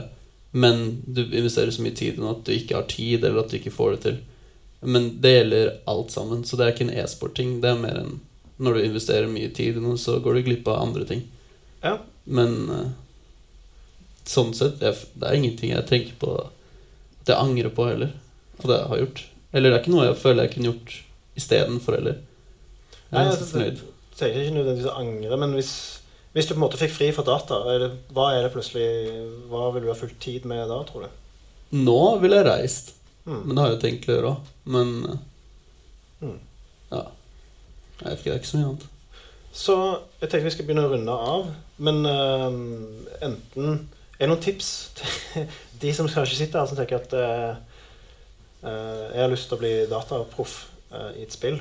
men 0.58 1.02
du 1.06 1.24
investerer 1.26 1.74
så 1.74 1.84
mye 1.86 1.98
tid 1.98 2.18
i 2.18 2.30
at 2.30 2.44
du 2.46 2.54
ikke 2.54 2.78
har 2.78 2.88
tid, 2.90 3.24
eller 3.24 3.42
at 3.42 3.52
du 3.52 3.58
ikke 3.60 3.74
får 3.74 3.96
det 3.96 4.00
til. 4.06 4.20
Men 4.82 5.10
det 5.22 5.34
gjelder 5.34 5.74
alt 5.90 6.14
sammen, 6.14 6.46
så 6.46 6.58
det 6.58 6.66
er 6.66 6.76
ikke 6.76 6.88
en 6.88 6.98
e-sport-ting. 7.02 7.58
Det 7.62 7.74
er 7.74 7.82
mer 7.82 8.02
enn 8.04 8.20
når 8.58 8.78
du 8.78 8.86
investerer 8.88 9.30
mye 9.30 9.50
tid 9.54 9.78
i 9.78 9.82
noe, 9.82 9.98
så 10.02 10.18
går 10.24 10.38
du 10.38 10.46
glipp 10.48 10.70
av 10.70 10.82
andre 10.82 11.06
ting. 11.10 11.24
Ja. 11.84 11.98
Men 12.26 12.56
eh, 12.74 12.88
sånn 14.28 14.50
sett 14.58 14.82
Det 14.82 15.24
er 15.24 15.38
ingenting 15.38 15.72
jeg 15.72 15.88
tenker 15.88 16.18
på 16.20 16.32
at 16.42 17.30
jeg 17.30 17.38
angrer 17.38 17.74
på 17.74 17.86
heller. 17.90 18.16
At 18.64 18.72
jeg 18.72 18.90
har 18.92 19.02
gjort. 19.04 19.24
Eller 19.58 19.72
det 19.74 19.78
er 19.78 19.84
ikke 19.84 19.94
noe 19.96 20.08
jeg 20.08 20.18
føler 20.22 20.46
jeg 20.46 20.54
kunne 20.56 20.72
gjort 20.72 20.96
istedenfor 21.42 21.98
heller. 21.98 22.18
Jeg 23.08 23.14
er 23.14 23.18
Nei, 23.18 23.28
ganske 23.32 23.48
fornøyd. 23.52 23.80
Du 23.82 24.18
trenger 24.20 24.44
ikke 24.44 24.56
nødvendigvis 24.58 24.90
å 24.92 24.98
angre, 25.02 25.38
men 25.44 25.56
hvis, 25.58 25.72
hvis 26.36 26.48
du 26.50 26.54
på 26.54 26.60
en 26.60 26.66
måte 26.66 26.80
fikk 26.82 26.94
fri 26.96 27.08
fra 27.16 27.26
data, 27.28 27.60
er 27.74 27.84
det, 27.86 27.90
hva 28.16 28.28
er 28.36 28.46
det 28.46 28.52
plutselig 28.56 28.88
Hva 29.52 29.68
vil 29.76 29.86
du 29.86 29.92
ha 29.92 29.98
fulgt 29.98 30.20
tid 30.24 30.46
med 30.50 30.66
da, 30.72 30.80
tror 30.90 31.06
du? 31.08 31.24
Nå 31.78 32.00
ville 32.24 32.40
jeg 32.40 32.48
reist. 32.48 32.94
Mm. 33.28 33.42
Men 33.44 33.52
det 33.58 33.62
har 33.64 33.70
jeg 33.72 33.78
jo 33.78 33.82
tenkt 33.86 34.08
å 34.08 34.14
gjøre 34.16 34.36
òg. 34.36 34.54
Men 34.78 34.94
Mm. 36.18 36.40
ja. 36.92 37.02
Jeg 38.00 38.08
vet 38.10 38.18
ikke, 38.18 38.24
det 38.24 38.32
er 38.32 38.40
ikke 38.42 38.50
så 38.50 38.58
mye 38.58 38.70
annet. 38.72 38.86
Så 39.58 39.76
jeg 40.22 40.30
tenker 40.32 40.48
vi 40.48 40.54
skal 40.56 40.66
begynne 40.68 40.86
å 40.88 40.92
runde 40.94 41.18
av. 41.32 41.48
Men 41.78 42.00
uh, 42.06 43.26
enten 43.26 43.68
Er 44.18 44.26
det 44.26 44.30
noen 44.32 44.42
tips 44.42 44.70
til 44.98 45.46
de 45.84 45.92
som 45.94 46.10
kanskje 46.10 46.40
sitter 46.40 46.60
her 46.64 46.70
som 46.72 46.78
tenker 46.80 46.98
at 46.98 47.12
øh, 47.14 47.60
jeg 48.64 49.22
har 49.22 49.32
lyst 49.32 49.50
til 49.50 49.58
å 49.58 49.62
bli 49.62 49.74
dataproff 49.92 50.56
øh, 50.92 51.12
i 51.20 51.26
et 51.28 51.36
spill? 51.36 51.60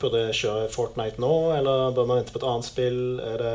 Burde 0.00 0.24
jeg 0.28 0.38
kjøre 0.40 0.72
Fortnite 0.72 1.20
nå, 1.20 1.32
eller 1.58 1.92
bør 1.96 2.08
man 2.08 2.22
vente 2.22 2.32
på 2.32 2.40
et 2.40 2.48
annet 2.48 2.68
spill? 2.68 3.00
Er 3.20 3.42
det 3.42 3.54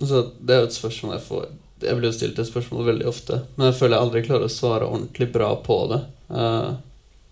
Altså, 0.00 0.30
det 0.40 0.54
er 0.54 0.62
jo 0.62 0.68
et 0.70 0.76
spørsmål 0.78 1.12
jeg 1.12 1.24
får 1.26 1.42
Jeg 1.84 1.96
blir 1.98 2.08
jo 2.08 2.16
stilt 2.16 2.38
det 2.38 2.46
spørsmålet 2.48 2.88
veldig 2.88 3.08
ofte, 3.08 3.42
men 3.56 3.68
jeg 3.68 3.76
føler 3.78 3.96
jeg 3.96 4.06
aldri 4.06 4.22
klarer 4.26 4.48
å 4.48 4.52
svare 4.52 4.88
ordentlig 4.88 5.28
bra 5.32 5.50
på 5.64 5.76
det. 5.92 6.00
Eh, 6.36 6.70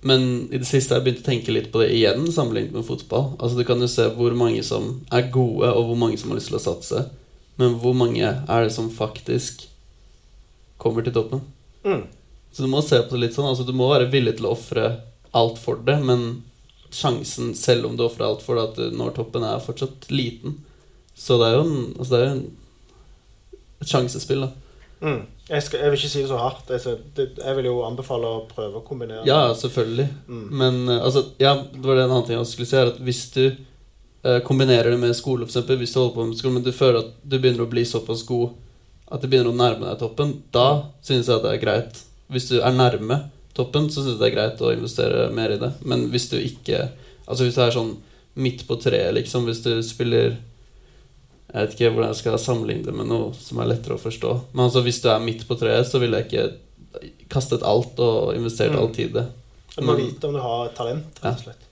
men 0.09 0.23
i 0.49 0.61
det 0.61 0.69
siste 0.69 0.95
har 0.95 1.01
jeg 1.01 1.09
begynt 1.09 1.25
å 1.25 1.29
tenke 1.29 1.53
litt 1.53 1.69
på 1.73 1.83
det 1.83 1.91
igjen, 1.93 2.29
sammenlignet 2.33 2.77
med 2.77 2.87
fotball. 2.87 3.33
Altså, 3.37 3.59
Du 3.59 3.67
kan 3.69 3.83
jo 3.83 3.89
se 3.91 4.07
hvor 4.17 4.37
mange 4.39 4.63
som 4.65 5.03
er 5.13 5.29
gode, 5.35 5.69
og 5.69 5.91
hvor 5.91 5.99
mange 6.01 6.17
som 6.21 6.31
har 6.31 6.39
lyst 6.39 6.53
til 6.53 6.61
å 6.61 6.63
satse. 6.63 7.03
Men 7.59 7.75
hvor 7.83 7.97
mange 7.99 8.23
er 8.25 8.65
det 8.65 8.73
som 8.73 8.89
faktisk 8.95 9.67
kommer 10.79 11.03
til 11.03 11.17
toppen? 11.17 11.43
mm. 11.85 12.07
Så 12.53 12.65
du 12.65 12.71
må 12.73 12.83
se 12.83 13.01
på 13.03 13.17
det 13.17 13.27
litt 13.27 13.37
sånn. 13.37 13.51
Altså, 13.51 13.67
du 13.67 13.75
må 13.77 13.91
være 13.93 14.11
villig 14.13 14.39
til 14.39 14.49
å 14.49 14.55
ofre 14.57 14.87
alt 15.37 15.59
for 15.61 15.81
det, 15.85 15.99
men 16.05 16.45
sjansen, 16.91 17.53
selv 17.55 17.87
om 17.87 17.97
du 17.97 18.07
ofrer 18.07 18.27
alt 18.27 18.45
for 18.45 18.57
det, 18.57 18.65
at 18.71 18.79
du 18.79 18.97
når 18.97 19.13
toppen, 19.19 19.45
er 19.45 19.63
fortsatt 19.63 20.09
liten. 20.13 20.57
Så 21.19 21.37
det 21.41 21.51
er 21.51 21.59
jo 21.59 21.67
en, 21.67 21.85
altså 21.99 22.15
det 22.15 22.21
er 22.21 22.25
jo 22.25 22.37
en, 22.37 23.61
et 23.83 23.93
sjansespill, 23.93 24.47
da. 24.47 24.53
Mm. 24.99 25.21
Jeg, 25.49 25.63
skal, 25.65 25.81
jeg 25.81 25.93
vil 25.93 26.01
ikke 26.01 26.11
si 26.11 26.23
det 26.23 26.31
så 26.31 26.39
hardt. 26.41 26.71
Jeg, 26.75 26.99
jeg 27.39 27.57
vil 27.59 27.69
jo 27.71 27.77
anbefale 27.87 28.29
å 28.29 28.45
prøve 28.51 28.81
å 28.81 28.85
kombinere. 28.87 29.25
Ja, 29.29 29.55
selvfølgelig. 29.57 30.09
Mm. 30.27 30.47
Men 30.61 30.81
eh, 30.89 31.01
altså, 31.01 31.25
ja, 31.41 31.55
det 31.73 31.85
var 31.85 31.97
det 31.97 32.07
en 32.07 32.15
annen 32.15 32.27
ting 32.29 32.37
jeg 32.37 32.51
skulle 32.51 32.71
si, 32.71 32.79
er 32.81 32.93
at 32.93 32.99
hvis 33.05 33.23
du 33.37 33.45
eh, 33.47 34.41
kombinerer 34.47 34.93
det 34.93 35.01
med 35.01 35.17
skole, 35.17 35.49
f.eks., 35.49 35.71
hvis 35.71 35.95
du 35.95 36.01
holder 36.01 36.17
på 36.17 36.27
med 36.33 36.41
skole, 36.41 36.57
men 36.59 36.67
du 36.67 36.73
føler 36.75 37.01
at 37.05 37.15
du 37.23 37.39
begynner 37.39 37.65
å 37.65 37.71
bli 37.71 37.87
såpass 37.89 38.27
god 38.29 38.57
at 39.09 39.23
du 39.23 39.31
begynner 39.31 39.55
å 39.55 39.57
nærme 39.57 39.87
deg 39.87 40.03
toppen, 40.03 40.35
da 40.53 40.69
synes 41.01 41.31
jeg 41.31 41.39
at 41.39 41.47
det 41.47 41.55
er 41.55 41.63
greit. 41.63 42.03
Hvis 42.29 42.49
du 42.51 42.59
er 42.61 42.75
nærme 42.77 43.31
toppen, 43.57 43.89
så 43.91 44.03
synes 44.03 44.15
jeg 44.17 44.21
det 44.21 44.29
er 44.31 44.37
greit 44.37 44.61
å 44.63 44.73
investere 44.75 45.31
mer 45.35 45.55
i 45.55 45.61
det. 45.61 45.73
Men 45.85 46.09
hvis 46.13 46.29
du 46.33 46.37
ikke 46.41 46.89
Altså 47.29 47.45
hvis 47.45 47.57
du 47.59 47.61
er 47.61 47.73
sånn 47.75 47.91
midt 48.41 48.63
på 48.69 48.79
treet, 48.81 49.13
liksom, 49.13 49.45
hvis 49.45 49.59
du 49.61 49.83
spiller 49.85 50.39
Jeg 51.53 51.55
vet 51.67 51.75
ikke 51.75 51.91
hvordan 51.93 52.13
jeg 52.15 52.21
skal 52.23 52.39
sammenligne 52.41 52.87
det 52.87 52.95
med 52.97 53.09
noe 53.11 53.35
som 53.37 53.61
er 53.61 53.69
lettere 53.69 53.97
å 53.97 54.01
forstå. 54.01 54.31
Men 54.55 54.65
altså 54.67 54.81
hvis 54.85 55.01
du 55.05 55.09
er 55.13 55.21
midt 55.25 55.45
på 55.49 55.57
treet, 55.61 55.85
så 55.89 56.01
ville 56.01 56.17
jeg 56.21 56.29
ikke 56.29 57.19
kastet 57.29 57.63
alt 57.65 58.01
og 58.01 58.35
investert 58.37 58.73
Mm. 58.73 58.79
all 58.81 58.91
tid 58.95 59.11
i 59.11 59.13
det. 59.19 59.27
Du 59.77 59.85
må 59.85 59.95
vite 59.97 60.25
om 60.29 60.33
du 60.35 60.41
har 60.41 60.69
talent, 60.77 61.21
rett 61.23 61.39
og 61.39 61.45
slett. 61.45 61.65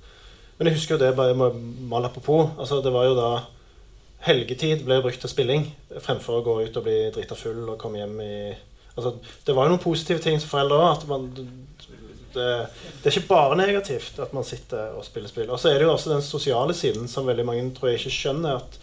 Men 0.58 0.68
jeg 0.68 0.76
husker 0.76 0.94
jo 0.96 1.02
det 1.04 1.16
bare 1.16 1.34
mal 1.34 2.04
apropos. 2.04 2.50
Altså, 2.58 2.82
det 2.82 2.92
var 2.92 3.04
jo 3.04 3.14
da 3.14 3.30
Helgetid 4.26 4.84
ble 4.84 5.02
brukt 5.02 5.20
til 5.20 5.30
spilling 5.30 5.66
fremfor 6.00 6.40
å 6.40 6.44
gå 6.44 6.54
ut 6.64 6.76
og 6.76 6.84
bli 6.84 7.10
drita 7.14 7.36
full 7.36 7.68
og 7.68 7.78
komme 7.78 8.00
hjem 8.00 8.20
i 8.20 8.54
Altså, 8.96 9.12
det 9.44 9.54
var 9.54 9.66
jo 9.66 9.74
noen 9.74 9.82
positive 9.82 10.22
ting 10.24 10.38
som 10.40 10.50
foreldre 10.50 10.78
òg. 10.80 11.02
Det, 12.36 12.44
det 13.00 13.08
er 13.08 13.16
ikke 13.16 13.30
bare 13.30 13.56
negativt 13.58 14.18
at 14.20 14.32
man 14.36 14.44
sitter 14.44 14.96
og 14.96 15.04
spiller 15.06 15.30
spill. 15.32 15.50
Og 15.52 15.60
så 15.60 15.70
er 15.70 15.78
det 15.78 15.88
jo 15.88 15.92
også 15.94 16.12
den 16.14 16.24
sosiale 16.24 16.76
siden 16.76 17.08
som 17.08 17.28
veldig 17.28 17.44
mange 17.48 17.66
tror 17.76 17.92
jeg 17.92 18.00
ikke 18.00 18.16
skjønner. 18.16 18.62
at 18.62 18.78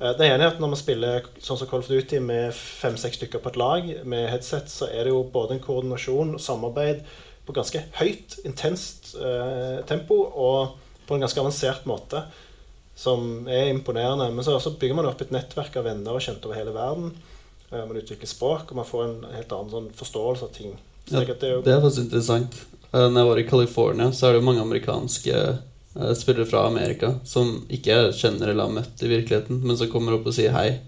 eh, 0.00 0.16
det 0.18 0.26
ene 0.28 0.42
er 0.42 0.54
at 0.54 0.62
når 0.62 0.72
man 0.74 0.80
spiller 0.80 1.28
sånn 1.38 1.60
som 1.60 1.70
Call 1.70 1.84
of 1.84 1.90
Duty 1.90 2.18
med 2.22 2.54
fem-seks 2.54 3.20
stykker 3.20 3.42
på 3.42 3.54
et 3.54 3.60
lag 3.62 3.92
med 4.04 4.28
headset, 4.32 4.70
så 4.70 4.90
er 4.90 5.06
det 5.06 5.14
jo 5.14 5.22
både 5.34 5.56
en 5.56 5.62
koordinasjon 5.62 6.34
og 6.38 6.42
samarbeid 6.42 7.06
på 7.46 7.54
ganske 7.54 7.84
høyt, 8.00 8.40
intenst 8.46 9.14
eh, 9.14 9.78
tempo 9.86 10.18
og 10.26 10.74
på 11.06 11.14
en 11.14 11.22
ganske 11.22 11.38
avansert 11.42 11.86
måte. 11.86 12.24
Som 12.96 13.46
er 13.52 13.68
imponerende. 13.70 14.30
Men 14.32 14.42
så 14.42 14.72
bygger 14.72 14.96
man 14.96 15.06
opp 15.06 15.20
et 15.22 15.34
nettverk 15.34 15.74
av 15.76 15.84
venner 15.86 16.16
og 16.16 16.22
kjente 16.24 16.48
over 16.48 16.58
hele 16.58 16.72
verden. 16.74 17.10
Eh, 17.72 17.86
man 17.86 17.96
utvikler 17.96 18.30
språk, 18.30 18.70
og 18.70 18.76
man 18.76 18.86
får 18.86 19.04
en 19.04 19.16
helt 19.34 19.52
annen 19.52 19.72
sånn 19.72 19.88
forståelse 19.96 20.46
av 20.46 20.52
ting. 20.54 20.74
Ja, 21.10 21.22
det 21.22 21.42
er 21.42 21.56
jo 21.56 21.62
Det 21.62 21.72
er 21.72 21.80
faktisk 21.82 22.04
interessant. 22.04 22.60
Eh, 22.92 23.08
Når 23.08 23.16
jeg 23.20 23.28
var 23.30 23.38
i 23.38 23.48
California, 23.50 24.10
så 24.12 24.26
er 24.26 24.32
det 24.32 24.40
jo 24.40 24.46
mange 24.46 24.62
amerikanske 24.62 25.34
eh, 25.36 26.14
spillere 26.14 26.46
fra 26.46 26.66
Amerika 26.66 27.14
som 27.24 27.66
ikke 27.70 27.90
jeg 27.90 28.14
kjenner 28.20 28.50
eller 28.50 28.68
har 28.68 28.76
møtt 28.78 29.02
i 29.02 29.10
virkeligheten, 29.10 29.62
men 29.62 29.76
som 29.76 29.90
kommer 29.90 30.14
opp 30.14 30.26
og 30.26 30.34
sier 30.34 30.54
hei. 30.54 30.80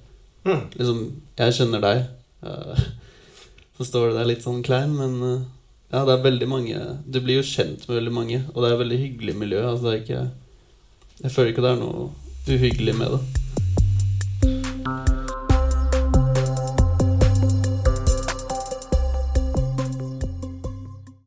Mm. 0.45 0.71
Liksom, 0.79 1.05
jeg 1.37 1.59
kjenner 1.59 1.81
deg. 1.81 2.07
Så 3.79 3.85
står 3.87 4.09
det 4.09 4.19
der 4.19 4.29
litt 4.31 4.43
sånn 4.43 4.63
klein, 4.63 4.95
men 4.95 5.47
ja, 5.91 6.05
det 6.05 6.13
er 6.13 6.23
veldig 6.23 6.47
mange 6.51 6.79
Du 7.07 7.19
blir 7.23 7.41
jo 7.41 7.47
kjent 7.47 7.87
med 7.89 7.97
veldig 7.97 8.13
mange, 8.15 8.39
og 8.55 8.63
det 8.63 8.69
er 8.69 8.75
et 8.77 8.83
veldig 8.83 8.99
hyggelig 9.03 9.35
miljø. 9.39 9.63
Altså, 9.67 9.91
det 9.91 10.03
ikke 10.03 10.31
Jeg 11.23 11.35
føler 11.35 11.53
ikke 11.53 11.67
det 11.67 11.73
er 11.73 11.83
noe 11.83 12.09
uhyggelig 12.47 12.95
med 12.99 13.15
det. 13.17 13.48